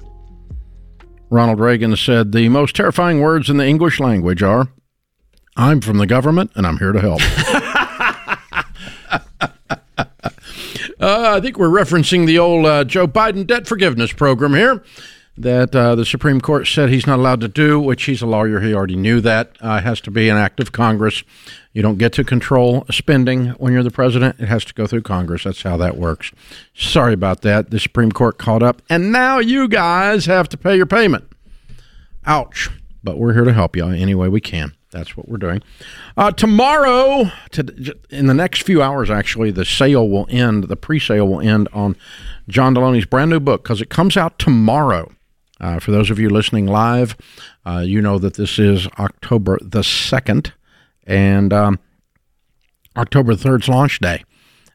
Ronald 1.28 1.58
Reagan 1.58 1.96
said, 1.96 2.30
The 2.30 2.48
most 2.48 2.76
terrifying 2.76 3.20
words 3.20 3.50
in 3.50 3.56
the 3.56 3.66
English 3.66 3.98
language 3.98 4.42
are, 4.44 4.68
I'm 5.56 5.80
from 5.80 5.98
the 5.98 6.06
government 6.06 6.52
and 6.54 6.66
I'm 6.66 6.78
here 6.78 6.92
to 6.92 7.00
help. 7.00 7.20
Uh, 11.00 11.34
I 11.36 11.40
think 11.40 11.58
we're 11.58 11.68
referencing 11.68 12.24
the 12.24 12.38
old 12.38 12.64
uh, 12.64 12.82
Joe 12.84 13.06
Biden 13.06 13.46
debt 13.46 13.66
forgiveness 13.66 14.10
program 14.12 14.54
here 14.54 14.82
that 15.36 15.74
uh, 15.74 15.94
the 15.94 16.04
Supreme 16.04 16.40
Court 16.40 16.66
said 16.66 16.88
he's 16.88 17.06
not 17.06 17.18
allowed 17.18 17.40
to 17.40 17.48
do, 17.48 17.80
which 17.80 18.04
he's 18.04 18.22
a 18.22 18.26
lawyer. 18.26 18.60
He 18.60 18.72
already 18.72 18.96
knew 18.96 19.20
that. 19.20 19.56
Uh, 19.60 19.80
has 19.80 20.00
to 20.02 20.10
be 20.10 20.28
an 20.28 20.36
act 20.36 20.60
of 20.60 20.72
Congress. 20.72 21.24
You 21.72 21.82
don't 21.82 21.98
get 21.98 22.12
to 22.14 22.24
control 22.24 22.84
spending 22.90 23.48
when 23.50 23.72
you're 23.72 23.82
the 23.82 23.90
president. 23.90 24.38
It 24.38 24.46
has 24.46 24.64
to 24.66 24.74
go 24.74 24.86
through 24.86 25.02
Congress. 25.02 25.44
That's 25.44 25.62
how 25.62 25.76
that 25.78 25.96
works. 25.96 26.30
Sorry 26.74 27.12
about 27.12 27.42
that. 27.42 27.70
The 27.70 27.80
Supreme 27.80 28.12
Court 28.12 28.38
caught 28.38 28.62
up, 28.62 28.80
and 28.88 29.10
now 29.10 29.40
you 29.40 29.66
guys 29.66 30.26
have 30.26 30.48
to 30.50 30.56
pay 30.56 30.76
your 30.76 30.86
payment. 30.86 31.24
Ouch. 32.26 32.70
But 33.02 33.18
we're 33.18 33.34
here 33.34 33.44
to 33.44 33.52
help 33.52 33.76
you 33.76 33.86
any 33.86 34.14
way 34.14 34.28
we 34.28 34.40
can. 34.40 34.72
That's 34.90 35.16
what 35.16 35.28
we're 35.28 35.38
doing. 35.38 35.60
Uh, 36.16 36.30
tomorrow, 36.30 37.24
to, 37.50 37.96
in 38.10 38.26
the 38.28 38.34
next 38.34 38.62
few 38.62 38.80
hours, 38.80 39.10
actually, 39.10 39.50
the 39.50 39.64
sale 39.64 40.08
will 40.08 40.26
end. 40.30 40.64
The 40.64 40.76
pre-sale 40.76 41.28
will 41.28 41.40
end 41.40 41.68
on 41.72 41.96
John 42.48 42.74
Delony's 42.74 43.04
brand 43.04 43.30
new 43.30 43.40
book 43.40 43.64
because 43.64 43.82
it 43.82 43.90
comes 43.90 44.16
out 44.16 44.38
tomorrow. 44.38 45.10
Uh, 45.64 45.80
for 45.80 45.92
those 45.92 46.10
of 46.10 46.18
you 46.18 46.28
listening 46.28 46.66
live, 46.66 47.16
uh, 47.64 47.78
you 47.78 48.02
know 48.02 48.18
that 48.18 48.34
this 48.34 48.58
is 48.58 48.86
October 48.98 49.58
the 49.62 49.82
second, 49.82 50.52
and 51.06 51.54
um, 51.54 51.78
October 52.98 53.34
3rd's 53.34 53.66
launch 53.66 53.98
day. 53.98 54.22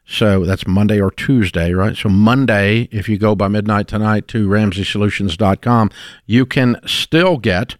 So 0.04 0.44
that's 0.44 0.66
Monday 0.66 1.00
or 1.00 1.12
Tuesday, 1.12 1.72
right? 1.72 1.96
So 1.96 2.08
Monday, 2.08 2.88
if 2.90 3.08
you 3.08 3.18
go 3.18 3.36
by 3.36 3.46
midnight 3.46 3.86
tonight 3.86 4.26
to 4.28 4.48
RamseySolutions.com, 4.48 5.92
you 6.26 6.44
can 6.44 6.80
still 6.84 7.36
get 7.36 7.76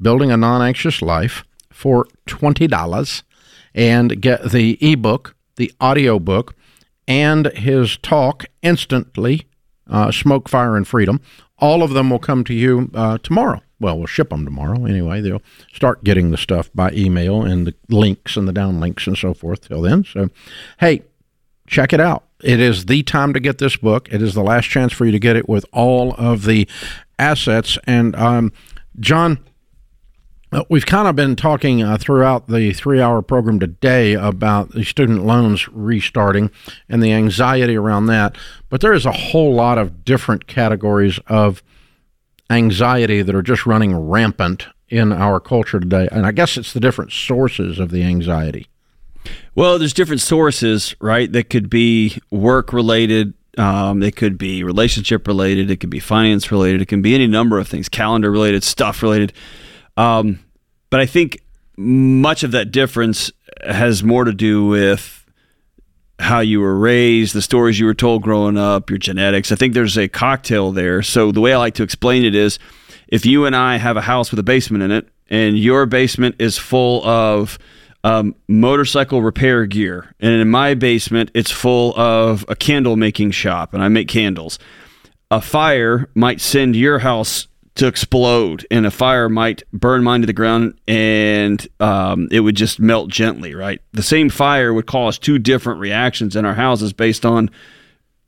Building 0.00 0.30
a 0.30 0.36
Non 0.36 0.62
Anxious 0.62 1.02
Life 1.02 1.42
for 1.72 2.06
$20 2.28 3.22
and 3.74 4.22
get 4.22 4.52
the 4.52 4.78
ebook, 4.80 5.34
the 5.56 5.72
audio 5.80 6.20
book, 6.20 6.54
and 7.08 7.46
his 7.56 7.96
talk 7.96 8.44
instantly 8.62 9.48
uh, 9.90 10.10
Smoke, 10.10 10.48
Fire, 10.48 10.76
and 10.76 10.86
Freedom. 10.86 11.20
All 11.58 11.82
of 11.82 11.90
them 11.90 12.10
will 12.10 12.18
come 12.18 12.44
to 12.44 12.54
you 12.54 12.90
uh, 12.94 13.18
tomorrow. 13.18 13.62
Well, 13.78 13.98
we'll 13.98 14.06
ship 14.06 14.30
them 14.30 14.44
tomorrow 14.44 14.84
anyway. 14.84 15.20
They'll 15.20 15.42
start 15.72 16.04
getting 16.04 16.30
the 16.30 16.36
stuff 16.36 16.70
by 16.74 16.92
email 16.92 17.42
and 17.42 17.66
the 17.66 17.74
links 17.88 18.36
and 18.36 18.46
the 18.46 18.52
downlinks 18.52 19.06
and 19.06 19.18
so 19.18 19.34
forth 19.34 19.68
till 19.68 19.82
then. 19.82 20.04
So, 20.04 20.30
hey, 20.78 21.02
check 21.66 21.92
it 21.92 22.00
out. 22.00 22.24
It 22.42 22.60
is 22.60 22.86
the 22.86 23.02
time 23.02 23.32
to 23.32 23.40
get 23.40 23.58
this 23.58 23.76
book. 23.76 24.08
It 24.12 24.22
is 24.22 24.34
the 24.34 24.42
last 24.42 24.66
chance 24.66 24.92
for 24.92 25.04
you 25.04 25.12
to 25.12 25.18
get 25.18 25.36
it 25.36 25.48
with 25.48 25.64
all 25.72 26.14
of 26.14 26.44
the 26.44 26.68
assets. 27.18 27.78
And 27.84 28.14
um, 28.16 28.52
John, 29.00 29.38
we've 30.68 30.86
kind 30.86 31.08
of 31.08 31.16
been 31.16 31.36
talking 31.36 31.82
uh, 31.82 31.96
throughout 31.98 32.48
the 32.48 32.72
three 32.72 33.00
hour 33.00 33.22
program 33.22 33.58
today 33.58 34.14
about 34.14 34.70
the 34.70 34.84
student 34.84 35.24
loans 35.24 35.68
restarting 35.68 36.50
and 36.88 37.02
the 37.02 37.12
anxiety 37.12 37.76
around 37.76 38.06
that. 38.06 38.36
But 38.68 38.80
there 38.80 38.92
is 38.92 39.06
a 39.06 39.12
whole 39.12 39.54
lot 39.54 39.78
of 39.78 40.04
different 40.04 40.46
categories 40.46 41.18
of 41.26 41.62
anxiety 42.50 43.22
that 43.22 43.34
are 43.34 43.42
just 43.42 43.66
running 43.66 43.96
rampant 43.96 44.66
in 44.88 45.12
our 45.12 45.40
culture 45.40 45.80
today. 45.80 46.08
And 46.12 46.26
I 46.26 46.32
guess 46.32 46.56
it's 46.56 46.72
the 46.72 46.80
different 46.80 47.12
sources 47.12 47.78
of 47.78 47.90
the 47.90 48.02
anxiety. 48.02 48.68
Well, 49.54 49.78
there's 49.78 49.94
different 49.94 50.20
sources, 50.20 50.94
right? 51.00 51.30
That 51.30 51.48
could 51.48 51.70
be 51.70 52.18
work 52.30 52.72
related. 52.72 53.34
Um, 53.56 54.02
it 54.02 54.16
could 54.16 54.36
be 54.36 54.64
relationship 54.64 55.26
related. 55.26 55.70
It 55.70 55.80
could 55.80 55.90
be 55.90 56.00
finance 56.00 56.50
related. 56.50 56.82
It 56.82 56.88
can 56.88 57.02
be 57.02 57.14
any 57.14 57.26
number 57.26 57.58
of 57.58 57.68
things, 57.68 57.88
calendar 57.88 58.30
related, 58.30 58.64
stuff 58.64 59.02
related. 59.02 59.32
Um, 59.96 60.38
but 60.90 61.00
I 61.00 61.06
think 61.06 61.40
much 61.76 62.42
of 62.42 62.52
that 62.52 62.70
difference 62.70 63.32
has 63.64 64.02
more 64.02 64.24
to 64.24 64.32
do 64.32 64.66
with 64.66 65.24
how 66.18 66.40
you 66.40 66.60
were 66.60 66.78
raised, 66.78 67.34
the 67.34 67.42
stories 67.42 67.80
you 67.80 67.86
were 67.86 67.94
told 67.94 68.22
growing 68.22 68.56
up, 68.56 68.90
your 68.90 68.98
genetics. 68.98 69.50
I 69.50 69.56
think 69.56 69.74
there's 69.74 69.98
a 69.98 70.08
cocktail 70.08 70.70
there. 70.70 71.02
So 71.02 71.32
the 71.32 71.40
way 71.40 71.52
I 71.52 71.56
like 71.56 71.74
to 71.74 71.82
explain 71.82 72.24
it 72.24 72.34
is 72.34 72.58
if 73.08 73.26
you 73.26 73.44
and 73.44 73.56
I 73.56 73.76
have 73.76 73.96
a 73.96 74.02
house 74.02 74.30
with 74.30 74.38
a 74.38 74.44
basement 74.44 74.84
in 74.84 74.90
it, 74.90 75.08
and 75.28 75.58
your 75.58 75.86
basement 75.86 76.36
is 76.38 76.58
full 76.58 77.04
of 77.06 77.58
um, 78.04 78.34
motorcycle 78.48 79.22
repair 79.22 79.66
gear, 79.66 80.14
and 80.20 80.32
in 80.32 80.50
my 80.50 80.74
basement, 80.74 81.30
it's 81.34 81.50
full 81.50 81.98
of 81.98 82.44
a 82.48 82.54
candle 82.54 82.96
making 82.96 83.30
shop, 83.30 83.74
and 83.74 83.82
I 83.82 83.88
make 83.88 84.08
candles. 84.08 84.58
A 85.30 85.40
fire 85.40 86.08
might 86.14 86.40
send 86.40 86.76
your 86.76 86.98
house 86.98 87.48
to 87.74 87.86
explode 87.86 88.66
and 88.70 88.84
a 88.84 88.90
fire 88.90 89.28
might 89.28 89.62
burn 89.72 90.02
mine 90.04 90.20
to 90.20 90.26
the 90.26 90.32
ground 90.32 90.78
and 90.86 91.66
um, 91.80 92.28
it 92.30 92.40
would 92.40 92.54
just 92.54 92.78
melt 92.78 93.08
gently 93.10 93.54
right? 93.54 93.80
The 93.92 94.02
same 94.02 94.28
fire 94.28 94.74
would 94.74 94.86
cause 94.86 95.18
two 95.18 95.38
different 95.38 95.80
reactions 95.80 96.36
in 96.36 96.44
our 96.44 96.54
houses 96.54 96.92
based 96.92 97.24
on 97.24 97.50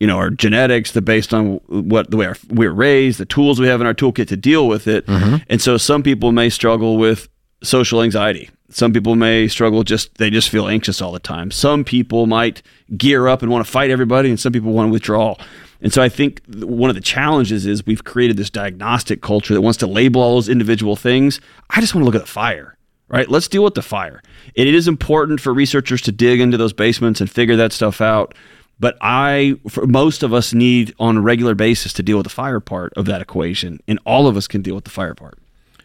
you 0.00 0.06
know 0.06 0.16
our 0.16 0.30
genetics 0.30 0.92
the 0.92 1.02
based 1.02 1.32
on 1.32 1.56
what 1.68 2.10
the 2.10 2.16
way 2.16 2.26
our, 2.26 2.36
we're 2.48 2.72
raised 2.72 3.18
the 3.18 3.26
tools 3.26 3.60
we 3.60 3.68
have 3.68 3.80
in 3.80 3.86
our 3.86 3.94
toolkit 3.94 4.28
to 4.28 4.36
deal 4.36 4.66
with 4.66 4.86
it. 4.86 5.06
Mm-hmm. 5.06 5.36
and 5.48 5.60
so 5.60 5.76
some 5.76 6.02
people 6.02 6.32
may 6.32 6.48
struggle 6.48 6.96
with 6.96 7.28
social 7.62 8.02
anxiety. 8.02 8.50
Some 8.70 8.92
people 8.92 9.14
may 9.14 9.46
struggle 9.48 9.84
just 9.84 10.16
they 10.16 10.30
just 10.30 10.48
feel 10.48 10.68
anxious 10.68 11.00
all 11.00 11.12
the 11.12 11.18
time. 11.18 11.50
Some 11.50 11.84
people 11.84 12.26
might 12.26 12.62
gear 12.96 13.28
up 13.28 13.42
and 13.42 13.50
want 13.50 13.64
to 13.64 13.70
fight 13.70 13.90
everybody 13.90 14.30
and 14.30 14.40
some 14.40 14.52
people 14.52 14.72
want 14.72 14.88
to 14.88 14.92
withdraw 14.92 15.36
and 15.80 15.92
so 15.92 16.02
I 16.02 16.08
think 16.08 16.42
one 16.46 16.90
of 16.90 16.96
the 16.96 17.02
challenges 17.02 17.66
is 17.66 17.86
we've 17.86 18.04
created 18.04 18.36
this 18.36 18.50
diagnostic 18.50 19.20
culture 19.20 19.54
that 19.54 19.60
wants 19.60 19.78
to 19.78 19.86
label 19.86 20.22
all 20.22 20.34
those 20.34 20.48
individual 20.48 20.96
things. 20.96 21.40
I 21.70 21.80
just 21.80 21.94
want 21.94 22.02
to 22.02 22.06
look 22.06 22.14
at 22.14 22.22
the 22.22 22.26
fire, 22.26 22.76
right? 23.08 23.28
Let's 23.28 23.48
deal 23.48 23.64
with 23.64 23.74
the 23.74 23.82
fire. 23.82 24.22
It 24.54 24.66
is 24.66 24.88
important 24.88 25.40
for 25.40 25.52
researchers 25.52 26.00
to 26.02 26.12
dig 26.12 26.40
into 26.40 26.56
those 26.56 26.72
basements 26.72 27.20
and 27.20 27.30
figure 27.30 27.56
that 27.56 27.72
stuff 27.72 28.00
out. 28.00 28.34
But 28.80 28.96
I, 29.00 29.56
for 29.68 29.86
most 29.86 30.22
of 30.22 30.32
us 30.34 30.52
need 30.52 30.94
on 30.98 31.18
a 31.18 31.20
regular 31.20 31.54
basis 31.54 31.92
to 31.94 32.02
deal 32.02 32.16
with 32.16 32.24
the 32.24 32.30
fire 32.30 32.60
part 32.60 32.92
of 32.96 33.04
that 33.06 33.20
equation, 33.20 33.80
and 33.86 33.98
all 34.04 34.26
of 34.26 34.36
us 34.36 34.48
can 34.48 34.62
deal 34.62 34.74
with 34.74 34.84
the 34.84 34.90
fire 34.90 35.14
part. 35.14 35.38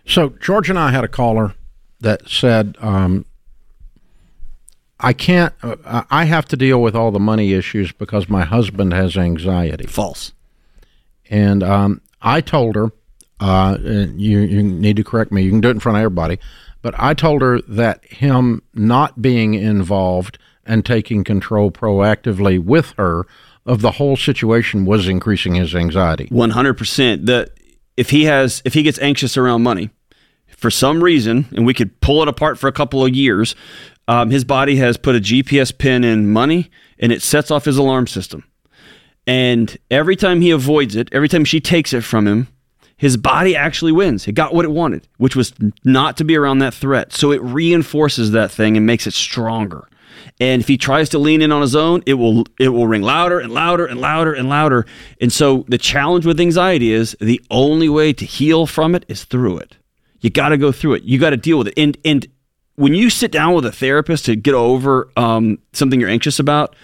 So 0.05 0.29
George 0.41 0.69
and 0.69 0.79
I 0.79 0.91
had 0.91 1.03
a 1.03 1.07
caller 1.07 1.53
that 1.99 2.27
said 2.27 2.77
um, 2.79 3.25
I 4.99 5.13
can't. 5.13 5.53
Uh, 5.63 6.03
I 6.09 6.25
have 6.25 6.45
to 6.49 6.57
deal 6.57 6.81
with 6.81 6.95
all 6.95 7.11
the 7.11 7.19
money 7.19 7.53
issues 7.53 7.91
because 7.91 8.27
my 8.27 8.43
husband 8.43 8.93
has 8.93 9.15
anxiety. 9.15 9.87
False. 9.87 10.33
And 11.29 11.63
um, 11.63 12.01
I 12.21 12.41
told 12.41 12.75
her, 12.75 12.91
uh, 13.39 13.77
you 13.81 14.39
you 14.39 14.61
need 14.63 14.97
to 14.97 15.03
correct 15.03 15.31
me. 15.31 15.43
You 15.43 15.51
can 15.51 15.61
do 15.61 15.69
it 15.69 15.71
in 15.71 15.79
front 15.79 15.97
of 15.97 16.01
everybody, 16.01 16.39
but 16.81 16.93
I 16.97 17.13
told 17.13 17.41
her 17.41 17.61
that 17.61 18.03
him 18.05 18.61
not 18.73 19.21
being 19.21 19.53
involved 19.53 20.37
and 20.65 20.85
taking 20.85 21.23
control 21.23 21.71
proactively 21.71 22.61
with 22.61 22.93
her 22.97 23.25
of 23.65 23.81
the 23.81 23.91
whole 23.91 24.17
situation 24.17 24.85
was 24.85 25.07
increasing 25.07 25.55
his 25.55 25.73
anxiety. 25.75 26.27
One 26.29 26.49
hundred 26.49 26.77
percent. 26.77 27.25
That 27.27 27.51
if 27.95 28.09
he 28.09 28.25
has 28.25 28.61
if 28.65 28.73
he 28.73 28.83
gets 28.83 28.99
anxious 28.99 29.37
around 29.37 29.63
money 29.63 29.91
for 30.47 30.69
some 30.69 31.01
reason, 31.01 31.45
and 31.55 31.65
we 31.65 31.73
could 31.73 32.01
pull 32.01 32.21
it 32.21 32.27
apart 32.27 32.57
for 32.57 32.67
a 32.67 32.73
couple 32.73 33.05
of 33.05 33.15
years, 33.15 33.55
um, 34.09 34.31
his 34.31 34.43
body 34.43 34.77
has 34.77 34.97
put 34.97 35.15
a 35.15 35.19
GPS 35.19 35.77
pin 35.77 36.03
in 36.03 36.31
money 36.31 36.71
and 36.97 37.11
it 37.11 37.21
sets 37.21 37.51
off 37.51 37.65
his 37.65 37.77
alarm 37.77 38.07
system. 38.07 38.43
And 39.27 39.77
every 39.91 40.15
time 40.15 40.41
he 40.41 40.49
avoids 40.49 40.95
it, 40.95 41.09
every 41.11 41.29
time 41.29 41.45
she 41.45 41.61
takes 41.61 41.93
it 41.93 42.01
from 42.01 42.27
him, 42.27 42.47
his 42.97 43.17
body 43.17 43.55
actually 43.55 43.91
wins. 43.91 44.27
It 44.27 44.31
got 44.31 44.51
what 44.51 44.65
it 44.65 44.71
wanted, 44.71 45.07
which 45.17 45.35
was 45.35 45.53
not 45.85 46.17
to 46.17 46.23
be 46.23 46.35
around 46.35 46.57
that 46.57 46.73
threat. 46.73 47.13
So 47.13 47.31
it 47.31 47.39
reinforces 47.43 48.31
that 48.31 48.49
thing 48.49 48.75
and 48.75 48.83
makes 48.83 49.05
it 49.05 49.13
stronger. 49.13 49.87
And 50.39 50.59
if 50.59 50.67
he 50.67 50.75
tries 50.75 51.09
to 51.09 51.19
lean 51.19 51.43
in 51.43 51.51
on 51.51 51.61
his 51.61 51.75
own, 51.75 52.01
it 52.07 52.15
will 52.15 52.45
it 52.59 52.69
will 52.69 52.87
ring 52.87 53.03
louder 53.03 53.39
and 53.39 53.53
louder 53.53 53.85
and 53.85 54.01
louder 54.01 54.33
and 54.33 54.49
louder. 54.49 54.87
And 55.21 55.31
so 55.31 55.65
the 55.67 55.77
challenge 55.77 56.25
with 56.25 56.39
anxiety 56.39 56.91
is 56.91 57.15
the 57.21 57.39
only 57.51 57.89
way 57.89 58.11
to 58.13 58.25
heal 58.25 58.65
from 58.65 58.95
it 58.95 59.05
is 59.07 59.23
through 59.23 59.59
it. 59.59 59.77
You 60.19 60.31
got 60.31 60.49
to 60.49 60.57
go 60.57 60.71
through 60.71 60.95
it. 60.95 61.03
You 61.03 61.19
got 61.19 61.29
to 61.29 61.37
deal 61.37 61.59
with 61.59 61.67
it. 61.67 61.75
And 61.77 61.95
and 62.03 62.27
when 62.79 62.93
you 62.95 63.09
sit 63.09 63.29
down 63.29 63.53
with 63.53 63.65
a 63.65 63.73
therapist 63.73 64.25
to 64.25 64.37
get 64.37 64.53
over 64.53 65.09
um, 65.17 65.59
something 65.73 65.99
you're 65.99 66.09
anxious 66.09 66.39
about, 66.39 66.77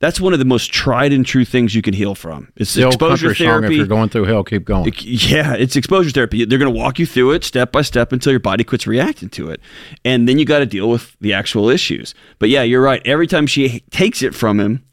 that's 0.00 0.20
one 0.20 0.32
of 0.32 0.40
the 0.40 0.44
most 0.44 0.72
tried 0.72 1.12
and 1.12 1.24
true 1.24 1.44
things 1.44 1.76
you 1.76 1.82
can 1.82 1.94
heal 1.94 2.16
from. 2.16 2.52
It's 2.56 2.74
the 2.74 2.88
exposure 2.88 3.32
therapy. 3.32 3.66
If 3.66 3.72
you're 3.78 3.86
going 3.86 4.08
through 4.08 4.24
hell, 4.24 4.42
keep 4.42 4.64
going. 4.64 4.92
Yeah, 4.98 5.54
it's 5.54 5.76
exposure 5.76 6.10
therapy. 6.10 6.44
They're 6.44 6.58
going 6.58 6.72
to 6.72 6.76
walk 6.76 6.98
you 6.98 7.06
through 7.06 7.32
it 7.32 7.44
step 7.44 7.70
by 7.70 7.82
step 7.82 8.12
until 8.12 8.32
your 8.32 8.40
body 8.40 8.64
quits 8.64 8.88
reacting 8.88 9.28
to 9.30 9.50
it, 9.50 9.60
and 10.04 10.28
then 10.28 10.40
you 10.40 10.44
got 10.44 10.58
to 10.58 10.66
deal 10.66 10.90
with 10.90 11.16
the 11.20 11.32
actual 11.32 11.68
issues. 11.68 12.14
But 12.40 12.48
yeah, 12.48 12.62
you're 12.62 12.82
right. 12.82 13.00
Every 13.04 13.28
time 13.28 13.46
she 13.46 13.80
takes 13.90 14.22
it 14.22 14.34
from 14.34 14.58
him, 14.58 14.84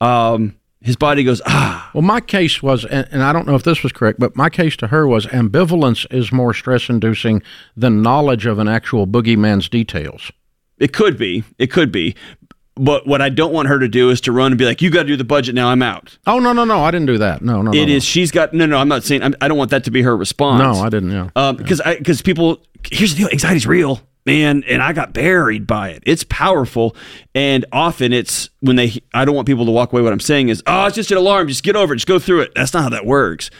um, 0.00 0.57
his 0.88 0.96
body 0.96 1.22
goes 1.22 1.42
ah. 1.44 1.90
Well, 1.92 2.00
my 2.00 2.18
case 2.18 2.62
was, 2.62 2.86
and, 2.86 3.22
I 3.22 3.30
don't 3.30 3.46
know 3.46 3.54
if 3.54 3.62
this 3.62 3.82
was 3.82 3.92
correct, 3.92 4.18
but 4.18 4.34
my 4.34 4.48
case 4.48 4.74
to 4.78 4.86
her 4.86 5.06
was 5.06 5.26
ambivalence 5.26 6.10
is 6.10 6.32
more 6.32 6.54
stress-inducing 6.54 7.42
than 7.76 8.00
knowledge 8.00 8.46
of 8.46 8.58
an 8.58 8.68
actual 8.68 9.06
boogeyman's 9.06 9.68
details. 9.68 10.32
It 10.78 10.94
could 10.94 11.18
be. 11.18 11.44
It 11.58 11.66
could 11.66 11.92
be. 11.92 12.16
But 12.74 13.06
what 13.06 13.20
I 13.20 13.28
don't 13.28 13.52
want 13.52 13.68
her 13.68 13.78
to 13.78 13.86
do 13.86 14.08
is 14.08 14.22
to 14.22 14.32
run 14.32 14.52
and 14.52 14.58
be 14.58 14.64
like, 14.64 14.80
"You 14.80 14.88
got 14.88 15.02
to 15.02 15.08
do 15.08 15.16
the 15.16 15.24
budget 15.24 15.54
now. 15.54 15.68
I'm 15.68 15.82
out." 15.82 16.16
Oh 16.26 16.38
no, 16.38 16.54
no, 16.54 16.64
no! 16.64 16.82
I 16.82 16.90
didn't 16.90 17.08
do 17.08 17.18
that. 17.18 17.42
No, 17.42 17.60
no. 17.60 17.70
It 17.72 17.86
no, 17.86 17.92
is. 17.92 18.04
No. 18.04 18.06
She's 18.06 18.30
got. 18.30 18.54
No, 18.54 18.64
no. 18.64 18.78
I'm 18.78 18.88
not 18.88 19.02
saying. 19.02 19.22
I'm, 19.22 19.34
I 19.42 19.48
do 19.48 19.54
not 19.54 19.58
want 19.58 19.70
that 19.72 19.84
to 19.84 19.90
be 19.90 20.00
her 20.02 20.16
response. 20.16 20.62
No, 20.62 20.82
I 20.82 20.88
didn't. 20.88 21.10
Yeah. 21.10 21.28
Um, 21.36 21.56
because 21.56 21.82
I 21.82 21.96
because 21.96 22.22
people. 22.22 22.62
Here's 22.90 23.14
the 23.14 23.24
deal. 23.24 23.28
Anxiety's 23.30 23.66
real 23.66 24.00
man 24.26 24.62
and 24.66 24.82
i 24.82 24.92
got 24.92 25.12
buried 25.12 25.66
by 25.66 25.90
it. 25.90 26.02
It's 26.06 26.24
powerful 26.24 26.94
and 27.34 27.64
often 27.72 28.12
it's 28.12 28.50
when 28.60 28.76
they 28.76 29.00
i 29.14 29.24
don't 29.24 29.34
want 29.34 29.46
people 29.46 29.66
to 29.66 29.72
walk 29.72 29.92
away. 29.92 30.02
What 30.02 30.12
i'm 30.12 30.20
saying 30.20 30.48
is 30.48 30.62
oh 30.66 30.86
it's 30.86 30.96
just 30.96 31.10
an 31.10 31.16
alarm. 31.16 31.48
Just 31.48 31.62
get 31.62 31.76
over 31.76 31.94
it. 31.94 31.96
Just 31.96 32.08
go 32.08 32.18
through 32.18 32.42
it. 32.42 32.52
That's 32.54 32.72
not 32.74 32.82
how 32.82 32.88
that 32.90 33.06
works. 33.06 33.50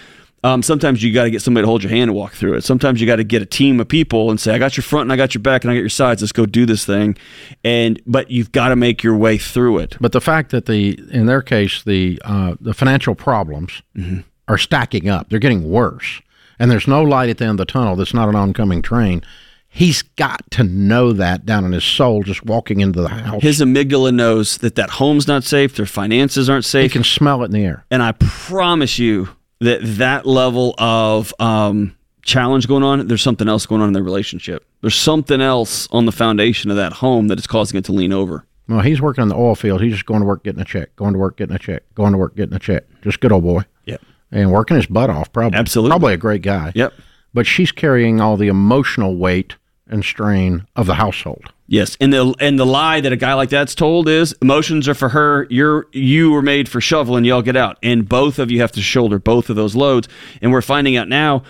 Um, 0.45 0.63
sometimes 0.63 1.03
you 1.03 1.13
got 1.13 1.25
to 1.25 1.31
get 1.31 1.43
somebody 1.43 1.65
to 1.65 1.67
hold 1.67 1.83
your 1.83 1.91
hand 1.91 2.11
and 2.11 2.15
walk 2.15 2.33
through 2.33 2.55
it. 2.55 2.63
Sometimes 2.63 3.01
you 3.01 3.09
got 3.09 3.17
to 3.17 3.25
get 3.25 3.43
a 3.43 3.47
team 3.47 3.81
of 3.81 3.89
people 3.89 4.31
and 4.31 4.39
say 4.39 4.55
i 4.55 4.59
got 4.59 4.77
your 4.77 4.85
front 4.85 5.03
and 5.03 5.13
i 5.13 5.17
got 5.17 5.35
your 5.35 5.43
back 5.43 5.65
and 5.65 5.71
i 5.71 5.75
got 5.75 5.81
your 5.81 5.89
sides. 5.89 6.23
Let's 6.23 6.33
go 6.33 6.47
do 6.47 6.65
this 6.65 6.85
thing. 6.85 7.17
And 7.65 8.01
but 8.07 8.31
you've 8.31 8.53
got 8.53 8.69
to 8.69 8.77
make 8.77 9.03
your 9.03 9.17
way 9.17 9.37
through 9.37 9.79
it. 9.79 9.97
But 10.01 10.13
the 10.13 10.21
fact 10.21 10.51
that 10.51 10.67
the 10.67 10.99
in 11.11 11.27
their 11.27 11.43
case 11.43 11.83
the 11.83 12.21
uh, 12.25 12.55
the 12.61 12.73
financial 12.75 13.15
problems 13.15 13.83
mm-hmm. 13.97 14.21
are 14.47 14.59
stacking 14.59 15.09
up. 15.09 15.29
They're 15.29 15.39
getting 15.39 15.69
worse. 15.69 16.21
And 16.61 16.71
there's 16.71 16.89
no 16.89 17.03
light 17.03 17.31
at 17.31 17.39
the 17.39 17.45
end 17.45 17.53
of 17.53 17.67
the 17.67 17.73
tunnel. 17.73 17.97
That's 17.97 18.15
not 18.15 18.29
an 18.29 18.35
oncoming 18.35 18.83
train 18.83 19.23
He's 19.71 20.03
got 20.03 20.51
to 20.53 20.65
know 20.65 21.13
that 21.13 21.47
down 21.47 21.65
in 21.65 21.73
his 21.73 21.85
soul, 21.85 22.23
just 22.23 22.45
walking 22.45 22.81
into 22.81 23.01
the 23.01 23.09
house. 23.09 23.43
His 23.43 23.61
amygdala 23.61 24.15
knows 24.15 24.59
that 24.59 24.75
that 24.77 24.91
home's 24.91 25.29
not 25.29 25.45
safe, 25.45 25.77
their 25.77 25.87
finances 25.87 26.49
aren't 26.49 26.65
safe. 26.65 26.91
He 26.91 26.99
can 26.99 27.05
smell 27.05 27.43
it 27.43 27.47
in 27.47 27.53
the 27.53 27.65
air. 27.65 27.85
And 27.91 28.03
I 28.03 28.13
promise 28.13 28.99
you 28.99 29.29
that 29.61 29.81
that 29.83 30.27
level 30.27 30.75
of 30.79 31.35
um, 31.39 31.95
challenge 32.23 32.67
going 32.67 32.83
on, 32.83 33.07
there's 33.09 33.23
something 33.23 33.49
else 33.49 33.67
going 33.67 33.81
on 33.83 33.89
in 33.89 33.93
their 33.93 34.03
relationship. 34.03 34.65
There's 34.81 34.95
something 34.95 35.41
else 35.41 35.87
on 35.91 36.07
the 36.07 36.13
foundation 36.13 36.71
of 36.71 36.77
that 36.77 36.95
home 36.95 37.29
that 37.29 37.39
is 37.39 37.47
causing 37.47 37.79
it 37.79 37.85
to 37.87 37.93
lean 37.93 38.13
over. 38.13 38.47
Well, 38.69 38.81
he's 38.81 39.01
working 39.01 39.23
in 39.23 39.29
the 39.29 39.37
oil 39.37 39.55
field. 39.55 39.81
He's 39.81 39.95
just 39.95 40.07
going 40.07 40.21
to 40.21 40.27
work, 40.27 40.45
getting 40.45 40.61
a 40.61 40.65
check, 40.65 40.95
going 40.97 41.15
to 41.15 41.19
work, 41.19 41.37
getting 41.37 41.57
a 41.57 41.59
check, 41.59 41.83
going 41.95 42.13
to 42.13 42.19
work, 42.19 42.37
getting 42.37 42.55
a 42.55 42.59
check. 42.59 42.85
Just 43.03 43.21
good 43.21 43.33
old 43.33 43.45
boy. 43.45 43.63
Yep. 43.87 44.03
And 44.31 44.53
working 44.53 44.77
his 44.77 44.87
butt 44.87 45.09
off, 45.09 45.33
probably. 45.33 45.59
Absolutely. 45.59 45.91
Probably 45.91 46.15
a 46.15 46.19
great 46.19 46.43
guy. 46.43 46.73
Yep. 46.75 46.93
But 47.39 47.47
she's 47.47 47.71
carrying 47.71 48.21
all 48.21 48.37
the 48.37 48.49
emotional 48.49 49.15
weight 49.15 49.55
and 49.87 50.05
strain 50.05 50.67
of 50.75 50.87
the 50.87 50.95
household. 50.95 51.53
Yes, 51.69 51.97
and 52.01 52.13
the 52.13 52.35
and 52.41 52.59
the 52.59 52.67
lie 52.67 53.01
that 53.01 53.13
a 53.13 53.17
guy 53.17 53.35
like 53.35 53.49
that's 53.49 53.77
told 53.77 54.09
is 54.09 54.35
emotions 54.43 54.89
are 54.89 54.95
for 54.95 55.11
her. 55.11 55.47
You're 55.49 55.87
you 55.93 56.33
were 56.33 56.43
made 56.43 56.69
for 56.69 56.81
shoveling. 56.81 57.25
Y'all 57.25 57.43
get 57.43 57.55
out, 57.55 57.79
and 57.81 58.09
both 58.09 58.41
of 58.41 58.51
you 58.51 58.61
have 58.61 58.73
to 58.73 58.81
shoulder 58.81 59.21
both 59.21 59.51
of 59.51 59.55
those 59.55 59.77
loads. 59.77 60.09
And 60.43 60.51
we're 60.51 60.63
finding 60.63 60.97
out 60.97 61.09
now. 61.09 61.45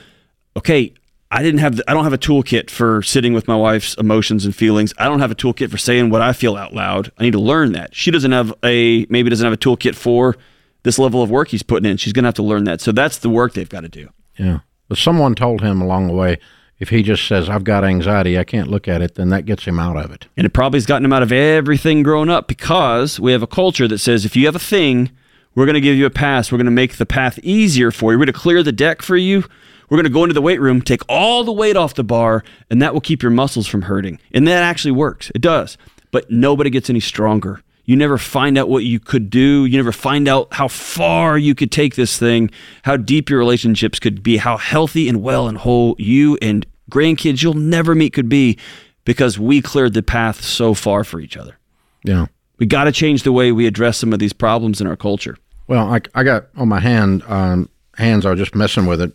Okay, 0.58 0.92
I 1.30 1.42
didn't 1.42 1.60
have 1.60 1.76
the, 1.76 1.90
I 1.90 1.94
don't 1.94 2.04
have 2.04 2.12
a 2.12 2.18
toolkit 2.18 2.68
for 2.68 3.02
sitting 3.02 3.32
with 3.32 3.48
my 3.48 3.56
wife's 3.56 3.94
emotions 3.94 4.44
and 4.44 4.54
feelings. 4.54 4.92
I 4.98 5.06
don't 5.06 5.20
have 5.20 5.30
a 5.30 5.34
toolkit 5.34 5.70
for 5.70 5.78
saying 5.78 6.10
what 6.10 6.20
I 6.20 6.34
feel 6.34 6.54
out 6.54 6.74
loud. 6.74 7.10
I 7.16 7.22
need 7.22 7.32
to 7.32 7.40
learn 7.40 7.72
that. 7.72 7.94
She 7.94 8.10
doesn't 8.10 8.32
have 8.32 8.52
a 8.62 9.06
maybe 9.08 9.30
doesn't 9.30 9.46
have 9.46 9.54
a 9.54 9.56
toolkit 9.56 9.94
for 9.94 10.36
this 10.82 10.98
level 10.98 11.22
of 11.22 11.30
work 11.30 11.48
he's 11.48 11.62
putting 11.62 11.90
in. 11.90 11.96
She's 11.96 12.12
going 12.12 12.24
to 12.24 12.28
have 12.28 12.34
to 12.34 12.42
learn 12.42 12.64
that. 12.64 12.82
So 12.82 12.92
that's 12.92 13.16
the 13.16 13.30
work 13.30 13.54
they've 13.54 13.66
got 13.66 13.84
to 13.84 13.88
do. 13.88 14.10
Yeah. 14.36 14.58
But 14.88 14.98
someone 14.98 15.34
told 15.34 15.60
him 15.60 15.80
along 15.80 16.06
the 16.06 16.14
way, 16.14 16.38
if 16.78 16.90
he 16.90 17.02
just 17.02 17.26
says, 17.26 17.48
I've 17.48 17.64
got 17.64 17.84
anxiety, 17.84 18.38
I 18.38 18.44
can't 18.44 18.68
look 18.68 18.86
at 18.86 19.02
it, 19.02 19.16
then 19.16 19.30
that 19.30 19.46
gets 19.46 19.64
him 19.64 19.78
out 19.78 19.96
of 19.96 20.12
it. 20.12 20.28
And 20.36 20.46
it 20.46 20.50
probably 20.50 20.78
has 20.78 20.86
gotten 20.86 21.04
him 21.04 21.12
out 21.12 21.22
of 21.24 21.32
everything 21.32 22.02
growing 22.02 22.30
up 22.30 22.46
because 22.46 23.18
we 23.18 23.32
have 23.32 23.42
a 23.42 23.48
culture 23.48 23.88
that 23.88 23.98
says 23.98 24.24
if 24.24 24.36
you 24.36 24.46
have 24.46 24.54
a 24.54 24.60
thing, 24.60 25.10
we're 25.54 25.66
going 25.66 25.74
to 25.74 25.80
give 25.80 25.96
you 25.96 26.06
a 26.06 26.10
pass. 26.10 26.52
We're 26.52 26.58
going 26.58 26.66
to 26.66 26.70
make 26.70 26.96
the 26.96 27.06
path 27.06 27.38
easier 27.42 27.90
for 27.90 28.12
you. 28.12 28.18
We're 28.18 28.26
going 28.26 28.34
to 28.34 28.40
clear 28.40 28.62
the 28.62 28.72
deck 28.72 29.02
for 29.02 29.16
you. 29.16 29.44
We're 29.88 29.96
going 29.96 30.04
to 30.04 30.10
go 30.10 30.22
into 30.22 30.34
the 30.34 30.42
weight 30.42 30.60
room, 30.60 30.82
take 30.82 31.02
all 31.08 31.42
the 31.42 31.52
weight 31.52 31.76
off 31.76 31.94
the 31.94 32.04
bar, 32.04 32.44
and 32.70 32.80
that 32.80 32.92
will 32.92 33.00
keep 33.00 33.22
your 33.22 33.32
muscles 33.32 33.66
from 33.66 33.82
hurting. 33.82 34.20
And 34.32 34.46
that 34.46 34.62
actually 34.62 34.92
works. 34.92 35.32
It 35.34 35.40
does. 35.40 35.76
But 36.10 36.30
nobody 36.30 36.70
gets 36.70 36.88
any 36.88 37.00
stronger. 37.00 37.62
You 37.88 37.96
never 37.96 38.18
find 38.18 38.58
out 38.58 38.68
what 38.68 38.84
you 38.84 39.00
could 39.00 39.30
do. 39.30 39.64
You 39.64 39.78
never 39.78 39.92
find 39.92 40.28
out 40.28 40.52
how 40.52 40.68
far 40.68 41.38
you 41.38 41.54
could 41.54 41.72
take 41.72 41.94
this 41.94 42.18
thing, 42.18 42.50
how 42.82 42.98
deep 42.98 43.30
your 43.30 43.38
relationships 43.38 43.98
could 43.98 44.22
be, 44.22 44.36
how 44.36 44.58
healthy 44.58 45.08
and 45.08 45.22
well 45.22 45.48
and 45.48 45.56
whole 45.56 45.96
you 45.98 46.36
and 46.42 46.66
grandkids 46.90 47.42
you'll 47.42 47.54
never 47.54 47.94
meet 47.94 48.12
could 48.12 48.28
be 48.28 48.58
because 49.06 49.38
we 49.38 49.62
cleared 49.62 49.94
the 49.94 50.02
path 50.02 50.44
so 50.44 50.74
far 50.74 51.02
for 51.02 51.18
each 51.18 51.34
other. 51.34 51.56
Yeah. 52.04 52.26
We 52.58 52.66
got 52.66 52.84
to 52.84 52.92
change 52.92 53.22
the 53.22 53.32
way 53.32 53.52
we 53.52 53.66
address 53.66 53.96
some 53.96 54.12
of 54.12 54.18
these 54.18 54.34
problems 54.34 54.82
in 54.82 54.86
our 54.86 54.94
culture. 54.94 55.38
Well, 55.66 55.90
I, 55.90 56.02
I 56.14 56.24
got 56.24 56.48
on 56.56 56.68
my 56.68 56.80
hand, 56.80 57.22
um, 57.26 57.70
hands, 57.96 58.26
I 58.26 58.30
was 58.30 58.38
just 58.38 58.54
messing 58.54 58.84
with 58.84 59.00
it. 59.00 59.14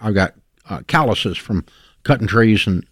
I've 0.00 0.14
got 0.14 0.34
uh, 0.68 0.80
calluses 0.88 1.38
from 1.38 1.64
cutting 2.02 2.26
trees 2.26 2.66
and 2.66 2.84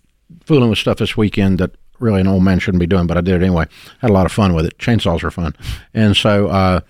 fooling 0.45 0.70
with 0.70 0.79
stuff 0.79 0.99
this 0.99 1.16
weekend 1.16 1.59
that 1.59 1.72
really 2.01 2.21
an 2.21 2.27
old 2.27 2.43
man 2.43 2.59
shouldn't 2.59 2.81
be 2.81 2.87
doing, 2.87 3.07
but 3.07 3.17
I 3.17 3.21
did 3.21 3.35
it 3.41 3.45
anyway. 3.45 3.67
Had 4.01 4.11
a 4.11 4.13
lot 4.13 4.27
of 4.27 4.33
fun 4.33 4.55
with 4.55 4.67
it. 4.67 4.79
Chainsaws 4.79 5.23
are 5.23 5.31
fun, 5.31 5.55
and 5.95 6.17
so, 6.17 6.49
uh, 6.49 6.81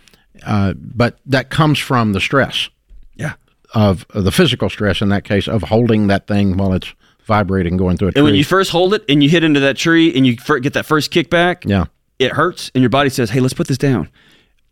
uh, 0.45 0.75
but 0.77 1.19
that 1.27 1.51
comes 1.51 1.79
from 1.79 2.13
the 2.13 2.21
stress 2.21 2.69
Yeah. 3.17 3.35
of, 3.75 4.05
of 4.11 4.25
the 4.25 4.33
physical 4.33 4.69
stress 4.69 5.01
in 5.01 5.09
that 5.11 5.25
case 5.25 5.49
of 5.49 5.63
holding 5.65 6.07
that 6.09 6.27
thing 6.27 6.57
while 6.57 6.73
it's 6.73 6.93
vibrating, 7.25 7.77
going 7.77 7.97
through 7.97 8.09
a 8.09 8.13
tree. 8.13 8.21
And 8.21 8.25
when 8.25 8.35
you 8.35 8.45
first 8.45 8.71
hold 8.71 8.95
it 8.95 9.05
and 9.09 9.23
you 9.23 9.29
hit 9.29 9.43
into 9.43 9.61
that 9.61 9.77
tree 9.77 10.15
and 10.15 10.27
you 10.27 10.37
get 10.61 10.75
that 10.75 10.87
first 10.87 11.11
kickback, 11.13 11.69
yeah, 11.69 11.87
it 12.19 12.33
hurts 12.33 12.71
and 12.75 12.83
your 12.83 12.91
body 12.91 13.09
says, 13.11 13.31
"Hey, 13.31 13.41
let's 13.41 13.55
put 13.55 13.67
this 13.69 13.79
down." 13.79 14.09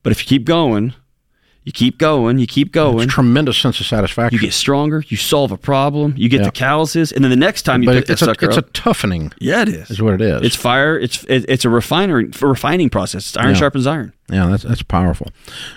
But 0.03 0.13
if 0.13 0.21
you 0.21 0.27
keep 0.27 0.45
going, 0.45 0.95
you 1.65 1.73
keep 1.73 1.99
going, 1.99 2.39
you 2.39 2.47
keep 2.47 2.73
going, 2.73 3.01
it's 3.05 3.13
tremendous 3.13 3.57
sense 3.59 3.81
of 3.81 3.87
satisfaction. 3.87 4.37
you 4.37 4.41
get 4.41 4.53
stronger, 4.53 5.03
you 5.09 5.17
solve 5.17 5.51
a 5.51 5.57
problem, 5.57 6.15
you 6.17 6.29
get 6.29 6.41
Yeah. 6.41 6.47
the 6.47 6.53
calluses, 6.53 7.11
and 7.11 7.25
then 7.25 7.31
the 7.31 7.37
next 7.37 7.63
time 7.63 7.83
you 7.83 7.89
but 7.89 7.95
pick 7.97 8.07
that 8.07 8.13
it's 8.15 8.23
a 8.23 8.27
sucker 8.27 8.47
it's 8.47 8.57
a 8.57 8.63
toughening, 8.63 9.33
yeah, 9.41 9.63
it 9.63 9.69
is. 9.69 9.91
is 9.91 10.03
what 10.03 10.15
it 10.15 10.21
is. 10.21 10.43
It's 10.43 10.57
fire. 10.57 10.99
It's 10.99 11.25
it, 11.25 11.47
it's 11.49 11.65
a 11.65 11.71
refinery, 11.71 12.31
a 12.43 12.47
refining 12.47 12.91
process. 12.91 13.29
It's 13.29 13.37
iron 13.37 13.51
Yeah. 13.51 13.55
sharpens 13.61 13.87
iron. 13.87 14.13
Yeah, 14.31 14.47
that's 14.49 14.63
that's 14.63 14.83
powerful. 14.83 15.29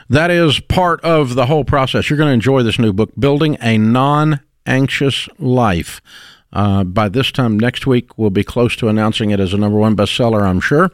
That 0.09 0.29
is 0.31 0.59
part 0.59 0.99
of 1.01 1.35
the 1.35 1.45
whole 1.45 1.63
process. 1.63 2.09
You're 2.09 2.17
going 2.17 2.29
to 2.29 2.33
enjoy 2.33 2.63
this 2.63 2.79
new 2.79 2.93
book, 2.93 3.11
Building 3.19 3.57
a 3.61 3.77
Non-Anxious 3.77 5.29
Life. 5.39 6.01
Uh, 6.53 6.83
by 6.83 7.09
this 7.09 7.31
time 7.31 7.59
next 7.59 7.85
week, 7.85 8.17
we'll 8.17 8.29
be 8.29 8.43
close 8.43 8.75
to 8.77 8.87
announcing 8.87 9.31
it 9.31 9.39
as 9.39 9.53
a 9.53 9.57
number 9.57 9.77
one 9.77 9.95
bestseller, 9.95 10.43
I'm 10.43 10.59
sure. 10.59 10.91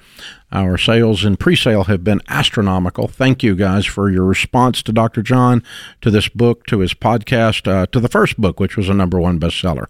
Our 0.51 0.77
sales 0.77 1.23
and 1.23 1.39
pre 1.39 1.55
sale 1.55 1.85
have 1.85 2.03
been 2.03 2.21
astronomical. 2.27 3.07
Thank 3.07 3.43
you 3.43 3.55
guys 3.55 3.85
for 3.85 4.09
your 4.09 4.25
response 4.25 4.81
to 4.83 4.91
Dr. 4.91 5.21
John, 5.21 5.63
to 6.01 6.09
this 6.11 6.27
book, 6.27 6.65
to 6.67 6.79
his 6.79 6.93
podcast, 6.93 7.67
uh, 7.71 7.85
to 7.87 7.99
the 7.99 8.09
first 8.09 8.39
book, 8.39 8.59
which 8.59 8.77
was 8.77 8.89
a 8.89 8.93
number 8.93 9.19
one 9.19 9.39
bestseller. 9.39 9.85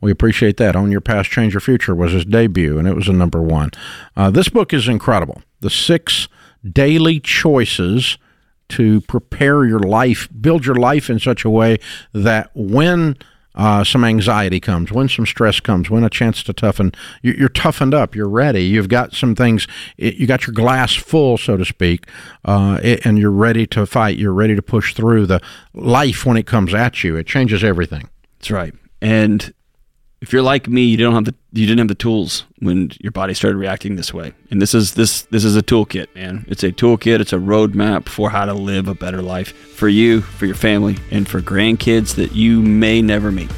We 0.00 0.10
appreciate 0.10 0.56
that. 0.58 0.76
Own 0.76 0.92
Your 0.92 1.00
Past, 1.00 1.30
Change 1.30 1.54
Your 1.54 1.60
Future 1.60 1.94
was 1.94 2.12
his 2.12 2.24
debut, 2.24 2.78
and 2.78 2.86
it 2.86 2.94
was 2.94 3.08
a 3.08 3.12
number 3.12 3.42
one. 3.42 3.70
Uh, 4.16 4.30
this 4.30 4.48
book 4.48 4.72
is 4.72 4.88
incredible. 4.88 5.42
The 5.60 5.70
six 5.70 6.28
daily 6.72 7.20
choices 7.20 8.18
to 8.70 9.00
prepare 9.02 9.64
your 9.64 9.80
life, 9.80 10.28
build 10.40 10.66
your 10.66 10.76
life 10.76 11.08
in 11.08 11.18
such 11.18 11.44
a 11.44 11.50
way 11.50 11.78
that 12.12 12.50
when 12.54 13.16
uh, 13.58 13.84
some 13.84 14.04
anxiety 14.04 14.60
comes, 14.60 14.90
when 14.90 15.08
some 15.08 15.26
stress 15.26 15.60
comes, 15.60 15.90
when 15.90 16.04
a 16.04 16.08
chance 16.08 16.42
to 16.44 16.52
toughen, 16.52 16.92
you- 17.22 17.34
you're 17.36 17.48
toughened 17.50 17.92
up, 17.92 18.14
you're 18.14 18.28
ready, 18.28 18.62
you've 18.64 18.88
got 18.88 19.12
some 19.14 19.34
things, 19.34 19.66
you 19.98 20.26
got 20.26 20.46
your 20.46 20.54
glass 20.54 20.94
full, 20.94 21.36
so 21.36 21.56
to 21.56 21.64
speak, 21.64 22.06
uh, 22.46 22.78
and 23.04 23.18
you're 23.18 23.30
ready 23.30 23.66
to 23.66 23.84
fight, 23.84 24.16
you're 24.16 24.32
ready 24.32 24.54
to 24.54 24.62
push 24.62 24.94
through 24.94 25.26
the 25.26 25.40
life 25.74 26.24
when 26.24 26.36
it 26.36 26.46
comes 26.46 26.72
at 26.72 27.04
you. 27.04 27.16
It 27.16 27.26
changes 27.26 27.62
everything. 27.62 28.08
That's 28.38 28.50
right. 28.50 28.72
And 29.02 29.52
if 30.20 30.32
you're 30.32 30.42
like 30.42 30.68
me, 30.68 30.82
you 30.82 30.96
don't 30.96 31.14
have 31.14 31.24
the 31.26 31.34
you 31.52 31.66
didn't 31.66 31.78
have 31.78 31.88
the 31.88 31.94
tools 31.94 32.44
when 32.58 32.90
your 33.00 33.12
body 33.12 33.34
started 33.34 33.56
reacting 33.56 33.96
this 33.96 34.12
way. 34.12 34.32
And 34.50 34.60
this 34.60 34.74
is 34.74 34.94
this 34.94 35.22
this 35.22 35.44
is 35.44 35.56
a 35.56 35.62
toolkit, 35.62 36.14
man. 36.14 36.44
It's 36.48 36.62
a 36.64 36.72
toolkit. 36.72 37.20
It's 37.20 37.32
a 37.32 37.38
roadmap 37.38 38.08
for 38.08 38.28
how 38.30 38.44
to 38.44 38.54
live 38.54 38.88
a 38.88 38.94
better 38.94 39.22
life 39.22 39.52
for 39.52 39.88
you, 39.88 40.20
for 40.20 40.46
your 40.46 40.56
family, 40.56 40.98
and 41.10 41.28
for 41.28 41.40
grandkids 41.40 42.16
that 42.16 42.32
you 42.32 42.60
may 42.62 43.00
never 43.00 43.30
meet. 43.30 43.50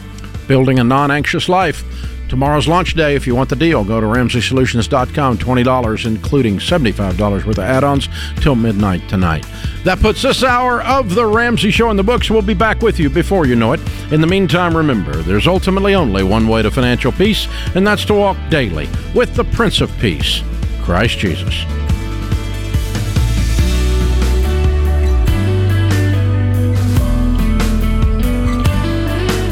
building 0.46 0.80
a 0.80 0.84
non-anxious 0.84 1.48
life. 1.48 1.84
Tomorrow's 2.30 2.68
launch 2.68 2.94
day. 2.94 3.16
If 3.16 3.26
you 3.26 3.34
want 3.34 3.50
the 3.50 3.56
deal, 3.56 3.82
go 3.82 4.00
to 4.00 4.06
RamseySolutions.com. 4.06 5.38
$20, 5.38 6.06
including 6.06 6.58
$75 6.58 7.44
worth 7.44 7.46
of 7.46 7.58
add-ons, 7.58 8.08
till 8.36 8.54
midnight 8.54 9.06
tonight. 9.08 9.44
That 9.82 9.98
puts 9.98 10.22
this 10.22 10.44
hour 10.44 10.80
of 10.82 11.16
The 11.16 11.26
Ramsey 11.26 11.72
Show 11.72 11.90
in 11.90 11.96
the 11.96 12.04
books. 12.04 12.30
We'll 12.30 12.42
be 12.42 12.54
back 12.54 12.82
with 12.82 13.00
you 13.00 13.10
before 13.10 13.46
you 13.46 13.56
know 13.56 13.72
it. 13.72 13.80
In 14.12 14.20
the 14.20 14.28
meantime, 14.28 14.76
remember, 14.76 15.16
there's 15.22 15.48
ultimately 15.48 15.96
only 15.96 16.22
one 16.22 16.46
way 16.46 16.62
to 16.62 16.70
financial 16.70 17.10
peace, 17.10 17.48
and 17.74 17.84
that's 17.84 18.04
to 18.04 18.14
walk 18.14 18.36
daily 18.48 18.88
with 19.12 19.34
the 19.34 19.44
Prince 19.44 19.80
of 19.80 19.90
Peace, 19.98 20.42
Christ 20.82 21.18
Jesus. 21.18 21.64